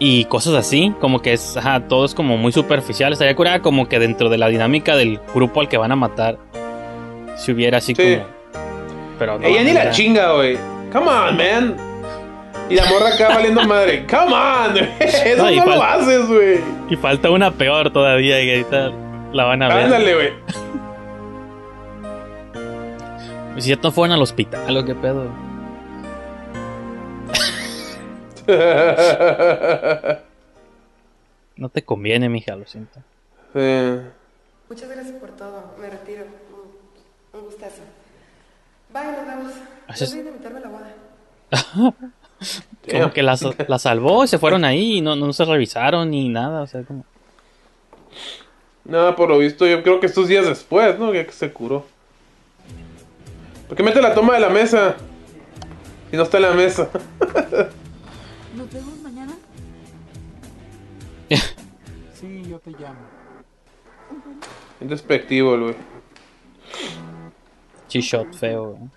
y 0.00 0.24
cosas 0.26 0.54
así, 0.54 0.92
como 1.00 1.20
que 1.22 1.32
es, 1.32 1.56
ajá, 1.56 1.80
todo 1.88 2.04
es 2.04 2.14
como 2.14 2.36
muy 2.36 2.52
superficial. 2.52 3.12
Estaría 3.12 3.34
curada 3.36 3.60
como 3.62 3.88
que 3.88 3.98
dentro 3.98 4.28
de 4.28 4.38
la 4.38 4.48
dinámica 4.48 4.94
del 4.96 5.20
grupo 5.34 5.60
al 5.60 5.68
que 5.68 5.76
van 5.76 5.90
a 5.92 5.96
matar, 5.96 6.36
si 7.36 7.52
hubiera 7.52 7.78
así 7.78 7.94
Sí. 7.94 8.02
como. 8.16 8.26
Pero 9.18 9.38
no, 9.38 9.46
Ella 9.46 9.62
ni 9.64 9.72
la 9.72 9.90
chinga, 9.90 10.32
güey. 10.34 10.56
Come 10.92 11.06
on, 11.08 11.36
man. 11.36 11.76
Y 12.70 12.74
la 12.76 12.84
morra 12.86 13.08
acá 13.14 13.28
valiendo 13.30 13.62
madre. 13.64 14.04
Come 14.06 14.32
on, 14.34 14.72
güey. 14.72 14.88
Eso 15.00 15.44
No, 15.64 15.66
lo 15.76 15.82
haces, 15.82 16.28
güey. 16.28 16.58
Y 16.90 16.96
falta 16.96 17.30
una 17.30 17.50
peor 17.50 17.90
todavía, 17.92 18.40
y 18.42 18.50
ahorita 18.50 18.92
la 19.32 19.44
van 19.44 19.62
a 19.62 19.68
ver. 19.68 19.84
Ándale, 19.84 20.14
güey. 20.14 20.32
Si 23.58 23.70
ya 23.70 23.76
no 23.82 23.90
fueron 23.90 24.14
al 24.14 24.22
hospital, 24.22 24.76
o 24.76 24.84
qué 24.84 24.94
pedo. 24.94 25.30
No 31.56 31.68
te 31.70 31.82
conviene, 31.82 32.28
mija, 32.28 32.54
lo 32.54 32.64
siento. 32.66 33.00
Sí. 33.52 34.00
Muchas 34.68 34.88
gracias 34.88 35.16
por 35.18 35.30
todo. 35.30 35.74
Me 35.80 35.90
retiro. 35.90 36.24
Un, 37.34 37.40
un 37.40 37.46
gustazo. 37.46 37.82
Bye, 38.92 39.02
nos 39.10 39.26
vemos. 39.26 39.52
Haces- 39.88 40.14
No 40.14 40.20
invitarme 40.30 40.58
a 40.58 40.62
la 40.62 40.68
boda. 40.68 40.94
Como 42.92 43.12
que 43.12 43.22
la, 43.24 43.36
la 43.66 43.78
salvó 43.80 44.22
y 44.24 44.28
se 44.28 44.38
fueron 44.38 44.64
ahí 44.64 44.98
y 44.98 45.00
no, 45.00 45.16
no 45.16 45.32
se 45.32 45.44
revisaron 45.44 46.10
ni 46.10 46.28
nada, 46.28 46.62
o 46.62 46.66
sea, 46.68 46.82
como... 46.84 47.04
No, 48.88 49.14
por 49.14 49.28
lo 49.28 49.38
visto, 49.38 49.66
yo 49.66 49.82
creo 49.82 50.00
que 50.00 50.06
estos 50.06 50.28
días 50.28 50.46
después, 50.46 50.98
¿no? 50.98 51.12
Ya 51.12 51.26
que 51.26 51.32
se 51.32 51.52
curó. 51.52 51.84
¿Por 53.68 53.76
qué 53.76 53.82
mete 53.82 54.00
la 54.00 54.14
toma 54.14 54.32
de 54.32 54.40
la 54.40 54.48
mesa? 54.48 54.96
Si 56.10 56.16
no 56.16 56.22
está 56.22 56.38
en 56.38 56.42
la 56.44 56.52
mesa. 56.52 56.88
¿Nos 58.56 58.72
vemos 58.72 58.98
mañana? 59.02 59.34
Sí, 62.14 62.42
yo 62.50 62.58
te 62.58 62.70
llamo. 62.72 62.98
Es 64.80 64.88
despectivo, 64.88 65.56
güey. 65.56 65.76
G-shot 67.88 68.34
feo, 68.34 68.70
güey. 68.70 68.90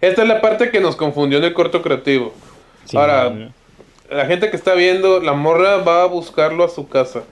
Esta 0.00 0.22
es 0.22 0.28
la 0.28 0.40
parte 0.40 0.70
que 0.70 0.80
nos 0.80 0.94
confundió 0.94 1.38
en 1.38 1.44
el 1.44 1.54
corto 1.54 1.82
creativo. 1.82 2.32
Ahora, 2.94 3.30
man. 3.30 3.52
La 4.10 4.26
gente 4.26 4.50
que 4.50 4.56
está 4.56 4.74
viendo, 4.74 5.20
la 5.20 5.32
morra 5.32 5.78
va 5.78 6.02
a 6.02 6.06
buscarlo 6.06 6.64
a 6.64 6.68
su 6.68 6.88
casa. 6.88 7.22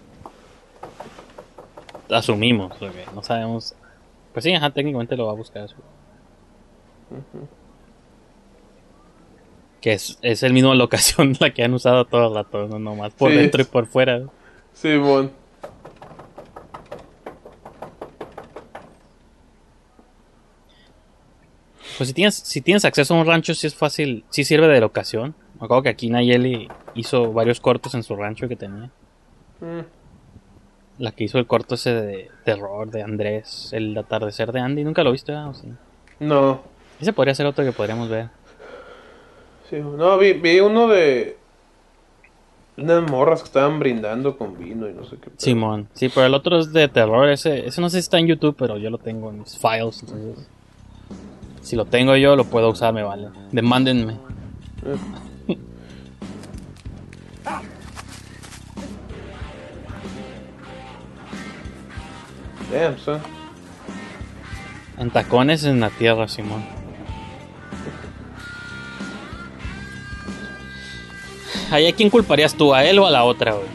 Asumimos, 2.11 2.73
porque 2.79 3.05
no 3.15 3.23
sabemos... 3.23 3.75
Pues 4.33 4.45
sí, 4.45 4.55
ajá, 4.55 4.71
técnicamente 4.71 5.17
lo 5.17 5.27
va 5.27 5.33
a 5.33 5.35
buscar. 5.35 5.69
Que 9.81 9.93
es, 9.93 10.19
es 10.23 10.43
el 10.43 10.53
mismo 10.53 10.75
locación 10.75 11.35
la 11.41 11.53
que 11.53 11.65
han 11.65 11.75
usado 11.75 12.05
todo 12.05 12.29
el 12.29 12.35
rato, 12.35 12.67
no 12.69 12.79
nomás 12.79 13.13
por 13.15 13.31
Sí. 13.31 13.37
dentro 13.37 13.61
y 13.63 13.65
por 13.65 13.87
fuera. 13.87 14.23
Simón. 14.73 15.33
Pues 21.97 22.09
si 22.09 22.15
tienes, 22.15 22.35
si 22.35 22.61
tienes 22.61 22.85
acceso 22.85 23.15
a 23.15 23.21
un 23.21 23.27
rancho, 23.27 23.55
sí 23.55 23.67
es 23.67 23.75
fácil, 23.75 24.25
sí 24.31 24.45
sirve 24.45 24.69
de 24.69 24.81
locación. 24.81 25.35
Me 25.59 25.65
acuerdo 25.65 25.83
que 25.83 25.89
aquí 25.89 26.09
Nayeli 26.09 26.69
hizo 26.95 27.33
varios 27.33 27.61
cortos 27.61 27.95
en 27.95 28.03
su 28.03 28.15
rancho 28.15 28.49
que 28.49 28.57
tenía. 28.57 28.91
Mm. 29.61 29.81
La 30.99 31.13
que 31.13 31.25
hizo 31.25 31.39
el 31.39 31.47
corto 31.47 31.75
ese 31.75 31.95
de 31.95 32.31
terror 32.45 32.91
de 32.91 33.03
Andrés, 33.03 33.71
el 33.73 33.97
atardecer 33.97 34.53
de 34.53 34.61
Andy, 34.61 34.85
nunca 34.85 35.03
lo 35.03 35.13
viste. 35.13 35.35
¿O 35.35 35.55
sí? 35.55 35.69
No. 36.21 36.61
Ese 37.01 37.13
podría 37.13 37.35
ser 37.35 37.47
otro 37.47 37.65
que 37.65 37.73
podríamos 37.73 38.09
ver. 38.09 38.31
Sí, 39.69 39.77
no, 39.81 40.17
vi, 40.19 40.33
vi 40.33 40.61
uno 40.61 40.89
de 40.89 41.37
unas 42.77 43.11
morras 43.11 43.41
que 43.41 43.47
estaban 43.47 43.79
brindando 43.79 44.37
con 44.39 44.57
vino 44.57 44.89
y 44.89 44.93
no 44.93 45.05
sé 45.05 45.17
qué. 45.17 45.31
Simón, 45.37 45.89
sí, 45.93 46.09
pero 46.09 46.27
el 46.27 46.35
otro 46.35 46.59
es 46.59 46.73
de 46.73 46.89
terror, 46.89 47.29
ese, 47.29 47.67
ese 47.67 47.81
no 47.81 47.91
sé 47.91 47.97
si 47.97 48.01
está 48.01 48.19
en 48.19 48.29
YouTube, 48.29 48.55
pero 48.57 48.79
yo 48.79 48.89
lo 48.89 48.99
tengo 48.99 49.31
en 49.31 49.41
mis 49.41 49.59
files, 49.59 50.03
entonces... 50.03 50.49
Si 51.61 51.77
lo 51.77 51.85
tengo 51.85 52.17
yo, 52.17 52.35
lo 52.35 52.45
puedo 52.45 52.71
usar, 52.71 52.95
me 52.95 53.03
vale. 53.03 53.29
Demándenme. 53.53 54.17
Damn, 62.73 62.99
son. 62.99 63.21
En 64.99 65.11
tacones 65.11 65.65
en 65.65 65.81
la 65.81 65.91
tierra, 65.91 66.29
Simón. 66.29 66.65
Ahí, 71.71 71.87
¿a 71.87 71.93
quién 71.95 72.09
culparías 72.11 72.55
tú? 72.55 72.75
¿A 72.75 72.85
él 72.85 72.99
o 72.99 73.07
a 73.07 73.11
la 73.11 73.25
otra, 73.25 73.53
güey? 73.53 73.67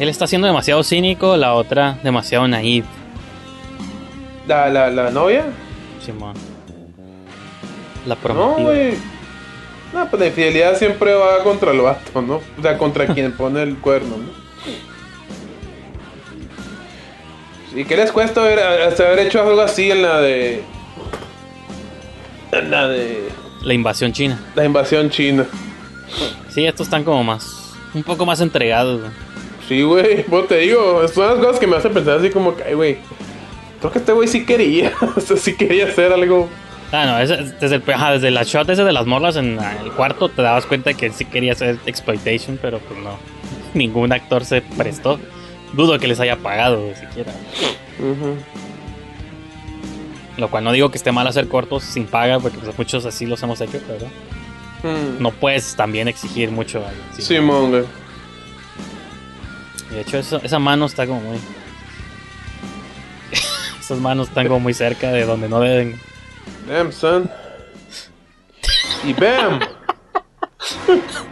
Él 0.00 0.08
está 0.08 0.26
siendo 0.26 0.46
demasiado 0.46 0.82
cínico, 0.84 1.36
la 1.36 1.54
otra 1.54 1.98
demasiado 2.04 2.46
naive, 2.46 2.86
¿La, 4.46 4.68
la, 4.70 4.88
la 4.90 5.10
novia? 5.10 5.44
Simón. 6.04 6.34
La 8.06 8.14
No, 8.14 8.20
prometida. 8.20 8.64
güey. 8.64 8.94
No, 9.92 10.08
pues 10.08 10.20
la 10.20 10.26
infidelidad 10.28 10.76
siempre 10.78 11.12
va 11.14 11.42
contra 11.42 11.72
el 11.72 11.80
vato, 11.80 12.22
¿no? 12.22 12.36
O 12.36 12.62
sea, 12.62 12.78
contra 12.78 13.06
quien 13.14 13.32
pone 13.32 13.62
el 13.62 13.76
cuerno, 13.78 14.16
¿no? 14.16 14.48
¿Y 17.78 17.84
qué 17.84 17.96
les 17.96 18.10
cuesta 18.12 18.40
haber, 18.42 18.58
hasta 18.58 19.06
haber 19.06 19.20
hecho 19.20 19.40
algo 19.40 19.60
así 19.60 19.90
en 19.90 20.02
la 20.02 20.20
de. 20.20 20.62
En 22.52 22.70
la 22.70 22.88
de. 22.88 23.28
La 23.62 23.74
invasión 23.74 24.12
china. 24.12 24.38
La 24.54 24.64
invasión 24.64 25.10
china. 25.10 25.46
Sí, 26.48 26.66
estos 26.66 26.86
están 26.86 27.04
como 27.04 27.22
más. 27.22 27.74
Un 27.94 28.02
poco 28.02 28.24
más 28.26 28.40
entregados, 28.40 29.00
güey. 29.00 29.12
Sí, 29.68 29.82
güey, 29.82 30.22
pues 30.24 30.48
te 30.48 30.56
digo, 30.58 31.06
son 31.08 31.26
las 31.26 31.36
cosas 31.44 31.60
que 31.60 31.66
me 31.66 31.76
hacen 31.76 31.92
pensar 31.92 32.18
así 32.18 32.30
como 32.30 32.56
que, 32.56 32.64
ay, 32.64 32.74
güey, 32.74 32.98
creo 33.80 33.92
que 33.92 33.98
este 33.98 34.12
güey 34.12 34.26
sí 34.26 34.46
quería, 34.46 34.92
o 35.16 35.20
sea, 35.20 35.36
sí 35.36 35.54
quería 35.56 35.86
hacer 35.86 36.10
algo 36.12 36.48
Ah, 36.90 37.04
no, 37.04 37.18
ese- 37.18 37.52
desde, 37.60 37.76
el, 37.76 37.82
ajá, 37.92 38.12
desde 38.12 38.30
la 38.30 38.44
shot 38.44 38.66
ese 38.70 38.82
de 38.82 38.92
las 38.94 39.04
morras 39.04 39.36
en 39.36 39.58
el 39.84 39.92
cuarto 39.92 40.30
te 40.30 40.40
dabas 40.40 40.64
cuenta 40.64 40.94
que 40.94 41.10
sí 41.10 41.26
quería 41.26 41.52
hacer 41.52 41.76
exploitation, 41.84 42.58
pero 42.62 42.78
pues 42.78 42.98
no. 43.00 43.18
Ningún 43.74 44.10
actor 44.12 44.42
se 44.46 44.62
prestó. 44.62 45.20
Dudo 45.72 45.98
que 45.98 46.08
les 46.08 46.18
haya 46.20 46.36
pagado 46.36 46.94
siquiera. 46.94 47.32
Lo 50.36 50.48
cual 50.50 50.64
no 50.64 50.72
digo 50.72 50.90
que 50.90 50.98
esté 50.98 51.10
mal 51.12 51.26
hacer 51.26 51.48
cortos 51.48 51.82
sin 51.82 52.06
paga, 52.06 52.38
porque 52.38 52.58
pues, 52.58 52.76
muchos 52.78 53.04
así 53.04 53.26
los 53.26 53.42
hemos 53.42 53.60
hecho, 53.60 53.80
pero 53.86 54.06
Mm. 54.84 55.20
no 55.20 55.32
puedes 55.32 55.74
también 55.74 56.06
exigir 56.06 56.50
mucho. 56.52 56.82
sí. 57.16 57.22
Simón, 57.22 57.70
güey. 57.70 57.84
De 59.90 60.00
hecho, 60.02 60.18
eso- 60.18 60.40
esa 60.42 60.58
mano 60.60 60.86
está 60.86 61.06
como 61.06 61.20
muy. 61.20 61.38
Esas 63.80 63.98
manos 63.98 64.28
están 64.28 64.46
como 64.46 64.60
muy 64.60 64.74
cerca 64.74 65.10
de 65.10 65.24
donde 65.24 65.48
no 65.48 65.58
deben. 65.60 65.98
Damn, 66.68 66.92
son. 66.92 67.28
Y 69.04 69.12
bam. 69.14 69.60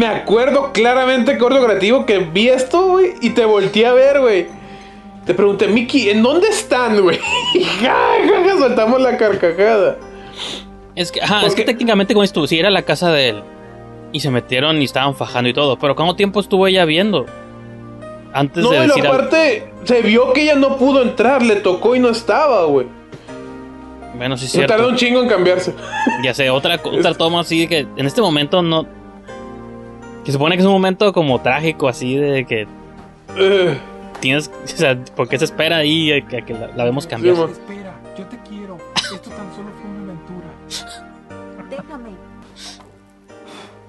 Me 0.00 0.06
acuerdo 0.06 0.72
claramente, 0.72 1.36
corto 1.36 1.62
creativo, 1.62 2.06
que 2.06 2.20
vi 2.20 2.48
esto, 2.48 2.88
güey, 2.88 3.16
y 3.20 3.30
te 3.30 3.44
volteé 3.44 3.84
a 3.86 3.92
ver, 3.92 4.18
güey. 4.20 4.46
Te 5.26 5.34
pregunté, 5.34 5.68
Mickey, 5.68 6.08
¿en 6.08 6.22
dónde 6.22 6.48
están, 6.48 7.02
güey? 7.02 7.18
Y 7.54 7.62
ja, 7.64 7.94
ja, 8.24 8.48
ja, 8.48 8.58
soltamos 8.58 8.98
la 9.02 9.18
carcajada. 9.18 9.98
Es 10.96 11.12
que, 11.12 11.20
ajá, 11.20 11.44
es 11.46 11.54
que 11.54 11.64
técnicamente, 11.64 12.14
como 12.14 12.24
estuvo, 12.24 12.46
sí, 12.46 12.58
era 12.58 12.70
la 12.70 12.80
casa 12.80 13.12
de 13.12 13.28
él. 13.28 13.42
Y 14.12 14.20
se 14.20 14.30
metieron 14.30 14.80
y 14.80 14.84
estaban 14.86 15.14
fajando 15.14 15.50
y 15.50 15.52
todo. 15.52 15.78
Pero 15.78 15.94
¿cuánto 15.94 16.16
tiempo 16.16 16.40
estuvo 16.40 16.66
ella 16.66 16.86
viendo? 16.86 17.26
Antes 18.32 18.62
No, 18.64 18.70
de 18.70 18.78
y 18.78 18.80
decir. 18.86 19.02
algo. 19.06 19.14
aparte, 19.14 19.70
se 19.84 20.00
vio 20.00 20.32
que 20.32 20.44
ella 20.44 20.54
no 20.54 20.78
pudo 20.78 21.02
entrar, 21.02 21.42
le 21.42 21.56
tocó 21.56 21.94
y 21.94 21.98
no 22.00 22.08
estaba, 22.08 22.64
güey. 22.64 22.86
Bueno, 24.16 24.38
sí, 24.38 24.46
cierto. 24.48 24.72
tardó 24.72 24.88
un 24.88 24.96
chingo 24.96 25.20
en 25.22 25.28
cambiarse. 25.28 25.74
Ya 26.24 26.32
sé, 26.32 26.48
otra, 26.48 26.80
otra 26.82 27.12
toma 27.18 27.40
así 27.40 27.66
que 27.68 27.86
en 27.96 28.06
este 28.06 28.22
momento 28.22 28.62
no. 28.62 28.86
Que 30.30 30.34
supone 30.34 30.54
que 30.54 30.60
es 30.60 30.66
un 30.66 30.74
momento 30.74 31.12
como 31.12 31.40
trágico, 31.40 31.88
así 31.88 32.14
de 32.14 32.44
que. 32.44 32.68
Tienes. 34.20 34.48
O 34.62 34.68
sea, 34.68 34.96
¿por 35.16 35.28
qué 35.28 35.36
se 35.36 35.44
espera 35.44 35.78
ahí 35.78 36.12
a 36.12 36.24
que, 36.24 36.54
la, 36.54 36.68
la 36.68 36.84
vemos 36.84 37.04
cambiar? 37.04 37.34
Espera, 37.50 38.00
yo 38.16 38.24
te 38.26 38.38
quiero. 38.48 38.78
Esto 38.94 39.28
tan 39.30 39.52
solo 39.52 39.70
fue 39.80 39.90
una 39.90 40.12
aventura. 40.12 40.46
Déjame. 41.68 42.10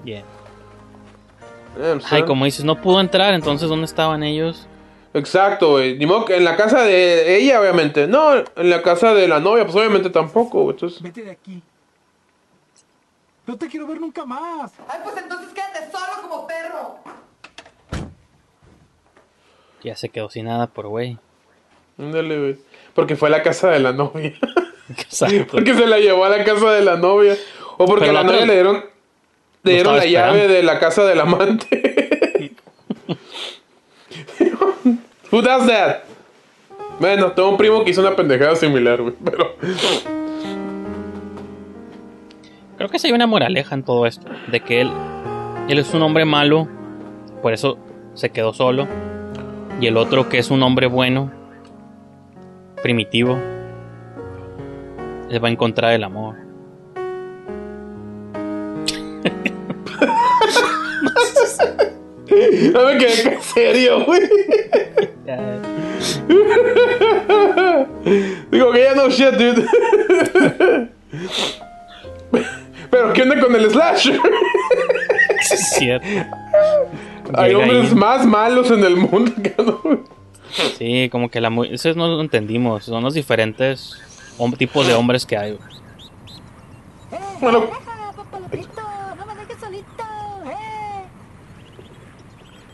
Bien. 0.02 0.24
Ay, 2.10 2.24
como 2.24 2.44
dices, 2.44 2.64
no 2.64 2.74
pudo 2.74 3.00
entrar, 3.00 3.34
entonces 3.34 3.68
¿dónde 3.68 3.84
estaban 3.84 4.24
ellos? 4.24 4.66
Exacto, 5.14 5.70
güey. 5.70 5.96
Ni 5.96 6.06
modo 6.06 6.24
que 6.24 6.38
en 6.38 6.44
la 6.44 6.56
casa 6.56 6.82
de 6.82 7.36
ella, 7.36 7.60
obviamente. 7.60 8.08
No, 8.08 8.34
en 8.34 8.68
la 8.68 8.82
casa 8.82 9.14
de 9.14 9.28
la 9.28 9.38
novia, 9.38 9.62
pues 9.62 9.76
obviamente 9.76 10.10
tampoco. 10.10 10.72
Entonces, 10.72 11.00
Vete 11.02 11.22
de 11.22 11.30
aquí. 11.30 11.62
No 13.46 13.56
te 13.56 13.66
quiero 13.68 13.86
ver 13.86 14.00
nunca 14.00 14.24
más. 14.24 14.72
Ay, 14.88 15.00
pues 15.02 15.16
entonces 15.16 15.48
quédate 15.52 15.90
solo 15.90 16.22
como 16.22 16.46
perro. 16.46 16.98
Ya 19.82 19.96
se 19.96 20.08
quedó 20.08 20.30
sin 20.30 20.44
nada 20.44 20.68
por 20.68 20.86
güey. 20.86 21.18
ándale, 21.98 22.38
güey. 22.38 22.58
Porque 22.94 23.16
fue 23.16 23.28
a 23.28 23.32
la 23.32 23.42
casa 23.42 23.68
de 23.70 23.80
la 23.80 23.92
novia. 23.92 24.32
Exacto. 24.88 25.46
porque 25.50 25.74
se 25.74 25.86
la 25.86 25.98
llevó 25.98 26.24
a 26.24 26.28
la 26.28 26.44
casa 26.44 26.70
de 26.72 26.84
la 26.84 26.96
novia. 26.96 27.36
O 27.78 27.86
porque 27.86 28.06
Pero 28.06 28.18
a 28.18 28.22
la 28.22 28.30
novia 28.30 28.46
le 28.46 28.54
dieron, 28.54 28.84
le 29.64 29.72
dieron 29.72 29.96
la 29.96 30.06
llave 30.06 30.46
de 30.46 30.62
la 30.62 30.78
casa 30.78 31.04
del 31.04 31.20
amante. 31.20 32.52
Who 35.32 35.42
does 35.42 35.66
that? 35.66 36.02
Bueno, 37.00 37.32
tengo 37.32 37.48
un 37.48 37.56
primo 37.56 37.82
que 37.82 37.90
hizo 37.90 38.02
una 38.02 38.14
pendejada 38.14 38.54
similar, 38.54 39.00
güey. 39.00 39.14
Pero. 39.24 39.56
Creo 42.82 42.90
que 42.90 42.98
sí 42.98 43.06
hay 43.06 43.12
una 43.12 43.28
moraleja 43.28 43.76
en 43.76 43.84
todo 43.84 44.06
esto. 44.06 44.28
De 44.50 44.58
que 44.58 44.80
él, 44.80 44.90
él 45.68 45.78
es 45.78 45.94
un 45.94 46.02
hombre 46.02 46.24
malo, 46.24 46.66
por 47.40 47.52
eso 47.52 47.78
se 48.14 48.30
quedó 48.30 48.52
solo. 48.52 48.88
Y 49.80 49.86
el 49.86 49.96
otro 49.96 50.28
que 50.28 50.38
es 50.38 50.50
un 50.50 50.64
hombre 50.64 50.88
bueno, 50.88 51.30
primitivo, 52.82 53.38
él 55.30 55.44
va 55.44 55.46
a 55.46 55.52
encontrar 55.52 55.92
el 55.92 56.02
amor. 56.02 56.34
No 62.72 62.86
me 62.86 62.98
quedé 62.98 63.38
serio, 63.42 64.04
güey. 64.06 64.22
Digo 68.50 68.72
que 68.72 68.82
ya 68.82 68.94
no 68.96 69.08
shit, 69.08 69.34
dude. 69.34 69.68
Pero 72.92 73.12
¿qué 73.12 73.22
onda 73.22 73.40
con 73.40 73.56
el 73.56 73.68
slasher? 73.70 74.20
Sí, 75.44 75.54
es 75.54 75.70
cierto. 75.76 76.06
Hay 77.34 77.52
hombres 77.54 77.92
más 77.96 78.24
malos 78.24 78.70
en 78.70 78.84
el 78.84 78.96
mundo 78.96 79.32
no. 79.58 79.80
Sí, 80.78 81.08
como 81.10 81.28
que 81.28 81.40
la 81.40 81.50
mu- 81.50 81.64
eso 81.64 81.92
no 81.94 82.06
lo 82.06 82.20
entendimos. 82.20 82.84
Son 82.84 83.02
los 83.02 83.14
diferentes 83.14 84.00
tipos 84.56 84.86
de 84.86 84.94
hombres 84.94 85.26
que 85.26 85.36
hay. 85.36 85.58
Bueno, 87.40 87.64
No 89.18 89.26
me 89.26 89.34
dejes 89.34 89.56
solito. 89.60 90.04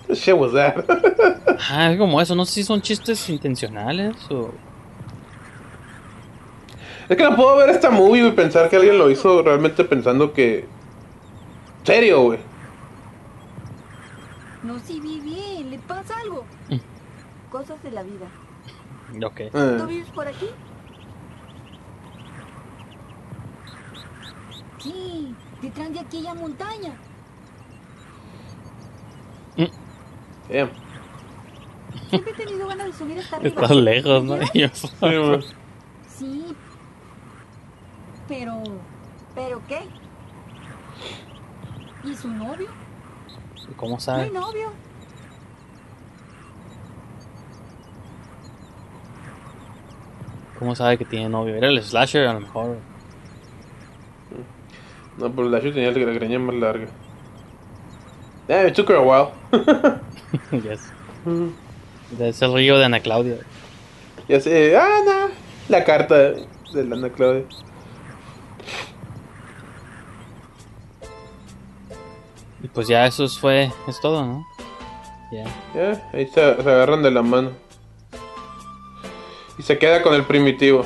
What 0.09 0.17
shit 0.17 0.35
was 0.35 0.53
that? 0.53 0.85
Ah, 1.71 1.91
es 1.93 1.99
como 1.99 2.21
eso. 2.21 2.35
No 2.35 2.45
sé 2.45 2.53
si 2.53 2.65
son 2.65 2.83
chistes 2.83 3.31
intencionales 3.31 4.15
o. 4.31 4.51
Es 7.09 7.17
que 7.17 7.25
no 7.25 7.37
puedo 7.37 7.57
ver 7.57 7.71
esta 7.71 7.91
movie 7.91 8.29
y 8.29 8.33
pensar 8.33 8.69
que 8.69 8.77
alguien 8.77 8.99
lo 8.99 9.11
hizo 9.11 9.43
realmente 9.43 9.85
pensando 9.85 10.33
que. 10.33 10.67
Serio, 11.85 12.23
güey. 12.23 12.39
No, 14.63 14.79
sí 14.81 15.01
vi 15.01 15.21
bien. 15.21 15.71
¿Le 15.71 15.79
pasa 15.79 16.19
algo? 16.21 16.45
Cosas 17.51 17.83
de 17.83 17.91
la 17.91 18.03
vida. 18.03 18.27
Ok. 19.25 19.41
¿Tú 19.79 19.87
vives 19.87 20.11
por 20.11 20.29
aquí? 20.29 20.51
Sí, 24.79 25.35
detrás 25.63 25.93
de 25.93 26.01
aquella 26.01 26.35
montaña. 26.35 26.93
Damn. 30.49 30.71
Siempre 32.09 32.33
he 32.33 32.37
tenido 32.37 32.69
ganas 32.69 32.87
de 32.87 32.93
subir 32.93 33.19
hasta 33.19 33.37
arriba. 33.37 33.63
Estás 33.63 33.77
lejos, 33.77 34.25
¿no? 34.25 34.39
Sí. 36.19 36.45
Pero... 38.29 38.63
¿Pero 39.35 39.63
qué? 39.67 39.81
¿Y 42.05 42.15
su 42.15 42.29
novio? 42.29 42.69
¿Cómo 43.77 43.99
sabe? 43.99 44.31
novio. 44.31 44.71
¿Cómo 50.59 50.75
sabe 50.75 50.99
que 50.99 51.05
tiene 51.05 51.29
novio? 51.29 51.55
Era 51.55 51.69
el 51.69 51.83
slasher 51.83 52.27
a 52.27 52.33
lo 52.33 52.41
mejor. 52.41 52.79
No, 55.19 55.31
pero 55.33 55.49
la 55.49 55.61
tenía 55.61 55.91
la 55.91 56.13
greña 56.13 56.39
más 56.39 56.55
larga. 56.57 56.87
Damn, 58.49 58.69
it 58.69 58.75
took 58.75 58.89
her 58.89 58.97
a 58.97 59.03
while. 59.03 59.33
yes. 60.53 60.93
Es 62.19 62.43
el 62.43 62.55
río 62.55 62.79
de 62.79 62.85
Ana 62.85 63.01
Claudia. 63.01 63.37
Ya 64.29 64.41
sé, 64.41 64.77
ah, 64.77 65.01
no. 65.05 65.29
La 65.69 65.85
carta 65.85 66.17
de 66.17 66.85
la 66.85 66.97
Ana 66.97 67.11
Claudia. 67.11 67.45
Y 72.63 72.69
pues 72.69 72.89
ya 72.89 73.07
eso 73.07 73.25
es- 73.25 73.39
fue, 73.39 73.73
es 73.87 74.01
todo, 74.01 74.25
¿no? 74.25 74.47
Ya. 75.31 75.45
Ya, 75.75 76.09
ahí 76.13 76.27
se, 76.27 76.35
se 76.63 76.71
agarran 76.71 77.03
de 77.03 77.11
la 77.11 77.23
mano. 77.23 77.51
Y 79.59 79.63
se 79.63 79.79
queda 79.79 80.03
con 80.03 80.15
el 80.15 80.25
primitivo. 80.25 80.85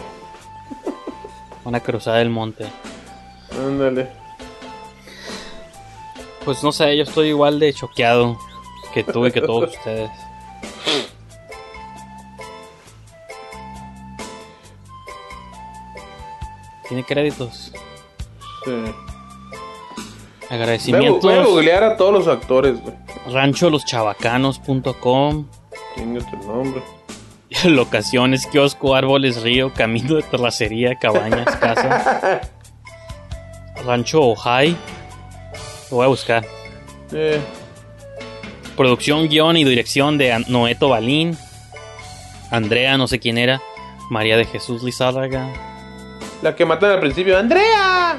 Una 1.65 1.81
cruzada 1.81 2.19
del 2.19 2.31
monte. 2.31 2.67
Ándale. 3.67 4.09
Pues 6.45 6.63
no 6.65 6.73
sé, 6.73 6.97
yo 6.97 7.05
estoy 7.05 7.29
igual 7.29 7.61
de 7.61 7.73
choqueado 7.73 8.37
que 8.93 9.05
tú 9.05 9.27
y 9.27 9.31
que 9.33 9.41
todos 9.41 9.71
ustedes. 9.77 10.11
Tiene 16.89 17.05
créditos. 17.05 17.73
Sí. 18.65 18.73
Agradecimientos. 20.53 21.21
voy 21.23 21.35
a 21.35 21.43
googlear 21.45 21.83
a 21.83 21.97
todos 21.97 22.13
los 22.13 22.29
actores, 22.29 22.81
güey. 22.81 22.95
Rancholoschavacanos.com 23.33 25.47
Chinga 25.97 26.21
tu 26.31 26.37
nombre. 26.47 26.83
Locaciones, 27.65 28.47
kiosco, 28.47 28.95
árboles, 28.95 29.43
río, 29.43 29.73
camino 29.73 30.15
de 30.17 30.23
terracería, 30.23 30.95
cabañas, 30.97 31.57
casa. 31.57 32.41
Rancho 33.85 34.23
Ojai. 34.23 34.77
Lo 35.91 35.97
voy 35.99 36.05
a 36.05 36.09
buscar. 36.09 36.45
Eh, 37.13 37.41
Producción, 38.77 39.29
guion 39.29 39.57
y 39.57 39.65
dirección 39.65 40.19
de 40.19 40.45
Noeto 40.49 40.89
Balín. 40.89 41.37
Andrea, 42.51 42.97
no 42.99 43.07
sé 43.09 43.19
quién 43.19 43.39
era. 43.39 43.61
María 44.11 44.37
de 44.37 44.45
Jesús 44.45 44.83
Lizárraga. 44.83 45.49
La 46.43 46.55
que 46.57 46.65
matan 46.67 46.91
al 46.93 47.01
principio, 47.01 47.39
¡Andrea! 47.39 48.19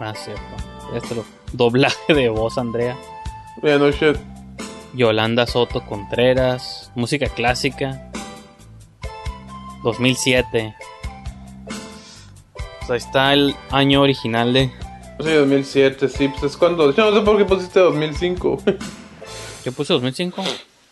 Ah, 0.00 0.14
cierto. 0.16 0.42
Este 0.94 1.14
lo- 1.16 1.24
doblaje 1.52 2.14
de 2.14 2.28
voz, 2.28 2.58
Andrea. 2.58 2.96
Yeah, 3.62 3.78
no 3.78 3.90
shit. 3.90 4.16
Yolanda 4.94 5.46
Soto 5.46 5.84
Contreras. 5.86 6.90
Música 6.94 7.28
clásica. 7.28 8.10
2007. 9.82 10.74
Pues 12.78 12.90
ahí 12.90 12.96
está 12.96 13.32
el 13.32 13.54
año 13.70 14.02
original 14.02 14.52
de. 14.52 14.70
Sí, 15.20 15.32
2007, 15.32 16.08
sí, 16.08 16.28
pues 16.28 16.42
es 16.44 16.56
cuando. 16.56 16.92
Yo 16.92 17.10
no 17.10 17.16
sé 17.18 17.24
por 17.24 17.36
qué 17.36 17.44
pusiste 17.44 17.80
2005. 17.80 18.62
¿Qué 19.64 19.72
puse 19.76 19.92
2005? 19.92 20.42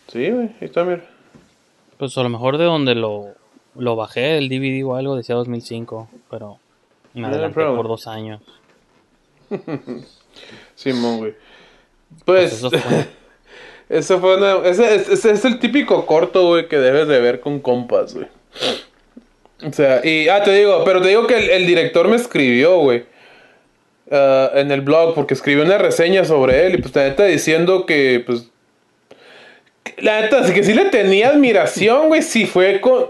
sí, 0.09 0.31
güey, 0.31 0.47
ahí 0.47 0.57
está, 0.61 0.85
mira. 0.85 1.05
Pues 1.99 2.17
a 2.19 2.23
lo 2.23 2.29
mejor 2.29 2.59
de 2.59 2.65
donde 2.65 2.95
lo, 2.95 3.29
lo 3.77 3.97
bajé, 3.97 4.37
el 4.37 4.49
DVD 4.49 4.85
o 4.85 4.97
algo, 4.97 5.17
decía 5.17 5.37
2005. 5.37 6.09
Pero 6.31 6.59
me 7.15 7.27
adelanté 7.27 7.65
por 7.65 7.89
dos 7.89 8.07
años. 8.07 8.43
Simón, 10.75 11.19
güey. 11.19 11.35
Pues. 12.25 12.51
Pues 12.51 12.53
eso 12.55 12.71
fue. 12.71 13.07
Eso 13.89 14.19
fue 14.19 14.37
una. 14.37 14.69
Ese, 14.69 14.97
ese- 14.97 15.13
ese 15.15 15.31
es 15.31 15.45
el 15.45 15.61
típico 15.61 16.07
corto, 16.07 16.49
güey, 16.49 16.67
que 16.67 16.77
debes 16.77 17.07
de 17.07 17.21
ver 17.21 17.39
con 17.39 17.61
compas, 17.61 18.15
güey. 18.15 18.27
O 19.65 19.73
sea, 19.73 20.01
y. 20.05 20.29
Ah, 20.29 20.43
te 20.43 20.51
digo, 20.53 20.83
pero 20.85 21.01
te 21.01 21.07
digo 21.09 21.29
que 21.29 21.37
el, 21.39 21.51
el 21.51 21.67
director 21.69 22.09
me 22.09 22.17
escribió, 22.17 22.79
güey. 22.81 23.05
ah, 24.11 24.51
en 24.55 24.73
el 24.73 24.81
blog, 24.81 25.15
porque 25.15 25.35
escribió 25.35 25.65
una 25.65 25.79
reseña 25.79 26.25
sobre 26.25 26.67
él. 26.67 26.75
Y 26.75 26.79
pues 26.83 26.93
la 26.97 27.05
neta 27.05 27.25
diciendo 27.27 27.87
que, 27.87 28.25
pues. 28.27 28.51
La 29.99 30.21
neta, 30.23 30.45
sí 30.45 30.53
que 30.53 30.65
sí 30.65 30.75
le 30.75 30.87
tenía 30.87 31.29
admiración, 31.29 32.09
güey. 32.09 32.23
Si 32.23 32.45
fue 32.47 32.81
con. 32.81 33.07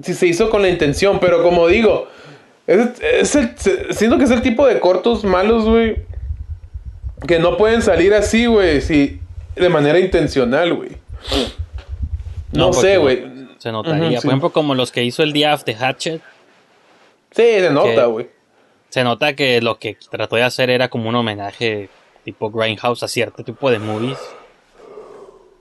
Si 0.00 0.14
se 0.14 0.28
hizo 0.28 0.50
con 0.50 0.62
la 0.62 0.68
intención, 0.68 1.18
pero 1.18 1.42
como 1.42 1.66
digo. 1.66 2.06
Es, 2.68 3.00
es 3.00 3.34
el, 3.34 3.50
siento 3.90 4.18
que 4.18 4.24
es 4.24 4.30
el 4.30 4.42
tipo 4.42 4.66
de 4.68 4.78
cortos 4.78 5.24
malos, 5.24 5.64
güey. 5.64 5.96
Que 7.26 7.38
no 7.38 7.56
pueden 7.56 7.82
salir 7.82 8.12
así, 8.14 8.46
güey. 8.46 8.80
Si, 8.80 9.20
de 9.54 9.68
manera 9.68 9.98
intencional, 9.98 10.74
güey. 10.74 10.90
No, 12.52 12.72
sé, 12.72 12.98
güey. 12.98 13.24
Se 13.58 13.72
notaría. 13.72 14.20
Por 14.20 14.26
ejemplo, 14.30 14.50
como 14.52 14.74
los 14.74 14.92
que 14.92 15.04
hizo 15.04 15.22
el 15.22 15.32
día 15.32 15.56
de 15.56 15.74
Hatchet. 15.74 16.20
Sí, 17.30 17.42
se 17.42 17.70
nota, 17.70 18.06
güey. 18.06 18.28
Se 18.88 19.02
nota 19.04 19.34
que 19.34 19.60
lo 19.60 19.78
que 19.78 19.96
trató 20.10 20.36
de 20.36 20.42
hacer 20.42 20.70
era 20.70 20.88
como 20.88 21.08
un 21.08 21.14
homenaje 21.14 21.88
tipo 22.24 22.50
Grindhouse 22.50 23.02
a 23.02 23.08
cierto 23.08 23.44
tipo 23.44 23.70
de 23.70 23.78
movies. 23.78 24.18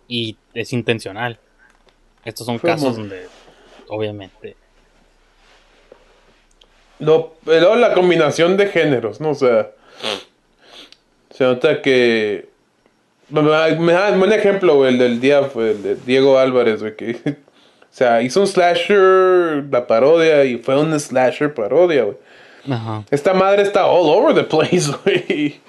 Y 0.07 0.37
es 0.53 0.73
intencional. 0.73 1.39
Estos 2.23 2.45
son 2.45 2.59
Fue 2.59 2.69
casos 2.71 2.97
muy- 2.97 3.09
donde, 3.09 3.27
obviamente. 3.89 4.55
No, 6.99 7.33
pero 7.43 7.75
la 7.75 7.93
combinación 7.93 8.55
de 8.57 8.67
géneros, 8.67 9.19
¿no? 9.19 9.31
O 9.31 9.35
sea. 9.35 9.71
Se 11.37 11.43
nota 11.43 11.81
que. 11.81 12.49
Me 13.29 13.41
da 13.41 13.69
me 13.75 13.93
da 13.93 14.11
un 14.11 14.19
buen 14.19 14.31
ejemplo, 14.31 14.75
güey, 14.75 14.93
el 14.93 14.99
del 14.99 15.19
día, 15.19 15.43
fue 15.43 15.71
el 15.71 15.83
de 15.83 15.95
Diego 15.95 16.37
Álvarez, 16.39 16.81
güey, 16.81 16.95
que. 16.95 17.17
O 17.95 17.97
sea, 17.97 18.21
hizo 18.21 18.41
un 18.41 18.47
slasher, 18.47 19.63
la 19.71 19.87
parodia, 19.87 20.43
y 20.43 20.57
fue 20.57 20.77
un 20.77 20.99
slasher 20.99 21.53
parodia, 21.53 22.03
güey. 22.03 22.17
Ajá. 22.69 23.05
Esta 23.09 23.33
madre 23.33 23.61
está 23.61 23.85
all 23.87 24.09
over 24.09 24.35
the 24.35 24.43
place, 24.43 24.91
güey. 25.05 25.61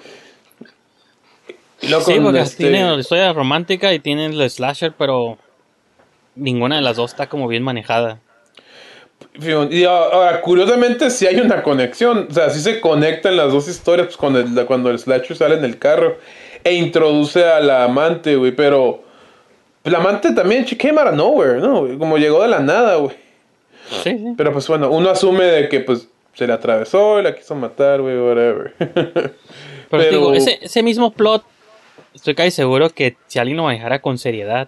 Sí, 1.79 2.19
porque 2.21 2.39
este- 2.41 2.57
tiene 2.57 2.83
la 2.83 2.99
historia 2.99 3.31
romántica 3.31 3.93
y 3.93 3.99
tiene 3.99 4.25
el 4.25 4.49
slasher, 4.49 4.91
pero 4.97 5.37
ninguna 6.35 6.75
de 6.75 6.81
las 6.81 6.97
dos 6.97 7.11
está 7.11 7.29
como 7.29 7.47
bien 7.47 7.63
manejada. 7.63 8.19
Y 9.39 9.83
ahora, 9.83 10.41
curiosamente, 10.41 11.09
sí 11.09 11.27
hay 11.27 11.39
una 11.39 11.61
conexión. 11.61 12.27
O 12.29 12.33
sea, 12.33 12.49
sí 12.49 12.59
se 12.59 12.79
conectan 12.81 13.37
las 13.37 13.51
dos 13.51 13.67
historias 13.67 14.07
pues, 14.07 14.17
cuando, 14.17 14.39
el, 14.39 14.65
cuando 14.65 14.89
el 14.89 14.97
slasher 14.97 15.35
sale 15.37 15.55
en 15.55 15.65
el 15.65 15.77
carro 15.77 16.17
e 16.63 16.73
introduce 16.73 17.43
a 17.43 17.59
la 17.59 17.83
amante, 17.83 18.35
güey. 18.35 18.51
Pero 18.51 19.03
la 19.83 19.99
amante 19.99 20.33
también, 20.33 20.65
she 20.65 20.75
came 20.77 20.99
out 20.99 21.09
of 21.09 21.15
nowhere, 21.15 21.59
¿no? 21.59 21.97
Como 21.99 22.17
llegó 22.17 22.41
de 22.41 22.47
la 22.47 22.59
nada, 22.59 22.95
güey. 22.95 23.15
Sí, 24.03 24.17
sí. 24.17 24.33
Pero 24.35 24.51
pues 24.51 24.67
bueno, 24.67 24.89
uno 24.89 25.09
asume 25.09 25.45
de 25.45 25.69
que 25.69 25.79
pues 25.81 26.09
se 26.33 26.45
le 26.45 26.53
atravesó 26.53 27.19
y 27.19 27.23
la 27.23 27.35
quiso 27.35 27.55
matar, 27.55 28.01
güey, 28.01 28.17
whatever. 28.17 28.73
Pero, 29.89 30.09
digo, 30.09 30.33
ese, 30.33 30.59
ese 30.61 30.83
mismo 30.83 31.11
plot, 31.11 31.43
estoy 32.13 32.35
casi 32.35 32.51
seguro 32.51 32.89
que 32.89 33.15
si 33.27 33.39
alguien 33.39 33.57
lo 33.57 33.63
manejara 33.63 33.99
con 33.99 34.17
seriedad. 34.17 34.67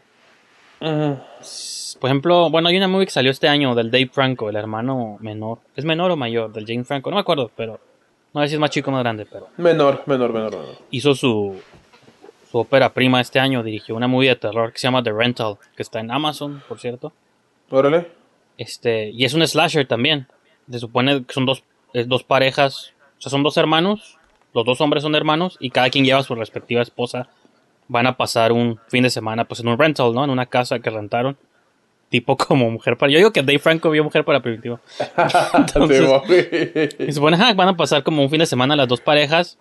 Por 1.99 2.09
ejemplo, 2.09 2.49
bueno, 2.49 2.69
hay 2.69 2.77
una 2.77 2.87
movie 2.87 3.05
que 3.05 3.11
salió 3.11 3.31
este 3.31 3.47
año 3.47 3.75
del 3.75 3.91
Dave 3.91 4.09
Franco, 4.11 4.49
el 4.49 4.55
hermano 4.55 5.17
menor. 5.19 5.59
¿Es 5.75 5.83
menor 5.83 6.11
o 6.11 6.15
mayor? 6.15 6.51
Del 6.53 6.65
Jane 6.65 6.85
Franco, 6.85 7.09
no 7.09 7.15
me 7.15 7.21
acuerdo, 7.21 7.51
pero. 7.55 7.79
No 8.33 8.41
sé 8.41 8.49
si 8.49 8.53
es 8.53 8.59
más 8.59 8.69
chico 8.69 8.89
o 8.89 8.93
más 8.93 9.03
grande, 9.03 9.25
pero. 9.25 9.49
Menor, 9.57 10.03
menor, 10.05 10.31
menor, 10.31 10.51
menor. 10.51 10.77
Hizo 10.91 11.13
su, 11.15 11.59
su 12.49 12.57
ópera 12.57 12.93
prima 12.93 13.19
este 13.19 13.39
año, 13.39 13.63
dirigió 13.63 13.95
una 13.95 14.07
movie 14.07 14.29
de 14.29 14.35
terror 14.35 14.71
que 14.71 14.79
se 14.79 14.87
llama 14.87 15.03
The 15.03 15.11
Rental, 15.11 15.57
que 15.75 15.83
está 15.83 15.99
en 15.99 16.11
Amazon, 16.11 16.63
por 16.67 16.79
cierto. 16.79 17.11
Órale. 17.69 18.07
Este, 18.57 19.09
y 19.09 19.25
es 19.25 19.33
un 19.33 19.45
slasher 19.45 19.87
también. 19.87 20.27
Se 20.69 20.79
supone 20.79 21.25
que 21.25 21.33
son 21.33 21.45
dos, 21.45 21.63
dos 22.05 22.23
parejas, 22.23 22.93
o 23.17 23.21
sea, 23.21 23.29
son 23.29 23.43
dos 23.43 23.57
hermanos, 23.57 24.17
los 24.53 24.65
dos 24.65 24.79
hombres 24.81 25.03
son 25.03 25.15
hermanos 25.15 25.57
y 25.59 25.71
cada 25.71 25.89
quien 25.89 26.05
lleva 26.05 26.19
a 26.19 26.23
su 26.23 26.35
respectiva 26.35 26.81
esposa. 26.81 27.27
Van 27.87 28.05
a 28.07 28.17
pasar 28.17 28.51
un 28.51 28.79
fin 28.87 29.03
de 29.03 29.09
semana 29.09 29.45
pues 29.45 29.59
en 29.59 29.67
un 29.67 29.77
rental, 29.77 30.13
¿no? 30.13 30.23
En 30.23 30.29
una 30.29 30.45
casa 30.45 30.79
que 30.79 30.89
rentaron. 30.89 31.37
Tipo 32.09 32.35
como 32.37 32.69
mujer 32.69 32.97
para... 32.97 33.11
Yo 33.11 33.17
digo 33.17 33.31
que 33.31 33.41
Dave 33.41 33.59
Franco 33.59 33.89
vio 33.89 34.03
mujer 34.03 34.25
para 34.25 34.41
primitivo. 34.41 34.79
Entonces, 35.53 36.01
y 36.99 37.05
se 37.05 37.13
supone, 37.13 37.37
ah, 37.39 37.53
van 37.53 37.69
a 37.69 37.77
pasar 37.77 38.03
como 38.03 38.21
un 38.21 38.29
fin 38.29 38.39
de 38.39 38.45
semana 38.45 38.75
las 38.75 38.87
dos 38.87 39.01
parejas. 39.01 39.57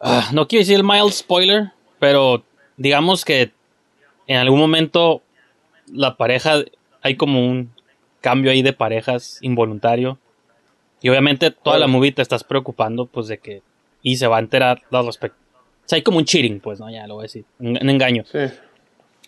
Ah, 0.00 0.30
no 0.32 0.48
quiero 0.48 0.62
decir 0.62 0.76
el 0.76 0.84
mild 0.84 1.12
spoiler, 1.12 1.72
pero 1.98 2.44
digamos 2.76 3.24
que 3.24 3.52
en 4.26 4.36
algún 4.36 4.58
momento 4.58 5.22
la 5.92 6.16
pareja, 6.16 6.64
hay 7.02 7.16
como 7.16 7.44
un 7.46 7.70
cambio 8.20 8.50
ahí 8.50 8.62
de 8.62 8.72
parejas 8.72 9.38
involuntario. 9.42 10.18
Y 11.00 11.08
obviamente 11.08 11.50
toda 11.50 11.78
la 11.78 11.88
movie 11.88 12.12
te 12.12 12.22
estás 12.22 12.44
preocupando 12.44 13.06
pues 13.06 13.26
de 13.26 13.38
que... 13.38 13.62
Y 14.04 14.16
se 14.16 14.26
va 14.26 14.38
a 14.38 14.40
enterar 14.40 14.82
al 14.90 15.06
respecto. 15.06 15.38
O 15.84 15.88
sea, 15.88 15.96
hay 15.96 16.02
como 16.02 16.18
un 16.18 16.24
cheating, 16.24 16.60
pues, 16.60 16.80
¿no? 16.80 16.90
Ya 16.90 17.06
lo 17.06 17.14
voy 17.14 17.22
a 17.22 17.24
decir. 17.24 17.44
Un, 17.58 17.78
un 17.80 17.90
engaño. 17.90 18.24
Sí. 18.24 18.38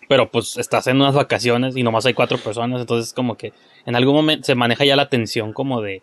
Pero 0.09 0.31
pues 0.31 0.57
estás 0.59 0.87
en 0.87 0.97
unas 0.97 1.15
vacaciones 1.15 1.77
y 1.77 1.83
nomás 1.83 2.07
hay 2.07 2.15
cuatro 2.15 2.39
personas, 2.39 2.81
entonces 2.81 3.13
como 3.13 3.37
que 3.37 3.53
en 3.87 3.97
algún 3.97 4.15
momento 4.15 4.45
se 4.45 4.55
maneja 4.55 4.85
ya 4.85 4.97
la 4.97 5.09
tensión 5.09 5.53
como 5.53 5.81
de, 5.81 6.03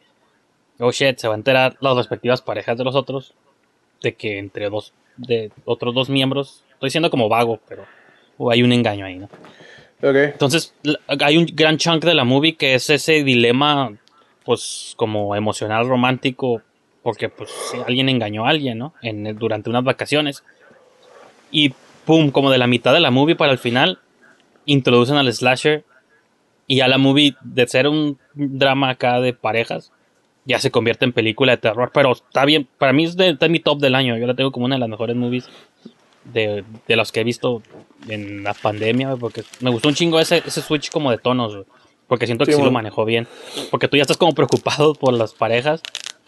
oh 0.79 0.91
shit, 0.91 1.17
se 1.17 1.27
va 1.27 1.35
a 1.35 1.37
enterar 1.37 1.77
las 1.81 1.95
respectivas 1.95 2.41
parejas 2.41 2.77
de 2.77 2.83
los 2.83 2.95
otros 2.95 3.33
de 4.01 4.15
que 4.15 4.39
entre 4.39 4.69
dos, 4.69 4.93
de 5.17 5.51
otros 5.65 5.93
dos 5.93 6.09
miembros, 6.09 6.63
estoy 6.73 6.89
siendo 6.89 7.11
como 7.11 7.29
vago, 7.29 7.59
pero 7.67 7.85
o 8.37 8.49
hay 8.49 8.63
un 8.63 8.73
engaño 8.73 9.05
ahí, 9.05 9.17
¿no? 9.17 9.29
Ok. 10.01 10.15
Entonces 10.15 10.73
hay 11.19 11.37
un 11.37 11.45
gran 11.53 11.77
chunk 11.77 12.03
de 12.03 12.15
la 12.15 12.23
movie 12.23 12.55
que 12.55 12.73
es 12.73 12.89
ese 12.89 13.23
dilema, 13.23 13.93
pues 14.43 14.93
como 14.97 15.35
emocional 15.35 15.87
romántico, 15.87 16.63
porque 17.03 17.29
pues 17.29 17.51
alguien 17.85 18.09
engañó 18.09 18.45
a 18.45 18.49
alguien, 18.49 18.79
¿no? 18.79 18.93
En, 19.03 19.37
durante 19.37 19.69
unas 19.69 19.83
vacaciones. 19.83 20.43
Y 21.51 21.73
pum, 22.05 22.31
como 22.31 22.51
de 22.51 22.57
la 22.57 22.67
mitad 22.67 22.93
de 22.93 22.99
la 22.99 23.11
movie 23.11 23.35
para 23.35 23.51
el 23.51 23.57
final, 23.57 23.99
introducen 24.65 25.17
al 25.17 25.31
slasher. 25.31 25.83
Y 26.67 26.77
ya 26.77 26.87
la 26.87 26.97
movie, 26.97 27.35
de 27.41 27.67
ser 27.67 27.87
un 27.87 28.17
drama 28.33 28.91
acá 28.91 29.19
de 29.19 29.33
parejas, 29.33 29.91
ya 30.45 30.59
se 30.59 30.71
convierte 30.71 31.05
en 31.05 31.11
película 31.11 31.51
de 31.53 31.57
terror. 31.57 31.91
Pero 31.93 32.13
está 32.13 32.45
bien, 32.45 32.67
para 32.77 32.93
mí 32.93 33.03
es 33.03 33.17
de, 33.17 33.29
está 33.29 33.47
en 33.47 33.51
mi 33.51 33.59
top 33.59 33.79
del 33.79 33.95
año. 33.95 34.17
Yo 34.17 34.25
la 34.25 34.35
tengo 34.35 34.51
como 34.51 34.65
una 34.65 34.75
de 34.75 34.79
las 34.79 34.89
mejores 34.89 35.15
movies 35.15 35.49
de, 36.23 36.63
de 36.87 36.95
los 36.95 37.11
que 37.11 37.21
he 37.21 37.23
visto 37.23 37.61
en 38.07 38.43
la 38.43 38.53
pandemia, 38.53 39.15
porque 39.17 39.43
me 39.59 39.69
gustó 39.69 39.89
un 39.89 39.95
chingo 39.95 40.19
ese, 40.19 40.43
ese 40.45 40.61
switch 40.61 40.91
como 40.91 41.11
de 41.11 41.17
tonos, 41.17 41.65
porque 42.07 42.25
siento 42.25 42.45
que 42.45 42.53
Sí, 42.53 42.57
sí, 42.57 42.63
lo 42.63 42.71
manejó 42.71 43.05
bien. 43.05 43.27
Porque 43.69 43.87
tú 43.87 43.97
ya 43.97 44.03
estás 44.03 44.17
como 44.17 44.33
preocupado 44.33 44.93
por 44.95 45.13
las 45.13 45.33
parejas, 45.33 45.81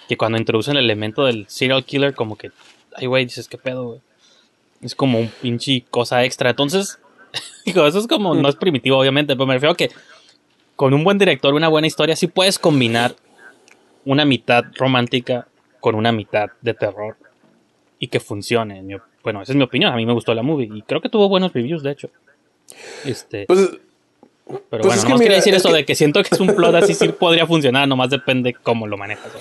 que 0.07 0.17
cuando 0.17 0.37
introducen 0.37 0.77
el 0.77 0.85
elemento 0.85 1.25
del 1.25 1.45
serial 1.47 1.83
killer, 1.85 2.13
como 2.13 2.37
que, 2.37 2.51
ay, 2.95 3.07
güey, 3.07 3.25
dices, 3.25 3.47
¿qué 3.47 3.57
pedo, 3.57 3.85
güey? 3.85 4.01
Es 4.83 4.95
como 4.95 5.19
un 5.19 5.29
pinche 5.41 5.83
cosa 5.89 6.23
extra. 6.23 6.49
Entonces, 6.51 6.99
digo, 7.65 7.85
eso 7.87 7.99
es 7.99 8.07
como, 8.07 8.35
no 8.35 8.47
es 8.49 8.55
primitivo, 8.55 8.97
obviamente, 8.99 9.35
pero 9.35 9.45
me 9.47 9.53
refiero 9.53 9.71
a 9.73 9.77
que 9.77 9.89
con 10.75 10.93
un 10.93 11.03
buen 11.03 11.17
director, 11.17 11.53
una 11.53 11.67
buena 11.69 11.87
historia, 11.87 12.15
sí 12.15 12.27
puedes 12.27 12.59
combinar 12.59 13.15
una 14.05 14.25
mitad 14.25 14.65
romántica 14.75 15.47
con 15.79 15.95
una 15.95 16.11
mitad 16.11 16.49
de 16.61 16.73
terror 16.73 17.15
y 17.99 18.07
que 18.07 18.19
funcione. 18.19 18.83
Bueno, 19.23 19.41
esa 19.41 19.53
es 19.53 19.55
mi 19.55 19.63
opinión. 19.63 19.93
A 19.93 19.95
mí 19.95 20.05
me 20.05 20.13
gustó 20.13 20.33
la 20.33 20.43
movie 20.43 20.69
y 20.73 20.81
creo 20.81 20.99
que 21.01 21.09
tuvo 21.09 21.29
buenos 21.29 21.53
reviews, 21.53 21.83
de 21.83 21.91
hecho. 21.91 22.09
Este, 23.05 23.45
Pues, 23.45 23.69
pero 24.69 24.83
pues 24.83 24.95
bueno, 25.03 25.03
mira, 25.03 25.17
quería 25.19 25.35
decir 25.37 25.53
es 25.53 25.59
eso 25.61 25.69
que- 25.69 25.75
de 25.75 25.85
que 25.85 25.95
siento 25.95 26.21
que 26.23 26.29
es 26.35 26.41
un 26.41 26.47
plot 26.55 26.75
así 26.75 26.93
sí 26.93 27.07
podría 27.09 27.45
funcionar, 27.47 27.87
nomás 27.87 28.09
depende 28.09 28.53
cómo 28.53 28.87
lo 28.87 28.97
manejas. 28.97 29.31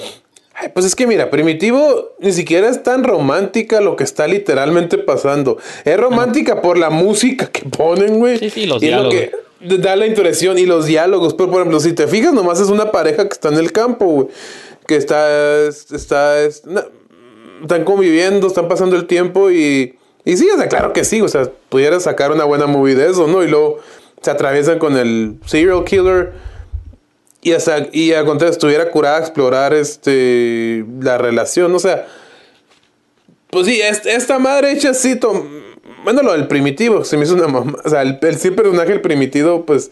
Ay, 0.63 0.69
pues 0.73 0.87
es 0.87 0.95
que 0.95 1.09
mira, 1.09 1.29
Primitivo 1.29 2.13
ni 2.21 2.31
siquiera 2.33 2.69
es 2.69 2.85
tan 2.85 3.03
romántica 3.03 3.81
lo 3.81 3.97
que 3.97 4.05
está 4.05 4.29
literalmente 4.29 4.97
pasando. 4.97 5.59
Es 5.85 5.99
romántica 5.99 6.63
por 6.63 6.79
la 6.79 6.89
música 6.89 7.47
que 7.47 7.69
ponen, 7.69 8.21
güey. 8.21 8.39
Sí, 8.39 8.49
sí, 8.51 8.67
los 8.67 8.81
y 8.81 8.87
es 8.87 8.93
lo 8.93 9.09
diálogos. 9.09 9.31
que 9.61 9.79
da 9.79 9.97
la 9.97 10.07
impresión 10.07 10.59
y 10.59 10.67
los 10.67 10.87
diálogos. 10.87 11.35
Pero, 11.35 11.51
por 11.51 11.61
ejemplo, 11.63 11.81
si 11.81 11.95
te 11.95 12.07
fijas, 12.07 12.33
nomás 12.33 12.61
es 12.61 12.69
una 12.69 12.93
pareja 12.93 13.27
que 13.27 13.33
está 13.33 13.49
en 13.49 13.59
el 13.59 13.73
campo, 13.73 14.07
güey. 14.07 14.29
Que 14.87 14.95
está, 14.95 15.67
está, 15.67 16.41
están 16.45 17.85
conviviendo, 17.85 18.47
están 18.47 18.69
pasando 18.69 18.95
el 18.95 19.07
tiempo 19.07 19.51
y, 19.51 19.97
y 20.25 20.37
sí, 20.37 20.49
o 20.49 20.59
sea, 20.59 20.69
claro 20.69 20.93
que 20.93 21.05
sí, 21.05 21.21
o 21.23 21.29
sea, 21.29 21.51
pudieras 21.71 22.05
sacar 22.05 22.31
una 22.31 22.45
buena 22.45 22.67
movie 22.67 22.95
de 22.95 23.11
eso, 23.11 23.27
¿no? 23.27 23.43
Y 23.43 23.49
luego 23.49 23.79
se 24.21 24.31
atraviesan 24.31 24.79
con 24.79 24.97
el 24.97 25.39
serial 25.45 25.83
killer 25.83 26.52
y 27.43 27.53
hasta, 27.53 27.89
y 27.93 28.13
al 28.13 28.25
contrario, 28.25 28.53
estuviera 28.53 28.91
curada 28.91 29.17
a 29.19 29.21
explorar 29.21 29.75
este, 29.75 30.85
la 31.01 31.19
relación, 31.19 31.75
o 31.75 31.79
sea, 31.79 32.07
pues 33.51 33.67
sí, 33.67 33.81
es- 33.81 34.07
esta 34.07 34.39
madre 34.39 34.73
hecha 34.73 34.91
así, 34.91 35.19
bueno, 36.05 36.23
lo 36.23 36.33
del 36.33 36.47
primitivo, 36.49 37.05
se 37.05 37.17
me 37.17 37.25
hizo 37.25 37.35
una 37.35 37.49
mamá, 37.49 37.77
o 37.85 37.89
sea, 37.91 38.03
el, 38.03 38.19
el 38.23 38.37
sí 38.39 38.51
personaje, 38.53 38.93
el 38.93 39.01
primitivo, 39.01 39.67
pues, 39.67 39.91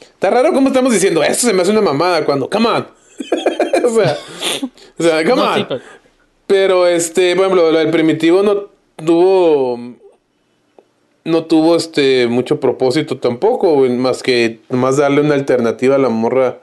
está 0.00 0.30
raro 0.30 0.52
como 0.52 0.68
estamos 0.68 0.92
diciendo, 0.92 1.22
esto 1.22 1.46
se 1.46 1.52
me 1.52 1.62
hace 1.62 1.70
una 1.72 1.80
mamada 1.82 2.24
cuando, 2.24 2.48
come 2.48 2.68
on, 2.68 2.86
o 3.84 3.88
sea, 3.90 4.16
o 4.98 5.02
sea, 5.02 5.24
come 5.24 5.36
No, 5.42 5.52
on. 5.52 5.54
sí, 5.58 5.64
pero- 5.68 5.80
Pero 6.46 6.86
este, 6.88 7.34
por 7.36 7.44
ejemplo, 7.46 7.70
lo 7.70 7.78
del 7.78 7.90
primitivo 7.90 8.42
no 8.42 8.68
tuvo. 8.96 9.78
No 11.22 11.44
tuvo 11.44 11.76
este 11.76 12.26
mucho 12.26 12.58
propósito 12.60 13.18
tampoco, 13.18 13.76
más 13.90 14.22
que 14.22 14.58
nomás 14.70 14.96
darle 14.96 15.20
una 15.20 15.34
alternativa 15.34 15.94
a 15.96 15.98
la 15.98 16.08
morra 16.08 16.58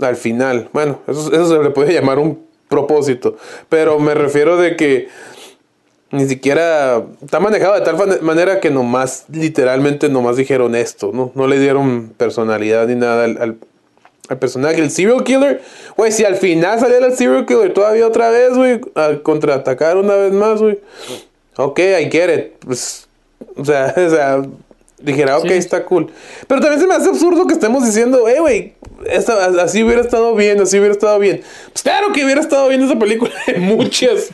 al 0.00 0.16
final. 0.16 0.68
Bueno, 0.72 1.00
eso, 1.06 1.32
eso 1.32 1.48
se 1.48 1.62
le 1.62 1.70
puede 1.70 1.92
llamar 1.94 2.18
un 2.18 2.44
propósito. 2.68 3.36
Pero 3.68 3.98
me 3.98 4.14
refiero 4.14 4.56
de 4.56 4.76
que 4.76 5.08
ni 6.10 6.26
siquiera 6.26 7.02
está 7.22 7.40
manejado 7.40 7.74
de 7.74 7.80
tal 7.80 8.20
manera 8.22 8.60
que 8.60 8.70
nomás, 8.70 9.24
literalmente 9.32 10.08
nomás 10.08 10.36
dijeron 10.36 10.74
esto, 10.76 11.10
¿no? 11.12 11.32
No 11.34 11.46
le 11.48 11.58
dieron 11.58 12.12
personalidad 12.16 12.86
ni 12.86 12.94
nada 12.94 13.24
al, 13.24 13.36
al- 13.40 13.56
al 14.28 14.38
personaje. 14.38 14.80
El 14.80 14.90
serial 14.90 15.22
killer, 15.24 15.60
güey, 15.96 16.12
si 16.12 16.24
al 16.24 16.36
final 16.36 16.78
saliera 16.80 17.06
el 17.06 17.14
serial 17.16 17.44
killer 17.46 17.74
todavía 17.74 18.06
otra 18.06 18.30
vez, 18.30 18.54
güey, 18.56 18.80
a 18.94 19.18
contraatacar 19.22 19.96
una 19.96 20.14
vez 20.14 20.32
más, 20.32 20.62
güey. 20.62 20.78
Ok, 21.56 21.78
I 21.80 22.10
get 22.10 22.34
it. 22.38 22.52
Pues, 22.64 23.08
o 23.56 23.64
sea, 23.64 23.92
o 23.96 24.10
sea, 24.10 24.42
dijera, 25.04 25.38
ok, 25.38 25.46
Sí. 25.46 25.52
está 25.54 25.84
cool. 25.84 26.10
Pero 26.48 26.60
también 26.60 26.80
se 26.80 26.86
me 26.86 26.94
hace 26.94 27.08
absurdo 27.10 27.46
que 27.46 27.54
estemos 27.54 27.84
diciendo, 27.84 28.26
eh, 28.28 28.40
güey, 28.40 28.74
así 29.60 29.82
hubiera 29.84 30.00
estado 30.00 30.34
bien, 30.34 30.60
así 30.60 30.78
hubiera 30.78 30.92
estado 30.94 31.18
bien. 31.18 31.42
Pues 31.72 31.82
claro 31.82 32.12
que 32.12 32.24
hubiera 32.24 32.40
estado 32.40 32.68
bien 32.68 32.82
esa 32.82 32.98
película 32.98 33.32
en 33.46 33.62
muchas, 33.76 34.30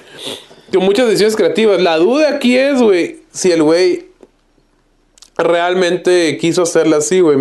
con 0.73 0.85
muchas 0.85 1.07
decisiones 1.07 1.37
creativas. 1.37 1.81
La 1.81 1.97
duda 1.99 2.29
aquí 2.31 2.57
es, 2.57 2.81
güey, 2.81 3.21
si 3.33 3.51
el 3.53 3.62
güey 3.62 4.07
realmente 5.37 6.37
quiso 6.39 6.62
hacerla 6.62 6.99
así, 6.99 7.21
güey. 7.21 7.39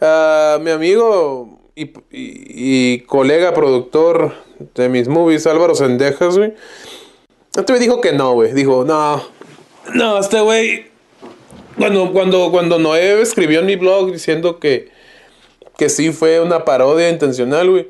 Ah, 0.00 0.58
mi 0.60 0.70
amigo 0.70 1.58
y, 1.74 1.84
y- 1.84 1.92
y 2.12 3.00
colega 3.00 3.54
productor 3.54 4.34
de 4.74 4.88
mis 4.88 5.08
movies, 5.08 5.46
Álvaro 5.46 5.74
Sendejas, 5.74 6.36
güey. 6.38 6.54
Este 7.56 7.72
güey 7.72 7.80
dijo 7.80 8.00
que 8.00 8.12
no, 8.12 8.32
güey. 8.34 8.52
Dijo, 8.52 8.84
no, 8.84 9.22
no, 9.94 10.18
este 10.18 10.40
güey. 10.40 10.91
Cuando, 11.76 12.12
cuando, 12.12 12.50
cuando 12.50 12.78
Noé 12.78 13.20
escribió 13.20 13.60
en 13.60 13.66
mi 13.66 13.76
blog 13.76 14.12
diciendo 14.12 14.58
que, 14.58 14.90
que 15.78 15.88
sí 15.88 16.12
fue 16.12 16.40
una 16.40 16.64
parodia 16.64 17.08
intencional, 17.08 17.70
güey. 17.70 17.88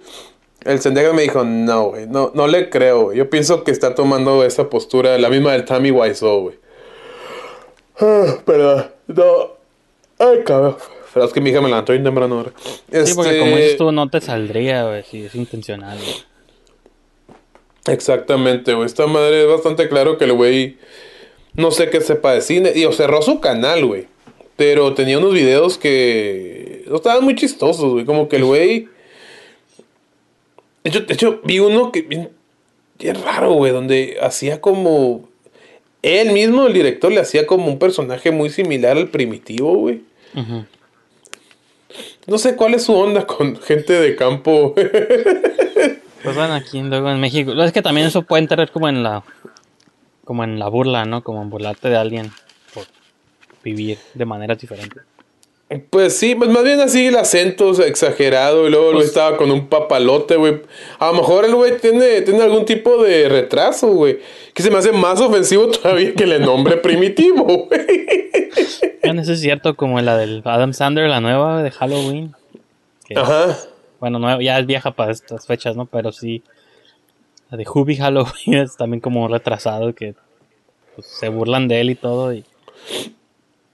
El 0.64 0.80
Sendejas 0.80 1.12
me 1.14 1.22
dijo, 1.22 1.44
no, 1.44 1.90
güey, 1.90 2.06
no, 2.06 2.30
no 2.34 2.46
le 2.46 2.70
creo, 2.70 3.04
güey. 3.04 3.18
Yo 3.18 3.28
pienso 3.28 3.64
que 3.64 3.72
está 3.72 3.94
tomando 3.94 4.44
esa 4.44 4.70
postura, 4.70 5.18
la 5.18 5.28
misma 5.28 5.52
del 5.52 5.64
Tammy 5.64 5.90
Wiseau, 5.90 6.42
güey. 6.42 6.58
Ah, 7.98 8.38
Perdón, 8.44 8.90
no. 9.08 9.50
Ay, 10.18 10.44
cabrón. 10.44 10.76
Pero 11.12 11.26
es 11.26 11.32
que 11.32 11.40
mi 11.40 11.50
hija 11.50 11.60
me 11.60 11.68
levantó 11.68 11.92
bien 11.92 12.04
temprano 12.04 12.38
ahora. 12.38 12.52
Sí, 12.56 13.12
porque 13.14 13.30
Este, 13.30 13.38
como 13.38 13.56
dices 13.56 13.76
tú, 13.76 13.92
no 13.92 14.08
te 14.08 14.20
saldría, 14.20 14.84
güey, 14.84 15.02
si 15.02 15.24
es 15.24 15.34
intencional, 15.34 15.98
güey. 15.98 16.32
Exactamente, 17.86 18.72
güey. 18.74 18.86
Esta 18.86 19.06
madre 19.06 19.42
es 19.42 19.48
bastante 19.48 19.88
claro 19.88 20.16
que 20.16 20.24
el 20.24 20.32
güey 20.32 20.78
no 21.54 21.70
sé 21.70 21.90
qué 21.90 22.00
sepa 22.00 22.32
de 22.32 22.40
cine. 22.40 22.72
Y 22.74 22.84
o 22.84 22.92
cerró 22.92 23.22
su 23.22 23.40
canal, 23.40 23.84
güey. 23.84 24.06
Pero 24.56 24.94
tenía 24.94 25.18
unos 25.18 25.34
videos 25.34 25.78
que 25.78 26.84
no 26.88 26.96
estaban 26.96 27.24
muy 27.24 27.34
chistosos, 27.34 27.92
güey. 27.92 28.04
Como 28.04 28.28
que 28.28 28.36
el 28.36 28.44
güey. 28.44 28.88
De 30.84 30.90
hecho, 30.90 31.00
de 31.00 31.14
hecho, 31.14 31.40
vi 31.44 31.58
uno 31.58 31.92
que 31.92 32.02
bien 32.02 32.30
raro, 33.24 33.52
güey. 33.52 33.72
Donde 33.72 34.18
hacía 34.20 34.60
como. 34.60 35.28
Él 36.02 36.32
mismo, 36.32 36.66
el 36.66 36.72
director, 36.72 37.12
le 37.12 37.20
hacía 37.20 37.46
como 37.46 37.66
un 37.68 37.78
personaje 37.78 38.32
muy 38.32 38.50
similar 38.50 38.96
al 38.96 39.08
primitivo, 39.08 39.76
güey. 39.76 40.02
No 42.26 42.38
sé 42.38 42.56
cuál 42.56 42.74
es 42.74 42.84
su 42.84 42.94
onda 42.94 43.26
con 43.26 43.56
gente 43.56 43.92
de 43.92 44.16
campo. 44.16 44.74
Pues 46.22 46.36
bueno, 46.36 46.54
aquí 46.54 46.80
luego 46.80 47.10
en 47.10 47.20
México. 47.20 47.52
Es 47.62 47.72
que 47.72 47.82
también 47.82 48.06
eso 48.06 48.22
puede 48.22 48.42
entrar 48.42 48.70
como 48.70 48.88
en 48.88 49.02
la. 49.02 49.24
Como 50.24 50.44
en 50.44 50.58
la 50.58 50.68
burla, 50.68 51.04
¿no? 51.04 51.22
Como 51.24 51.42
en 51.42 51.50
burlarte 51.50 51.88
de 51.88 51.96
alguien 51.96 52.30
por 52.74 52.84
vivir 53.64 53.98
de 54.14 54.24
maneras 54.24 54.58
diferentes. 54.58 55.02
Pues 55.88 56.14
sí, 56.18 56.34
pues 56.34 56.50
más 56.50 56.64
bien 56.64 56.80
así 56.80 57.06
el 57.06 57.16
acento 57.16 57.68
o 57.68 57.74
sea, 57.74 57.86
exagerado 57.86 58.66
y 58.66 58.70
luego 58.70 58.90
el 58.90 58.94
güey 58.96 59.06
estaba 59.06 59.38
con 59.38 59.50
un 59.50 59.68
papalote, 59.68 60.36
güey. 60.36 60.60
A 60.98 61.06
lo 61.06 61.14
mejor 61.14 61.46
el 61.46 61.54
güey 61.54 61.78
tiene, 61.78 62.20
tiene 62.20 62.42
algún 62.42 62.66
tipo 62.66 63.02
de 63.02 63.26
retraso, 63.30 63.88
güey. 63.88 64.18
Que 64.52 64.62
se 64.62 64.70
me 64.70 64.76
hace 64.76 64.92
más 64.92 65.18
ofensivo 65.22 65.68
todavía 65.68 66.12
que 66.12 66.24
el 66.24 66.42
nombre 66.42 66.76
primitivo, 66.76 67.44
güey. 67.68 68.30
Bueno, 69.02 69.22
eso 69.22 69.32
es 69.32 69.40
cierto, 69.40 69.74
como 69.74 69.98
la 70.02 70.18
del 70.18 70.42
Adam 70.44 70.74
Sandler, 70.74 71.08
la 71.08 71.20
nueva 71.22 71.62
de 71.62 71.70
Halloween. 71.70 72.34
Ajá. 73.16 73.56
Bueno, 73.98 74.18
nueva- 74.18 74.42
ya 74.42 74.58
es 74.58 74.66
vieja 74.66 74.90
para 74.90 75.10
estas 75.12 75.46
fechas, 75.46 75.74
¿no? 75.74 75.86
Pero 75.86 76.12
sí. 76.12 76.42
La 77.52 77.58
de 77.58 77.66
Hubie 77.72 77.96
Halloween 77.98 78.54
es 78.64 78.76
también 78.78 79.00
como 79.02 79.28
retrasado, 79.28 79.94
que 79.94 80.14
pues, 80.94 81.06
se 81.06 81.28
burlan 81.28 81.68
de 81.68 81.82
él 81.82 81.90
y 81.90 81.94
todo. 81.94 82.32
Y 82.32 82.44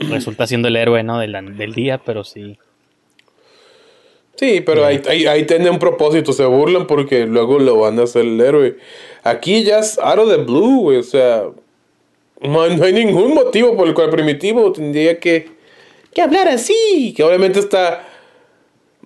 resulta 0.01 0.49
siendo 0.49 0.67
el 0.67 0.75
héroe, 0.77 1.05
¿no? 1.05 1.21
De 1.21 1.29
la- 1.29 1.43
del 1.43 1.75
día, 1.75 1.99
pero 2.05 2.25
sí. 2.25 2.59
Sí, 4.35 4.63
pero 4.65 4.85
ahí, 4.85 5.01
ahí, 5.09 5.47
tiene 5.47 5.71
un 5.71 5.79
propósito, 5.79 6.33
se 6.33 6.45
burlan 6.45 6.87
porque 6.87 7.27
luego 7.27 7.59
lo 7.61 7.79
van 7.79 7.99
a 8.01 8.03
hacer 8.03 8.23
el 8.25 8.41
héroe. 8.41 8.77
Aquí 9.25 9.63
ya 9.65 9.79
es 9.79 9.99
out 9.99 10.19
of 10.19 10.29
the 10.29 10.37
blue, 10.39 10.97
o 10.97 11.03
sea, 11.03 11.45
no 12.41 12.69
no 12.69 12.85
hay 12.85 12.93
ningún 12.93 13.35
motivo 13.35 13.77
por 13.77 13.89
el 13.89 13.95
cual 13.95 14.11
Primitivo 14.11 14.73
tendría 14.73 15.19
que, 15.19 15.51
que 16.15 16.23
hablar 16.23 16.47
así, 16.49 17.13
que 17.17 17.23
obviamente 17.25 17.59
está 17.59 18.07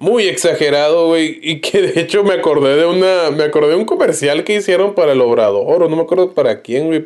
muy 0.02 0.24
exagerado, 0.26 1.06
güey, 1.06 1.38
y 1.40 1.60
que 1.60 1.80
de 1.80 2.00
hecho 2.00 2.24
me 2.24 2.34
acordé 2.34 2.74
de 2.74 2.86
una, 2.86 3.30
me 3.30 3.44
acordé 3.44 3.68
de 3.68 3.76
un 3.76 3.84
comercial 3.84 4.42
que 4.42 4.56
hicieron 4.56 4.96
para 4.96 5.12
el 5.12 5.20
Obrador, 5.20 5.80
o 5.80 5.88
no 5.88 5.94
me 5.94 6.02
acuerdo 6.02 6.32
para 6.32 6.60
quién, 6.60 6.88
güey, 6.88 7.04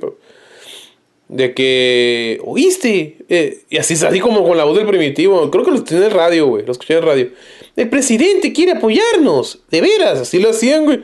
de 1.29 1.53
que, 1.53 2.41
¿oíste? 2.43 3.19
Eh, 3.29 3.65
y 3.69 3.77
así, 3.77 3.95
así 4.03 4.19
como 4.19 4.45
con 4.45 4.57
la 4.57 4.65
voz 4.65 4.79
del 4.79 4.87
primitivo. 4.87 5.51
Creo 5.51 5.63
que 5.63 5.73
lo 5.73 5.77
escuché 5.77 5.97
en 5.97 6.05
el 6.05 6.11
radio, 6.13 6.47
güey. 6.47 6.65
Lo 6.65 6.73
escuché 6.73 6.95
en 6.95 7.01
el 7.01 7.05
radio. 7.05 7.31
El 7.75 7.91
presidente 7.91 8.53
quiere 8.53 8.73
apoyarnos. 8.73 9.59
De 9.69 9.81
veras, 9.81 10.21
así 10.21 10.39
lo 10.39 10.51
hacían, 10.51 10.85
güey. 10.85 11.03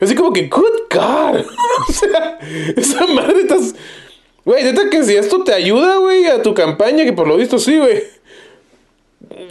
Así 0.00 0.14
como 0.14 0.32
que, 0.32 0.46
good 0.46 0.88
God. 0.90 1.44
o 1.88 1.92
sea, 1.92 2.38
esa 2.76 3.06
madre 3.08 3.40
estás. 3.40 3.74
Güey, 4.44 4.62
neta 4.62 4.88
que 4.88 5.02
si 5.02 5.16
esto 5.16 5.42
te 5.42 5.52
ayuda, 5.52 5.96
güey, 5.96 6.26
a 6.26 6.40
tu 6.40 6.54
campaña, 6.54 7.04
que 7.04 7.12
por 7.12 7.26
lo 7.26 7.36
visto 7.36 7.58
sí, 7.58 7.76
güey. 7.76 8.04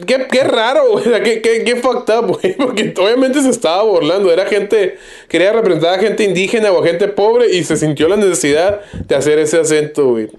Qué, 0.06 0.28
qué 0.32 0.44
raro, 0.44 0.92
güey. 0.92 1.24
Qué, 1.24 1.42
qué, 1.42 1.64
qué 1.64 1.76
fucked 1.78 2.14
up, 2.14 2.40
güey. 2.40 2.56
Porque 2.58 2.94
obviamente 2.98 3.42
se 3.42 3.50
estaba 3.50 3.84
burlando. 3.84 4.32
Era 4.32 4.46
gente, 4.46 4.98
quería 5.28 5.54
representar 5.54 6.00
a 6.00 6.02
gente 6.02 6.24
indígena 6.24 6.72
o 6.72 6.84
a 6.84 6.88
gente 6.88 7.08
pobre 7.08 7.56
y 7.56 7.64
se 7.64 7.78
sintió 7.78 8.08
la 8.08 8.18
necesidad 8.18 8.82
de 9.08 9.16
hacer 9.16 9.40
ese 9.40 9.60
acento, 9.60 10.12
güey. 10.12 10.30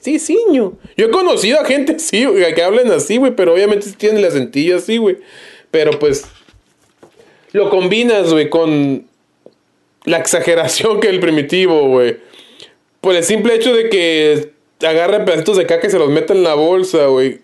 Sí, 0.00 0.18
ciño. 0.18 0.74
Yo 0.96 1.06
he 1.06 1.10
conocido 1.10 1.60
a 1.60 1.64
gente 1.64 1.96
así, 1.96 2.24
güey, 2.26 2.54
que 2.54 2.62
hablan 2.62 2.90
así, 2.92 3.16
güey, 3.16 3.34
pero 3.34 3.54
obviamente 3.54 3.90
tienen 3.96 4.18
el 4.18 4.26
acentillo 4.26 4.76
así, 4.76 4.98
güey. 4.98 5.18
Pero 5.70 5.98
pues 5.98 6.26
lo 7.52 7.70
combinas, 7.70 8.32
güey, 8.32 8.48
con 8.48 9.06
la 10.04 10.18
exageración 10.18 11.00
que 11.00 11.08
el 11.08 11.20
primitivo, 11.20 11.88
güey. 11.88 12.18
Por 13.00 13.14
el 13.14 13.24
simple 13.24 13.54
hecho 13.54 13.74
de 13.74 13.88
que 13.88 14.52
agarra 14.86 15.24
pedacitos 15.24 15.56
de 15.56 15.66
caca 15.66 15.86
y 15.86 15.90
se 15.90 15.98
los 15.98 16.10
mete 16.10 16.32
en 16.32 16.42
la 16.42 16.54
bolsa, 16.54 17.06
güey. 17.06 17.40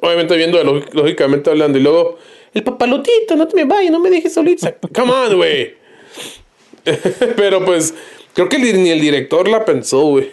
Obviamente 0.00 0.36
viendo 0.36 0.62
lógi- 0.62 0.92
lógicamente 0.92 1.50
hablando. 1.50 1.78
Y 1.78 1.82
luego, 1.82 2.18
el 2.54 2.62
papalotito, 2.62 3.36
no 3.36 3.46
te 3.48 3.56
me 3.56 3.64
vayas, 3.64 3.90
no 3.92 4.00
me 4.00 4.10
dejes 4.10 4.34
solita. 4.34 4.74
Come 4.94 5.12
on, 5.12 5.36
güey. 5.36 5.74
Pero 7.36 7.64
pues, 7.64 7.94
creo 8.34 8.48
que 8.48 8.58
ni 8.58 8.90
el 8.90 9.00
director 9.00 9.48
la 9.48 9.64
pensó, 9.64 10.02
güey. 10.02 10.30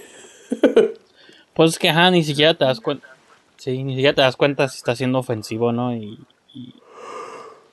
Pues 1.54 1.72
es 1.72 1.80
que, 1.80 1.90
ajá, 1.90 2.12
ni 2.12 2.24
siquiera 2.24 2.54
te 2.54 2.66
das 2.66 2.80
cuenta. 2.80 3.08
Sí, 3.56 3.84
ni 3.84 3.94
siquiera 3.96 4.14
te 4.14 4.22
das 4.22 4.36
cuenta 4.36 4.68
si 4.68 4.78
está 4.78 4.96
siendo 4.96 5.18
ofensivo, 5.18 5.72
¿no? 5.72 5.92
Y, 5.96 6.20
y, 6.54 6.76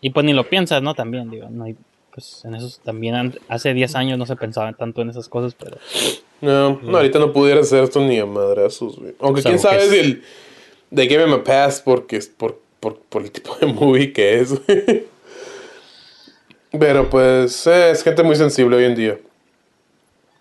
y, 0.01 0.09
pues 0.09 0.25
ni 0.25 0.33
lo 0.33 0.49
piensas, 0.49 0.83
¿no? 0.83 0.95
También, 0.95 1.29
digo, 1.31 1.49
no 1.51 1.65
hay, 1.65 1.77
pues 2.11 2.47
en 2.47 2.55
esos 2.55 2.79
también 2.79 3.39
hace 3.49 3.75
10 3.75 3.95
años 3.97 4.19
no 4.19 4.25
se 4.25 4.37
pensaba 4.37 4.73
tanto 4.73 5.03
en 5.03 5.11
esas 5.11 5.29
cosas, 5.29 5.55
pero 5.55 5.77
No, 6.41 6.81
no, 6.83 6.97
ahorita 6.97 7.19
no 7.19 7.35
pudiera 7.35 7.61
hacer 7.61 7.85
esto 7.85 8.01
ni 8.01 8.19
a 8.19 8.25
madrazos, 8.25 8.97
güey. 8.99 9.15
Aunque 9.21 9.41
O 9.41 9.43
sea, 9.43 9.51
quién 9.51 9.59
sabe 9.61 9.87
si 9.91 9.99
el. 9.99 10.23
De 10.95 11.09
Give 11.09 11.25
Him 11.25 11.33
a 11.33 11.43
Pass 11.43 11.83
porque 11.85 12.17
es 12.17 12.29
por, 12.29 12.61
por, 12.79 12.99
por 12.99 13.23
el 13.23 13.31
tipo 13.31 13.57
de 13.57 13.67
movie 13.73 14.13
que 14.13 14.41
es. 14.41 14.55
Pero 16.79 17.11
pues 17.11 17.67
eh, 17.67 17.91
es 17.91 18.03
gente 18.03 18.23
muy 18.23 18.37
sensible 18.37 18.77
hoy 18.77 18.85
en 18.85 18.95
día. 18.95 19.19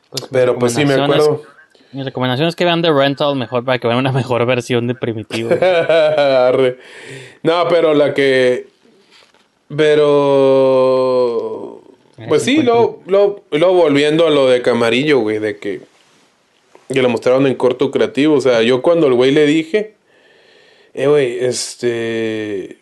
Pues, 0.09 0.27
Pero 0.31 0.59
pues 0.59 0.73
sí 0.73 0.85
me 0.85 0.93
acuerdo. 0.93 1.41
Mi 1.91 2.03
recomendación 2.03 2.47
es 2.47 2.55
que 2.55 2.65
vean 2.65 2.81
The 2.81 2.91
Rental 2.91 3.35
mejor 3.35 3.63
para 3.63 3.79
que 3.79 3.87
vean 3.87 3.99
una 3.99 4.11
mejor 4.21 4.45
versión 4.45 4.87
de 4.87 4.95
Primitivo. 4.95 5.49
No, 7.43 7.67
pero 7.67 7.93
la 7.93 8.13
que. 8.13 8.67
Pero. 9.75 11.81
Pues 12.27 12.43
sí, 12.43 12.61
luego, 12.61 13.01
luego, 13.05 13.43
luego 13.51 13.73
volviendo 13.73 14.27
a 14.27 14.29
lo 14.29 14.47
de 14.47 14.61
Camarillo, 14.61 15.19
güey, 15.19 15.39
de 15.39 15.57
que. 15.57 15.81
Que 16.87 17.01
lo 17.01 17.09
mostraron 17.09 17.47
en 17.47 17.55
corto 17.55 17.91
creativo. 17.91 18.35
O 18.35 18.41
sea, 18.41 18.61
yo 18.61 18.81
cuando 18.81 19.07
el 19.07 19.13
güey 19.13 19.31
le 19.31 19.45
dije. 19.45 19.95
Eh, 20.93 21.07
güey, 21.07 21.39
este. 21.43 22.77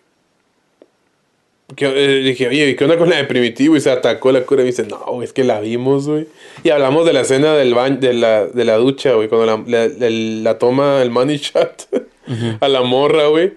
Que, 1.76 1.86
eh, 1.86 2.20
dije, 2.22 2.49
oye, 2.49 2.76
¿qué 2.76 2.84
onda 2.84 2.97
con 2.97 3.09
la 3.09 3.16
de 3.16 3.24
Primitivo? 3.24 3.78
Y 3.78 3.82
se 3.82 3.89
atacó 3.91 4.32
la 4.34 4.41
cura 4.45 4.62
y 4.62 4.66
me 4.66 4.72
dice, 4.72 4.84
no, 4.84 4.97
güey, 5.05 5.24
es 5.26 5.32
que 5.32 5.45
la 5.45 5.62
vimos, 5.62 6.07
güey. 6.07 6.28
Y 6.64 6.70
hablamos 6.70 7.05
de 7.05 7.14
la 7.14 7.22
escena 7.22 7.55
del 7.55 7.74
baño, 7.74 7.97
de 7.97 8.14
la, 8.14 8.45
de 8.45 8.66
la 8.66 8.76
ducha, 8.76 9.14
güey, 9.14 9.30
cuando 9.30 9.45
la, 9.68 9.88
la- 9.88 10.09
la- 10.09 10.57
toma 10.59 11.01
el 11.01 11.12
money 11.12 11.38
shot 11.38 11.88
a 12.59 12.68
la 12.68 12.82
morra, 12.82 13.28
güey, 13.28 13.53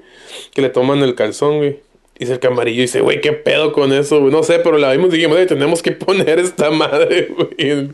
que 0.52 0.62
le 0.62 0.68
toman 0.68 1.00
el 1.02 1.16
calzón, 1.16 1.58
güey. 1.58 1.80
Dice 2.16 2.34
el 2.34 2.38
camarillo, 2.38 2.82
dice, 2.82 3.00
güey, 3.00 3.20
¿qué 3.20 3.32
pedo 3.32 3.72
con 3.72 3.92
eso, 3.92 4.20
güey? 4.20 4.30
No 4.30 4.44
sé, 4.44 4.60
pero 4.60 4.78
la 4.78 4.92
vimos 4.92 5.08
y 5.12 5.16
dijimos, 5.16 5.36
"Oye, 5.36 5.46
tenemos 5.46 5.82
que 5.82 5.90
poner 5.92 6.38
esta 6.38 6.70
madre, 6.70 7.30
güey. 7.36 7.88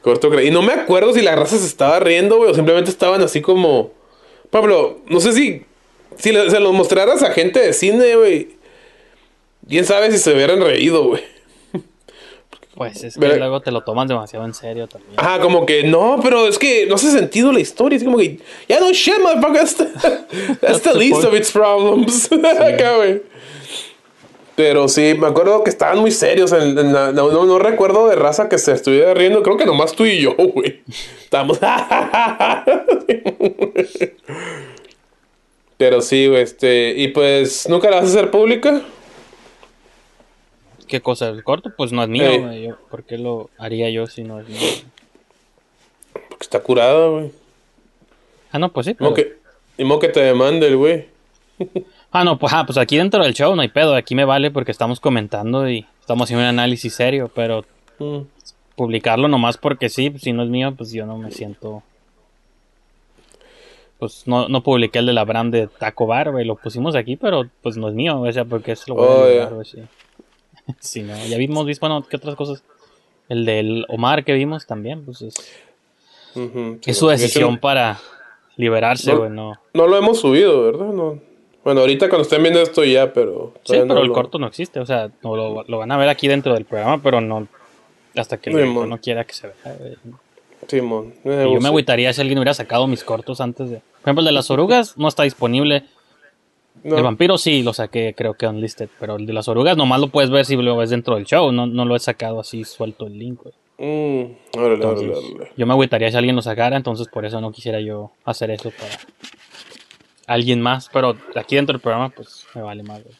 Corto 0.00 0.40
Y 0.42 0.50
no 0.50 0.62
me 0.62 0.72
acuerdo 0.72 1.12
si 1.12 1.20
la 1.20 1.36
raza 1.36 1.58
se 1.58 1.66
estaba 1.66 2.00
riendo, 2.00 2.38
güey, 2.38 2.50
o 2.50 2.54
simplemente 2.54 2.90
estaban 2.90 3.20
así 3.20 3.42
como... 3.42 3.92
Pablo, 4.50 5.00
no 5.08 5.20
sé 5.20 5.32
si... 5.34 5.64
Si 6.18 6.32
le- 6.32 6.50
se 6.50 6.60
lo 6.60 6.72
mostraras 6.72 7.22
a 7.22 7.30
gente 7.32 7.60
de 7.60 7.72
cine, 7.72 8.16
güey. 8.16 8.48
Quién 9.68 9.84
sabe 9.84 10.10
si 10.10 10.18
se 10.18 10.32
hubieran 10.34 10.60
reído, 10.60 11.04
güey. 11.04 11.22
Pues 12.74 13.04
es 13.04 13.14
que 13.14 13.20
Pero- 13.20 13.36
luego 13.36 13.60
te 13.60 13.70
lo 13.70 13.82
tomas 13.84 14.08
demasiado 14.08 14.44
en 14.46 14.54
serio 14.54 14.88
también. 14.88 15.12
Ajá, 15.16 15.40
como 15.40 15.66
que 15.66 15.84
no, 15.84 16.18
pero 16.22 16.48
es 16.48 16.58
que 16.58 16.86
no 16.86 16.94
hace 16.94 17.10
sentido 17.10 17.52
la 17.52 17.60
historia. 17.60 17.96
Es 17.98 18.02
como 18.04 18.16
que, 18.16 18.40
ya 18.68 18.80
no 18.80 18.90
shit, 18.92 19.18
motherfucker. 19.20 19.60
That's 19.60 19.76
the, 19.76 20.56
that's 20.60 20.80
the 20.82 20.94
least 20.94 21.22
of 21.22 21.34
its 21.34 21.52
problems. 21.52 22.30
Acá, 22.60 22.96
güey. 22.96 23.22
Pero 24.56 24.88
sí, 24.88 25.14
me 25.18 25.26
acuerdo 25.28 25.62
que 25.64 25.70
estaban 25.70 25.98
muy 25.98 26.10
serios. 26.10 26.50
En, 26.52 26.78
en 26.78 26.92
la- 26.92 27.12
no, 27.12 27.30
no, 27.30 27.44
no 27.44 27.58
recuerdo 27.58 28.08
de 28.08 28.16
raza 28.16 28.48
que 28.48 28.58
se 28.58 28.72
estuviera 28.72 29.12
riendo. 29.14 29.42
Creo 29.42 29.56
que 29.58 29.66
nomás 29.66 29.92
tú 29.92 30.04
y 30.06 30.20
yo, 30.20 30.34
güey. 30.34 30.82
Estábamos. 31.22 31.58
Pero 35.82 36.00
sí, 36.00 36.28
güey, 36.28 36.42
este. 36.42 36.94
Y 36.96 37.08
pues, 37.08 37.68
¿nunca 37.68 37.90
la 37.90 37.96
vas 37.96 38.04
a 38.04 38.08
hacer 38.10 38.30
pública? 38.30 38.82
¿Qué 40.86 41.00
cosa? 41.00 41.28
¿El 41.28 41.42
corto? 41.42 41.72
Pues 41.76 41.90
no 41.90 42.04
es 42.04 42.08
mío. 42.08 42.22
Ey. 42.24 42.38
güey, 42.38 42.70
¿Por 42.88 43.02
qué 43.02 43.18
lo 43.18 43.50
haría 43.58 43.90
yo 43.90 44.06
si 44.06 44.22
no 44.22 44.38
es 44.38 44.48
mío? 44.48 44.60
Porque 46.12 46.36
está 46.42 46.60
curada, 46.60 47.08
güey. 47.08 47.32
Ah, 48.52 48.60
no, 48.60 48.72
pues 48.72 48.86
sí. 48.86 48.94
Pero- 48.94 49.12
que, 49.12 49.38
ni 49.76 49.84
modo 49.84 49.98
que 49.98 50.08
te 50.08 50.20
demande 50.22 50.68
el 50.68 50.76
güey. 50.76 51.06
Ah, 52.14 52.22
no, 52.24 52.38
pues, 52.38 52.52
ah, 52.52 52.64
pues 52.64 52.78
aquí 52.78 52.96
dentro 52.98 53.24
del 53.24 53.34
show 53.34 53.56
no 53.56 53.62
hay 53.62 53.68
pedo. 53.68 53.94
Aquí 53.96 54.14
me 54.14 54.24
vale 54.26 54.52
porque 54.52 54.70
estamos 54.70 55.00
comentando 55.00 55.68
y 55.68 55.84
estamos 55.98 56.26
haciendo 56.26 56.42
un 56.44 56.48
análisis 56.50 56.94
serio, 56.94 57.28
pero 57.34 57.64
Mm. 57.98 58.20
publicarlo 58.76 59.26
nomás 59.26 59.56
porque 59.56 59.88
sí, 59.88 60.10
pues, 60.10 60.22
si 60.22 60.32
no 60.32 60.44
es 60.44 60.48
mío, 60.48 60.74
pues 60.76 60.92
yo 60.92 61.06
no 61.06 61.18
me 61.18 61.32
siento. 61.32 61.82
Pues 64.02 64.24
no, 64.26 64.48
no 64.48 64.64
publiqué 64.64 64.98
el 64.98 65.06
de 65.06 65.12
la 65.12 65.24
brand 65.24 65.54
de 65.54 65.68
Taco 65.68 66.08
Bar, 66.08 66.32
güey. 66.32 66.44
Lo 66.44 66.56
pusimos 66.56 66.96
aquí, 66.96 67.14
pero 67.14 67.48
pues 67.62 67.76
no 67.76 67.86
es 67.88 67.94
mío, 67.94 68.20
o 68.20 68.32
sea, 68.32 68.44
porque 68.44 68.72
es 68.72 68.88
lo 68.88 69.00
a 69.00 69.06
Oh, 69.06 69.32
ya. 69.32 69.46
güey, 69.46 69.64
sí. 69.64 69.78
Sí, 70.80 71.02
no, 71.02 71.16
ya 71.26 71.36
vimos, 71.38 71.64
visto, 71.66 71.86
bueno, 71.86 72.04
¿qué 72.10 72.16
otras 72.16 72.34
cosas? 72.34 72.64
El 73.28 73.44
del 73.44 73.84
Omar 73.88 74.24
que 74.24 74.32
vimos 74.32 74.66
también, 74.66 75.04
pues 75.04 75.22
es, 75.22 75.34
sí, 76.34 76.40
es 76.84 76.98
su 76.98 77.10
hecho, 77.12 77.20
decisión 77.22 77.58
para 77.58 78.00
liberarse, 78.56 79.14
güey, 79.14 79.30
no. 79.30 79.52
No 79.72 79.86
lo 79.86 79.96
hemos 79.96 80.18
subido, 80.18 80.64
¿verdad? 80.64 80.86
No. 80.92 81.20
Bueno, 81.62 81.82
ahorita 81.82 82.08
cuando 82.08 82.22
estén 82.22 82.42
viendo 82.42 82.60
esto 82.60 82.82
ya, 82.82 83.12
pero... 83.12 83.52
Sí, 83.62 83.74
pero 83.74 83.84
no 83.86 84.00
el 84.00 84.08
lo- 84.08 84.14
corto 84.14 84.40
no 84.40 84.48
existe, 84.48 84.80
o 84.80 84.86
sea, 84.86 85.12
no 85.22 85.36
lo, 85.36 85.62
lo 85.62 85.78
van 85.78 85.92
a 85.92 85.96
ver 85.96 86.08
aquí 86.08 86.26
dentro 86.26 86.54
del 86.54 86.64
programa, 86.64 87.00
pero 87.00 87.20
no 87.20 87.46
hasta 88.16 88.36
que 88.38 88.50
el 88.50 88.74
no 88.74 88.98
quiera 89.00 89.22
que 89.24 89.32
se 89.34 89.46
vea. 89.46 89.76
Simón. 90.66 91.14
Yo 91.24 91.60
me 91.60 91.68
agüitaría 91.68 92.12
si 92.12 92.20
alguien 92.20 92.38
hubiera 92.38 92.52
sacado 92.54 92.88
mis 92.88 93.04
cortos 93.04 93.40
antes 93.40 93.70
de... 93.70 93.80
Por 94.02 94.08
ejemplo, 94.08 94.20
el 94.20 94.26
de 94.26 94.32
las 94.32 94.50
orugas 94.50 94.96
no 94.98 95.08
está 95.08 95.22
disponible. 95.22 95.84
No. 96.84 96.96
El 96.96 97.02
vampiro 97.04 97.38
sí 97.38 97.62
lo 97.62 97.72
saqué, 97.72 98.14
creo 98.16 98.34
que 98.34 98.46
unlisted, 98.46 98.88
pero 98.98 99.16
el 99.16 99.26
de 99.26 99.32
las 99.32 99.46
orugas 99.46 99.76
nomás 99.76 100.00
lo 100.00 100.08
puedes 100.08 100.30
ver 100.30 100.44
si 100.44 100.56
lo 100.56 100.76
ves 100.76 100.90
dentro 100.90 101.14
del 101.16 101.24
show, 101.26 101.52
no, 101.52 101.66
no 101.66 101.84
lo 101.84 101.94
he 101.94 102.00
sacado 102.00 102.40
así 102.40 102.64
suelto 102.64 103.06
el 103.06 103.18
link. 103.18 103.40
güey. 103.42 103.54
Mm, 103.78 104.36
órale, 104.56 104.74
Entonces, 104.74 105.08
órale, 105.08 105.34
órale. 105.34 105.52
yo 105.56 105.66
me 105.66 105.72
agüitaría 105.72 106.10
si 106.10 106.16
alguien 106.16 106.34
lo 106.36 106.42
sacara, 106.42 106.76
entonces 106.76 107.08
por 107.08 107.24
eso 107.24 107.40
no 107.40 107.52
quisiera 107.52 107.80
yo 107.80 108.10
hacer 108.24 108.50
eso 108.50 108.70
para 108.70 108.98
alguien 110.26 110.60
más, 110.60 110.88
pero 110.92 111.16
aquí 111.36 111.56
dentro 111.56 111.74
del 111.74 111.80
programa 111.82 112.08
pues 112.10 112.46
me 112.54 112.62
vale 112.62 112.82
más. 112.82 113.02
güey. 113.02 113.14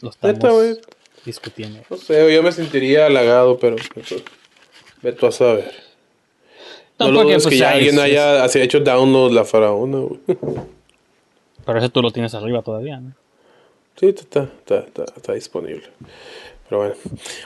Lo 0.00 0.10
estamos 0.10 0.78
discutiendo. 1.24 1.80
No 1.90 1.96
sé, 1.96 2.32
yo 2.34 2.42
me 2.42 2.52
sentiría 2.52 3.06
halagado, 3.06 3.58
pero... 3.58 3.76
pues, 3.94 4.22
Ve 5.02 5.12
tú 5.12 5.26
a 5.26 5.32
saber. 5.32 5.72
No, 6.98 7.10
lo 7.12 7.22
dudes 7.22 7.42
pues, 7.44 7.54
que 7.54 7.58
ya 7.58 7.70
ya 7.70 7.76
alguien 7.76 7.94
es- 7.94 8.00
haya 8.00 8.44
así 8.44 8.60
hecho 8.60 8.80
download 8.80 9.32
la 9.32 9.44
faraona, 9.44 9.98
güey. 9.98 10.20
Pero 11.64 11.78
ese 11.78 11.88
tú 11.90 12.02
lo 12.02 12.10
tienes 12.10 12.34
arriba 12.34 12.62
todavía, 12.62 12.98
¿no? 12.98 13.12
Sí, 13.96 14.06
está, 14.06 14.44
está, 14.44 14.78
está, 14.80 15.04
está 15.16 15.32
disponible. 15.34 15.84
Pero 16.68 16.80
bueno. 16.80 16.94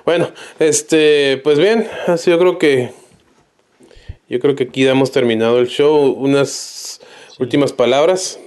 Bueno, 0.05 0.31
este, 0.59 1.41
pues 1.45 1.59
bien, 1.59 1.89
así 2.07 2.31
yo 2.31 2.39
creo 2.39 2.59
que. 2.59 2.93
Yo 4.29 4.39
creo 4.41 4.55
que 4.57 4.65
aquí 4.65 4.85
damos 4.85 5.11
terminado 5.13 5.59
el 5.59 5.69
show. 5.69 6.13
Unas 6.13 7.01
últimas 7.39 7.73
palabras. 7.73 8.39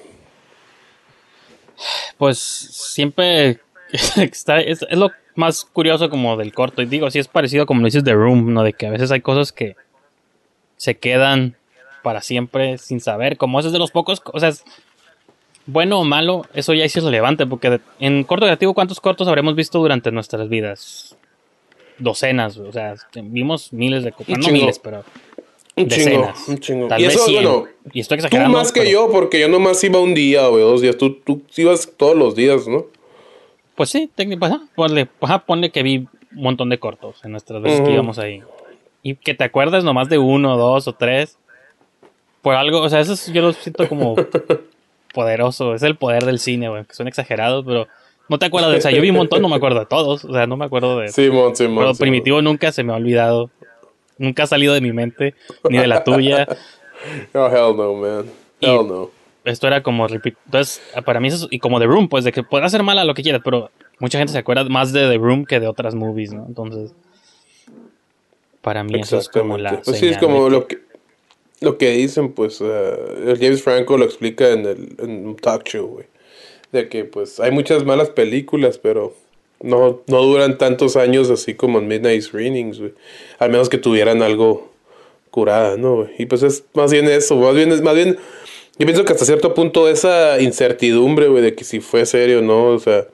Pues 2.18 2.38
siempre 2.39 3.60
está, 4.18 4.62
es, 4.62 4.82
es 4.89 4.97
lo 4.97 5.12
más 5.36 5.66
curioso 5.66 6.10
como 6.10 6.38
del 6.38 6.53
corto. 6.53 6.82
Y 6.82 6.86
digo, 6.86 7.10
sí 7.12 7.20
es 7.20 7.28
parecido 7.28 7.66
como 7.66 7.82
lo 7.82 7.86
dices 7.86 8.03
de 8.03 8.14
Room, 8.14 8.53
¿no? 8.53 8.64
De 8.64 8.74
que 8.74 8.88
a 8.88 8.91
veces 8.91 9.12
hay 9.12 9.22
cosas 9.22 9.51
que 9.51 9.76
se 10.78 10.97
quedan 10.97 11.55
para 12.03 12.21
siempre 12.21 12.78
sin 12.78 12.99
saber. 12.99 13.38
Como 13.38 13.59
ese 13.59 13.67
es 13.69 13.73
de 13.73 13.80
los 13.80 13.91
pocos, 13.91 14.21
o 14.34 14.39
sea, 14.39 14.49
es 14.49 14.63
bueno 15.65 15.99
o 15.99 16.03
malo, 16.03 16.45
eso 16.53 16.73
ya 16.73 16.86
es 16.86 16.95
irrelevante. 16.95 17.45
Porque 17.47 17.80
en 17.99 18.23
corto 18.23 18.45
creativo, 18.45 18.73
¿cuántos 18.73 18.99
cortos 18.99 19.28
habremos 19.28 19.55
visto 19.55 19.80
durante 19.80 20.11
nuestras 20.11 20.47
vidas? 20.49 21.17
Docenas, 21.97 22.57
o 22.57 22.71
sea, 22.73 22.95
vimos 23.23 23.71
miles 23.71 24.03
de 24.03 24.11
cortos. 24.11 24.38
No 24.38 24.43
chingo. 24.43 24.51
miles, 24.59 24.80
pero 24.80 25.03
Un 25.78 25.88
chingo, 25.88 26.09
decenas. 26.09 26.47
un 26.49 26.57
chingo. 26.59 26.88
Tal 26.89 26.99
y 27.01 27.05
vez 27.05 27.15
eso, 27.15 27.26
100. 27.26 27.43
bueno, 27.43 27.67
y 27.93 27.99
estoy 28.01 28.17
tú 28.17 28.26
exagerando. 28.26 28.57
más 28.57 28.71
que 28.73 28.82
pero- 28.82 28.91
yo, 28.91 29.09
porque 29.11 29.39
yo 29.39 29.47
nomás 29.47 29.82
iba 29.84 29.99
un 30.01 30.13
día 30.13 30.49
o 30.49 30.57
dos 30.57 30.82
días. 30.82 30.97
Tú, 30.97 31.13
tú 31.15 31.41
ibas 31.55 31.89
todos 31.95 32.15
los 32.17 32.36
días, 32.36 32.67
¿no? 32.67 32.86
Pues 33.76 33.89
sí, 33.89 34.09
técnic- 34.15 34.39
pues, 34.39 34.51
ajá, 34.51 34.63
ponle, 34.76 35.05
pues, 35.05 35.32
que 35.71 35.84
vi 35.84 35.97
un 35.97 36.09
montón 36.34 36.69
de 36.69 36.80
cortos 36.80 37.23
en 37.23 37.32
nuestras 37.32 37.61
veces 37.61 37.80
que 37.82 37.91
íbamos 37.91 38.19
ahí. 38.19 38.41
Y 39.08 39.16
que 39.18 39.36
te 39.36 39.43
acuerdes 39.43 39.84
nomás 39.84 40.10
de 40.10 40.18
uno, 40.18 40.58
dos 40.58 40.88
o 40.88 40.93
tres. 40.93 41.38
Por 42.41 42.56
algo, 42.56 42.82
o 42.82 42.89
sea, 42.89 42.99
eso 43.01 43.14
es- 43.14 43.32
yo 43.32 43.41
lo 43.43 43.53
siento 43.53 43.88
como 43.88 44.16
poderoso. 45.14 45.76
Es 45.76 45.84
el 45.84 45.95
poder 45.95 46.26
del 46.26 46.39
cine, 46.39 46.70
güey. 46.70 46.86
Que 46.86 46.93
son 46.95 47.08
exagerados, 47.08 47.64
pero 47.66 47.88
no 48.30 48.39
te 48.39 48.45
acuerdas 48.47 48.72
de. 48.72 48.78
O 48.78 48.82
sea, 48.82 48.91
yo 48.91 49.01
vi 49.01 49.12
un 49.12 49.18
montón, 49.18 49.41
no 49.41 49.49
me 49.49 49.56
acuerdo 49.56 49.80
de 49.80 49.86
todos. 49.86 50.26
O 50.26 50.34
sea, 50.34 50.47
no 50.47 50.58
me 50.58 50.66
acuerdo 50.66 50.97
de. 50.99 51.10
Simón, 51.10 51.56
Simón. 51.56 51.76
pero 51.78 51.93
Simón. 51.93 51.97
Primitivo 51.97 52.41
nunca 52.41 52.72
se 52.72 52.84
me 52.84 52.93
ha 52.93 52.95
olvidado. 52.95 53.49
Nunca 54.18 54.43
ha 54.43 54.47
salido 54.47 54.74
de 54.74 54.82
mi 54.82 54.91
mente, 54.93 55.36
ni 55.70 55.78
de 55.78 55.88
la 55.88 56.03
tuya. 56.03 56.47
Oh, 57.36 57.45
hell 57.47 57.78
no, 57.78 57.93
man. 57.93 58.26
Y- 58.62 58.66
Hell 58.66 58.88
no. 58.88 59.12
esto 59.43 59.68
era 59.68 59.84
como. 59.84 60.08
Entonces, 60.08 60.82
para 61.06 61.20
mí 61.20 61.28
eso 61.28 61.45
es, 61.45 61.47
y 61.51 61.60
como 61.60 61.78
The 61.80 61.86
Room, 61.86 62.08
pues 62.10 62.24
de 62.24 62.32
que 62.32 62.41
podrá 62.41 62.68
ser 62.70 62.82
mala 62.82 63.03
lo 63.03 63.14
que 63.14 63.22
quieras, 63.22 63.41
pero 63.45 63.70
mucha 63.99 64.18
gente 64.18 64.32
se 64.34 64.39
acuerda 64.39 64.64
más 64.64 64.91
de 64.91 65.08
The 65.08 65.18
Room 65.18 65.45
que 65.45 65.60
de 65.60 65.68
otras 65.68 65.93
movies, 65.93 66.34
¿no? 66.34 66.45
Entonces, 66.47 66.95
para 68.66 68.84
mí 68.84 68.99
eso 68.99 69.20
es 69.20 69.30
como 69.30 69.59
la. 69.59 69.80
Pues 69.84 69.99
sí, 69.99 70.07
es 70.07 70.18
como 70.18 70.49
lo 70.49 70.66
que 70.66 70.80
lo 71.61 71.78
que 71.78 71.91
dicen, 71.91 72.32
pues 72.32 72.59
eh, 72.61 73.36
James 73.39 73.61
Franco 73.61 73.95
lo 73.95 74.05
explica 74.05 74.49
en 74.49 74.66
el 74.66 74.95
en 74.97 75.28
un 75.28 75.36
talk 75.36 75.63
show, 75.66 75.86
güey. 75.86 76.07
De 76.72 76.89
que 76.89 77.05
pues 77.05 77.39
hay 77.39 77.51
muchas 77.51 77.86
malas 77.86 78.09
películas, 78.09 78.80
pero 78.80 79.13
no, 79.61 80.01
no 80.07 80.24
duran 80.24 80.57
tantos 80.57 80.95
años 80.95 81.30
así 81.30 81.53
como 81.53 81.78
en 81.78 81.88
Midnight 81.88 82.24
Screenings, 82.24 82.80
güey. 82.80 82.93
Al 83.38 83.51
menos 83.51 83.70
que 83.70 83.78
tuvieran 83.78 84.24
algo 84.24 84.74
curada, 85.30 85.78
¿no, 85.78 85.97
güey? 85.97 86.09
Y 86.18 86.26
pues 86.26 86.41
es 86.41 86.63
más 86.74 86.91
bien 86.91 87.07
eso, 87.07 87.36
más 87.36 87.53
bien, 87.53 87.72
es 87.72 87.84
más 87.84 87.93
bien, 87.93 88.18
yo 88.80 88.86
pienso 88.88 89.05
que 89.05 89.13
hasta 89.13 89.26
cierto 89.26 89.53
punto 89.53 89.88
esa 89.88 90.41
incertidumbre, 90.41 91.28
güey, 91.28 91.43
de 91.43 91.53
que 91.53 91.63
si 91.63 91.82
fue 91.82 92.07
serio 92.07 92.39
o 92.39 92.41
no, 92.41 92.66
o 92.70 92.80
sea, 92.80 93.05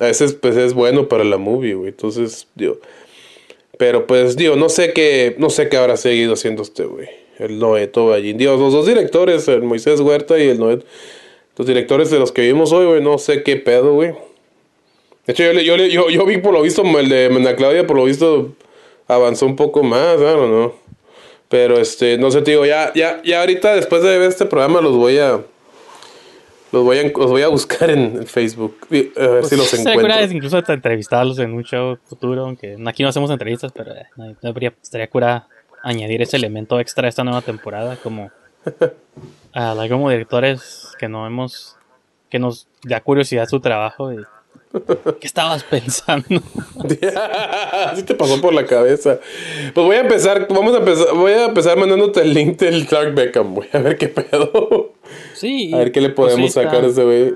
a 0.00 0.06
veces 0.06 0.32
pues 0.32 0.56
es 0.56 0.74
bueno 0.74 1.06
para 1.06 1.22
la 1.22 1.36
movie, 1.36 1.74
güey. 1.74 1.90
Entonces, 1.90 2.48
digo, 2.56 2.78
pero 3.78 4.06
pues, 4.06 4.36
digo, 4.36 4.56
no 4.56 4.68
sé 4.68 4.92
qué, 4.92 5.34
no 5.38 5.50
sé 5.50 5.68
qué 5.68 5.76
habrá 5.76 5.96
seguido 5.96 6.34
haciendo 6.34 6.62
este, 6.62 6.84
güey. 6.84 7.08
El 7.38 7.58
Noeto 7.58 8.06
Ballín. 8.06 8.36
Dios, 8.36 8.60
los 8.60 8.72
dos 8.72 8.86
directores, 8.86 9.48
el 9.48 9.62
Moisés 9.62 10.00
Huerta 10.00 10.38
y 10.38 10.48
el 10.48 10.58
Noeto. 10.58 10.84
Los 11.56 11.66
directores 11.66 12.10
de 12.10 12.18
los 12.18 12.32
que 12.32 12.42
vimos 12.42 12.72
hoy, 12.72 12.86
güey, 12.86 13.02
no 13.02 13.18
sé 13.18 13.42
qué 13.42 13.56
pedo, 13.56 13.94
güey. 13.94 14.12
De 15.26 15.32
hecho, 15.32 15.44
yo, 15.52 15.60
yo, 15.60 15.76
yo, 15.76 16.10
yo 16.10 16.26
vi 16.26 16.38
por 16.38 16.52
lo 16.52 16.62
visto 16.62 16.82
el 16.82 17.08
de 17.08 17.28
Mena 17.30 17.54
Claudia, 17.54 17.86
por 17.86 17.96
lo 17.96 18.04
visto 18.04 18.54
avanzó 19.06 19.46
un 19.46 19.56
poco 19.56 19.82
más, 19.82 20.16
know. 20.16 20.74
Pero 21.48 21.78
este, 21.78 22.16
no 22.18 22.30
sé, 22.30 22.42
te 22.42 22.52
digo, 22.52 22.64
ya, 22.64 22.92
ya, 22.94 23.20
ya 23.24 23.40
ahorita 23.40 23.74
después 23.74 24.02
de 24.02 24.18
ver 24.18 24.28
este 24.28 24.46
programa 24.46 24.80
los 24.80 24.96
voy 24.96 25.18
a. 25.18 25.42
Los 26.72 26.84
voy 26.84 26.98
a, 26.98 27.02
los 27.02 27.30
voy 27.30 27.42
a 27.42 27.48
buscar 27.48 27.90
en, 27.90 28.26
Facebook. 28.26 28.76
A 28.90 29.26
ver 29.26 29.44
si 29.44 29.56
los 29.56 29.72
encuentro. 29.74 30.00
cura 30.02 30.22
incluso 30.22 30.58
entrevistarlos 30.66 31.38
en 31.38 31.52
un 31.52 31.62
show 31.64 31.98
futuro, 32.04 32.46
aunque 32.46 32.76
aquí 32.86 33.02
no 33.02 33.10
hacemos 33.10 33.30
entrevistas, 33.30 33.72
pero 33.72 33.92
eh, 33.94 34.06
no, 34.16 34.34
habría- 34.48 34.72
estaría 34.82 35.08
cura 35.10 35.48
añadir 35.82 36.22
ese 36.22 36.36
elemento 36.36 36.80
extra 36.80 37.06
a 37.06 37.08
esta 37.10 37.24
nueva 37.24 37.42
temporada, 37.42 37.96
como 38.02 38.30
a 39.52 39.86
como 39.88 40.08
directores 40.10 40.92
que 40.98 41.08
no 41.08 41.26
hemos, 41.26 41.76
que 42.30 42.38
nos 42.38 42.66
da 42.84 43.00
curiosidad 43.00 43.46
su 43.48 43.60
trabajo 43.60 44.12
y 44.12 44.24
¿qué 45.20 45.26
estabas 45.26 45.64
pensando? 45.64 46.26
Así 47.86 48.02
te 48.02 48.14
pasó 48.14 48.40
por 48.40 48.52
la 48.54 48.66
cabeza. 48.66 49.18
Pues 49.74 49.86
voy 49.86 49.96
a 49.96 50.00
empezar, 50.00 50.46
vamos 50.50 50.74
a 50.74 50.78
empezar, 50.78 51.14
voy 51.14 51.32
a 51.32 51.44
empezar 51.46 51.76
mandándote 51.76 52.22
el 52.22 52.34
link 52.34 52.58
del 52.58 52.86
Clark 52.86 53.14
Beckham, 53.14 53.54
güey. 53.54 53.68
A 53.72 53.78
ver 53.78 53.98
qué 53.98 54.08
pedo. 54.08 54.92
Sí. 55.34 55.72
A 55.74 55.78
ver 55.78 55.92
qué 55.92 56.00
le 56.00 56.10
pues 56.10 56.32
podemos 56.32 56.52
sacar 56.52 56.84
a 56.84 56.86
ese 56.86 57.04
güey. 57.04 57.34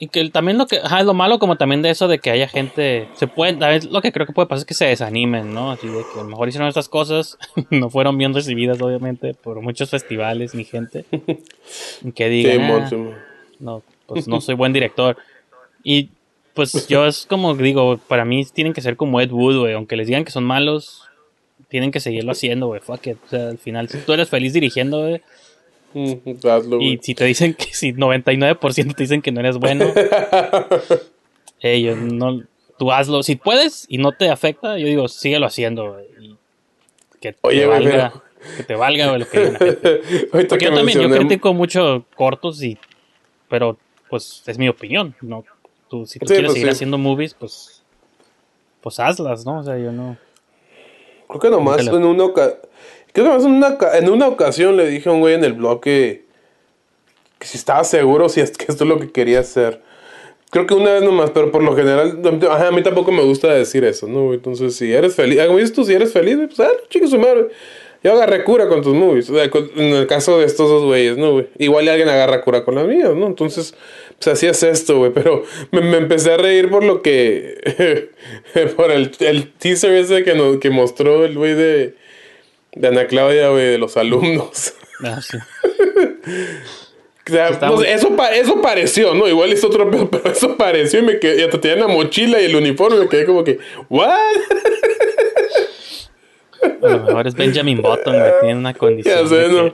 Y 0.00 0.08
que 0.08 0.30
también 0.30 0.58
lo 0.58 0.66
que, 0.68 0.78
ajá, 0.78 1.02
lo 1.02 1.12
malo 1.12 1.40
como 1.40 1.56
también 1.56 1.82
de 1.82 1.90
eso 1.90 2.06
de 2.06 2.20
que 2.20 2.30
haya 2.30 2.46
gente, 2.46 3.08
se 3.16 3.26
puede, 3.26 3.64
a 3.64 3.80
lo 3.90 4.00
que 4.00 4.12
creo 4.12 4.26
que 4.26 4.32
puede 4.32 4.46
pasar 4.46 4.60
es 4.60 4.64
que 4.64 4.74
se 4.74 4.84
desanimen, 4.86 5.52
¿no? 5.52 5.72
Así 5.72 5.88
de 5.88 6.04
que 6.14 6.20
a 6.20 6.22
lo 6.22 6.28
mejor 6.28 6.48
hicieron 6.48 6.68
estas 6.68 6.88
cosas, 6.88 7.36
no 7.70 7.90
fueron 7.90 8.16
bien 8.16 8.32
recibidas 8.32 8.80
obviamente 8.80 9.34
por 9.34 9.60
muchos 9.60 9.90
festivales 9.90 10.54
ni 10.54 10.64
gente. 10.64 11.04
Y 12.04 12.12
que 12.12 12.28
digan, 12.28 12.60
"Ah, 12.70 12.88
no, 13.58 13.82
pues 14.06 14.28
no 14.28 14.40
soy 14.40 14.54
buen 14.54 14.72
director. 14.72 15.16
Y 15.82 16.10
pues 16.66 16.88
yo 16.88 17.06
es 17.06 17.24
como 17.24 17.54
digo, 17.54 17.98
para 18.08 18.24
mí 18.24 18.44
tienen 18.52 18.72
que 18.72 18.80
ser 18.80 18.96
como 18.96 19.20
Ed 19.20 19.30
Wood, 19.30 19.60
güey, 19.60 19.74
aunque 19.74 19.96
les 19.96 20.08
digan 20.08 20.24
que 20.24 20.32
son 20.32 20.42
malos, 20.42 21.04
tienen 21.68 21.92
que 21.92 22.00
seguirlo 22.00 22.32
haciendo, 22.32 22.66
güey, 22.66 22.80
fuck 22.80 23.06
it. 23.06 23.16
O 23.26 23.28
sea, 23.28 23.50
al 23.50 23.58
final, 23.58 23.88
si 23.88 23.98
tú 23.98 24.12
eres 24.12 24.28
feliz 24.28 24.52
dirigiendo, 24.52 25.02
güey, 25.02 25.22
Mm, 25.94 26.46
hazlo, 26.46 26.80
y 26.82 26.98
si 27.00 27.14
te 27.14 27.24
dicen 27.24 27.54
que 27.54 27.72
si 27.72 27.94
99% 27.94 28.94
te 28.94 29.02
dicen 29.04 29.22
que 29.22 29.32
no 29.32 29.40
eres 29.40 29.56
bueno, 29.56 29.86
ellos 31.60 31.96
no 31.96 32.42
tú 32.78 32.92
hazlo, 32.92 33.22
si 33.22 33.36
puedes 33.36 33.86
y 33.88 33.96
no 33.96 34.12
te 34.12 34.28
afecta, 34.28 34.76
yo 34.76 34.86
digo, 34.86 35.08
síguelo 35.08 35.46
haciendo 35.46 35.94
güey, 35.94 36.04
y 36.20 36.36
que 37.20 37.32
te 37.32 37.38
Oye, 37.40 37.64
valga, 37.64 38.12
que 38.58 38.64
te 38.64 38.74
valga 38.74 39.06
güey, 39.08 39.20
lo 39.20 39.28
que 39.28 39.50
la 39.50 39.58
gente. 39.58 40.00
Porque 40.30 40.58
que 40.58 40.64
yo 40.66 40.74
también 40.74 41.00
yo 41.00 41.08
critico 41.08 41.54
mucho 41.54 42.04
cortos 42.16 42.62
y 42.62 42.76
pero 43.48 43.78
pues 44.10 44.42
es 44.46 44.58
mi 44.58 44.68
opinión, 44.68 45.14
no 45.22 45.42
tú 45.88 46.06
si 46.06 46.18
tú 46.18 46.26
Sí, 46.26 46.34
quieres 46.34 46.46
pues, 46.48 46.54
seguir 46.54 46.68
sí. 46.68 46.72
haciendo 46.72 46.98
movies, 46.98 47.34
pues 47.34 47.82
pues 48.80 49.00
hazlas, 49.00 49.44
¿no? 49.44 49.58
O 49.60 49.62
sea, 49.64 49.76
yo 49.78 49.92
no 49.92 50.16
Creo 51.28 51.40
que 51.40 51.50
nomás 51.50 51.86
en 51.86 52.04
una 52.04 52.24
ocasión. 52.24 52.58
Creo 53.12 53.24
que 53.26 53.30
nomás 53.30 53.44
en 53.44 53.52
una, 53.52 53.78
en 53.98 54.10
una 54.10 54.28
ocasión 54.28 54.76
le 54.76 54.86
dije 54.88 55.08
a 55.08 55.12
un 55.12 55.20
güey 55.20 55.34
en 55.34 55.44
el 55.44 55.52
blog 55.52 55.80
que, 55.80 56.24
que 57.38 57.46
si 57.46 57.58
estaba 57.58 57.84
seguro 57.84 58.28
si 58.28 58.40
es 58.40 58.50
que 58.56 58.66
esto 58.68 58.84
es 58.84 58.88
lo 58.88 58.98
que 58.98 59.10
quería 59.10 59.40
hacer. 59.40 59.82
Creo 60.50 60.66
que 60.66 60.72
una 60.72 60.92
vez 60.92 61.02
nomás, 61.02 61.30
pero 61.30 61.52
por 61.52 61.62
lo 61.62 61.76
general, 61.76 62.22
ajá, 62.50 62.68
a 62.68 62.70
mí 62.70 62.82
tampoco 62.82 63.12
me 63.12 63.22
gusta 63.22 63.52
decir 63.52 63.84
eso, 63.84 64.06
¿no? 64.06 64.32
Entonces, 64.32 64.76
si 64.76 64.90
eres 64.90 65.14
feliz, 65.14 65.38
como 65.44 65.58
dices 65.58 65.74
tú, 65.74 65.84
si 65.84 65.92
eres 65.92 66.10
feliz, 66.10 66.38
pues, 66.38 66.60
ah, 66.60 66.70
chico 66.88 67.06
su 67.06 67.18
madre. 67.18 67.48
Yo 68.04 68.12
agarré 68.12 68.44
cura 68.44 68.68
con 68.68 68.80
tus 68.82 68.94
movies. 68.94 69.28
O 69.30 69.34
sea, 69.34 69.50
con- 69.50 69.70
en 69.76 69.94
el 69.94 70.06
caso 70.06 70.38
de 70.38 70.46
estos 70.46 70.68
dos 70.70 70.84
güeyes, 70.84 71.16
¿no, 71.16 71.32
güey? 71.32 71.48
Igual 71.58 71.88
alguien 71.88 72.08
agarra 72.08 72.42
cura 72.42 72.64
con 72.64 72.76
las 72.76 72.86
mías, 72.86 73.14
¿no? 73.14 73.26
Entonces, 73.26 73.74
pues 74.18 74.28
así 74.28 74.46
es 74.46 74.62
esto, 74.62 74.98
güey. 74.98 75.12
Pero 75.12 75.44
me, 75.72 75.80
me 75.80 75.96
empecé 75.98 76.32
a 76.32 76.36
reír 76.36 76.70
por 76.70 76.84
lo 76.84 77.02
que. 77.02 78.10
por 78.76 78.90
el, 78.92 79.10
el 79.20 79.52
teaser 79.52 79.92
ese 79.94 80.22
que, 80.24 80.34
nos, 80.34 80.58
que 80.58 80.70
mostró 80.70 81.24
el 81.24 81.36
güey 81.36 81.54
de, 81.54 81.94
de 82.74 82.88
Ana 82.88 83.06
Claudia, 83.08 83.48
güey, 83.50 83.66
de 83.66 83.78
los 83.78 83.96
alumnos. 83.96 84.74
Ah, 85.04 85.20
sí. 85.20 85.36
O 87.28 87.30
sea, 87.30 87.52
sé, 87.76 87.92
eso, 87.92 88.16
pa- 88.16 88.34
eso 88.34 88.62
pareció, 88.62 89.12
¿no? 89.12 89.28
Igual 89.28 89.52
es 89.52 89.62
otro 89.62 89.90
pero 90.10 90.30
eso 90.32 90.56
pareció 90.56 91.00
y 91.00 91.02
me 91.02 91.18
quedé, 91.18 91.42
y 91.42 91.44
hasta 91.44 91.60
tenía 91.60 91.76
la 91.86 91.86
mochila 91.92 92.40
y 92.40 92.46
el 92.46 92.56
uniforme, 92.56 92.96
me 93.00 93.06
quedé 93.06 93.26
como 93.26 93.44
que, 93.44 93.58
¿what? 93.90 94.16
A 96.62 96.88
lo 96.88 97.04
mejor 97.04 97.26
es 97.26 97.34
Benjamin 97.34 97.80
Button, 97.80 98.18
güey, 98.18 98.32
tiene 98.40 98.58
una 98.58 98.74
condición. 98.74 99.16
Ya 99.22 99.28
sé, 99.28 99.48
¿no? 99.48 99.72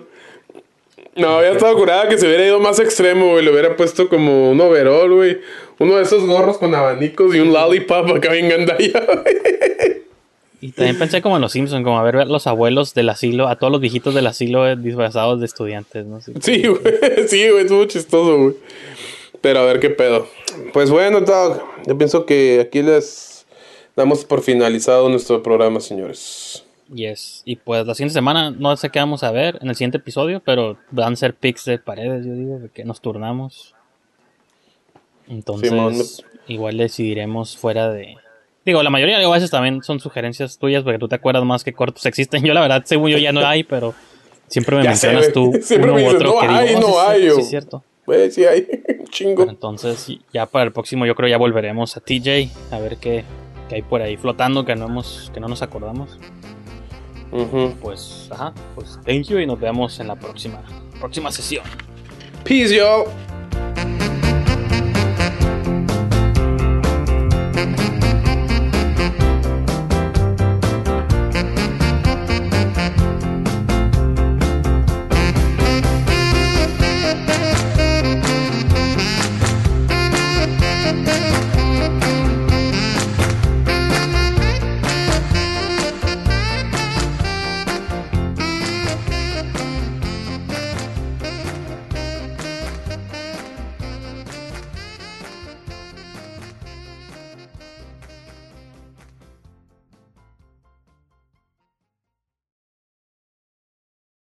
No, 1.16 1.38
había 1.38 1.52
estado 1.52 1.76
curada 1.76 2.08
que 2.08 2.18
se 2.18 2.26
hubiera 2.26 2.44
ido 2.44 2.58
más 2.58 2.80
extremo, 2.80 3.30
güey. 3.30 3.44
Le 3.44 3.52
hubiera 3.52 3.76
puesto 3.76 4.08
como 4.08 4.50
un 4.50 4.60
overall, 4.60 5.12
güey. 5.12 5.38
Uno 5.78 5.96
de 5.96 6.02
esos 6.02 6.26
gorros 6.26 6.58
con 6.58 6.74
abanicos 6.74 7.34
y 7.34 7.40
un 7.40 7.52
lollipop 7.52 8.10
acá 8.10 8.32
bien 8.32 8.48
gandalla, 8.48 9.06
güey. 9.22 10.04
Y 10.60 10.72
también 10.72 10.98
pensé 10.98 11.20
como 11.20 11.36
en 11.36 11.42
los 11.42 11.52
Simpsons, 11.52 11.84
como 11.84 11.98
a 11.98 12.02
ver 12.02 12.16
a 12.16 12.24
los 12.24 12.46
abuelos 12.46 12.94
del 12.94 13.10
asilo, 13.10 13.48
a 13.48 13.58
todos 13.58 13.70
los 13.70 13.82
viejitos 13.82 14.14
del 14.14 14.26
asilo 14.26 14.66
eh, 14.66 14.76
disfrazados 14.76 15.38
de 15.38 15.46
estudiantes, 15.46 16.06
¿no? 16.06 16.20
Sí. 16.20 16.32
Sí, 16.40 16.66
güey. 16.66 16.80
Sí, 17.28 17.48
güey. 17.50 17.62
Estuvo 17.62 17.84
chistoso, 17.84 18.38
güey. 18.38 18.54
Pero 19.40 19.60
a 19.60 19.64
ver 19.66 19.78
qué 19.78 19.90
pedo. 19.90 20.26
Pues 20.72 20.90
bueno, 20.90 21.20
Doug. 21.20 21.60
Yo 21.86 21.98
pienso 21.98 22.24
que 22.24 22.60
aquí 22.60 22.82
les 22.82 23.44
damos 23.94 24.24
por 24.24 24.40
finalizado 24.40 25.08
nuestro 25.10 25.42
programa, 25.42 25.80
señores. 25.80 26.63
Yes. 26.92 27.42
Y 27.44 27.56
pues 27.56 27.86
la 27.86 27.94
siguiente 27.94 28.14
semana 28.14 28.50
no 28.50 28.76
sé 28.76 28.90
qué 28.90 28.98
vamos 28.98 29.22
a 29.22 29.30
ver 29.30 29.58
en 29.62 29.68
el 29.68 29.74
siguiente 29.74 29.96
episodio, 29.98 30.40
pero 30.44 30.76
van 30.90 31.14
a 31.14 31.16
ser 31.16 31.34
pics 31.34 31.64
de 31.64 31.78
paredes, 31.78 32.26
yo 32.26 32.32
digo, 32.34 32.58
de 32.58 32.68
que 32.68 32.84
nos 32.84 33.00
turnamos. 33.00 33.74
Entonces, 35.28 35.70
Simón. 35.70 35.94
igual 36.48 36.76
decidiremos 36.76 37.56
fuera 37.56 37.90
de. 37.90 38.16
Digo, 38.66 38.82
la 38.82 38.90
mayoría 38.90 39.18
de 39.18 39.26
veces 39.30 39.50
también 39.50 39.82
son 39.82 40.00
sugerencias 40.00 40.58
tuyas, 40.58 40.82
porque 40.82 40.98
tú 40.98 41.08
te 41.08 41.14
acuerdas 41.14 41.44
más 41.44 41.64
que 41.64 41.72
cortos 41.72 42.04
existen. 42.06 42.42
Yo, 42.44 42.54
la 42.54 42.60
verdad, 42.60 42.82
según 42.84 43.10
yo 43.10 43.18
ya 43.18 43.32
no 43.32 43.40
hay, 43.46 43.62
pero 43.64 43.94
siempre 44.48 44.76
me 44.76 44.84
Ya 44.84 44.94
sé, 44.94 45.08
mencionas 45.08 45.32
güey. 45.34 45.52
tú 45.52 45.58
Siempre 45.66 45.90
uno 45.90 46.00
me 46.00 46.06
u 46.06 46.12
dices, 46.12 46.20
otro 46.22 46.34
no 46.34 46.40
que 46.40 46.46
hay, 46.46 46.74
"Oh, 46.74 46.80
no 46.80 46.86
sí, 46.86 46.92
sí, 46.92 46.98
hay. 47.06 47.20
sí, 47.20 47.26
yo, 47.28 47.38
es 47.38 47.48
cierto. 47.48 47.84
Güey, 48.06 48.30
sí 48.30 48.44
hay. 48.44 48.66
Chingo. 49.10 49.36
Pero 49.42 49.50
entonces, 49.50 50.08
ya 50.32 50.44
para 50.46 50.64
el 50.66 50.72
próximo, 50.72 51.06
yo 51.06 51.14
creo 51.14 51.28
ya 51.28 51.38
volveremos 51.38 51.96
a 51.96 52.00
TJ 52.00 52.50
a 52.70 52.78
ver 52.78 52.96
qué, 52.98 53.24
qué 53.68 53.76
hay 53.76 53.82
por 53.82 54.02
ahí 54.02 54.16
flotando 54.18 54.64
que 54.66 54.74
no, 54.76 54.86
hemos, 54.86 55.30
que 55.32 55.40
no 55.40 55.48
nos 55.48 55.62
acordamos. 55.62 56.18
Pues, 57.80 58.28
ajá, 58.30 58.54
pues 58.76 58.96
thank 59.04 59.24
you 59.24 59.38
y 59.38 59.46
nos 59.46 59.58
vemos 59.58 59.98
en 59.98 60.06
la 60.06 60.14
próxima, 60.14 60.62
próxima 61.00 61.32
sesión. 61.32 61.64
Peace, 62.44 62.76
yo. 62.76 63.06